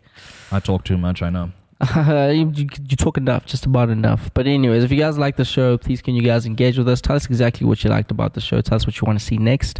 I 0.51 0.59
talk 0.59 0.83
too 0.85 0.97
much. 0.97 1.21
I 1.21 1.29
know. 1.31 1.51
you, 2.31 2.51
you, 2.55 2.95
talk 2.95 3.17
enough, 3.17 3.45
just 3.45 3.65
about 3.65 3.89
enough. 3.89 4.29
But 4.33 4.45
anyways, 4.45 4.83
if 4.83 4.91
you 4.91 4.97
guys 4.97 5.17
like 5.17 5.37
the 5.37 5.45
show, 5.45 5.77
please 5.77 6.01
can 6.01 6.15
you 6.15 6.21
guys 6.21 6.45
engage 6.45 6.77
with 6.77 6.87
us? 6.87 7.01
Tell 7.01 7.15
us 7.15 7.25
exactly 7.25 7.65
what 7.65 7.83
you 7.83 7.89
liked 7.89 8.11
about 8.11 8.33
the 8.33 8.41
show. 8.41 8.61
Tell 8.61 8.75
us 8.75 8.85
what 8.85 8.99
you 8.99 9.05
want 9.05 9.19
to 9.19 9.25
see 9.25 9.37
next. 9.37 9.79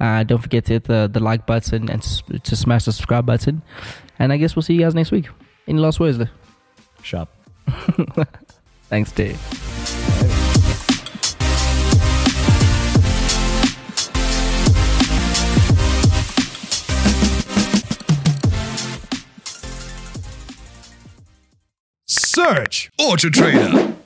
Uh, 0.00 0.24
don't 0.24 0.42
forget 0.42 0.64
to 0.66 0.72
hit 0.74 0.84
the, 0.84 1.08
the 1.12 1.20
like 1.20 1.46
button 1.46 1.88
and 1.88 2.02
s- 2.02 2.22
to 2.42 2.56
smash 2.56 2.84
the 2.84 2.92
subscribe 2.92 3.26
button. 3.26 3.62
And 4.18 4.32
I 4.32 4.38
guess 4.38 4.56
we'll 4.56 4.62
see 4.62 4.74
you 4.74 4.80
guys 4.80 4.94
next 4.94 5.12
week. 5.12 5.28
Any 5.68 5.78
last 5.78 6.00
words 6.00 6.18
there? 6.18 6.30
Sharp. 7.02 7.28
Thanks, 8.88 9.12
Dave. 9.12 9.40
Search 22.36 22.90
AutoTrader. 23.00 24.05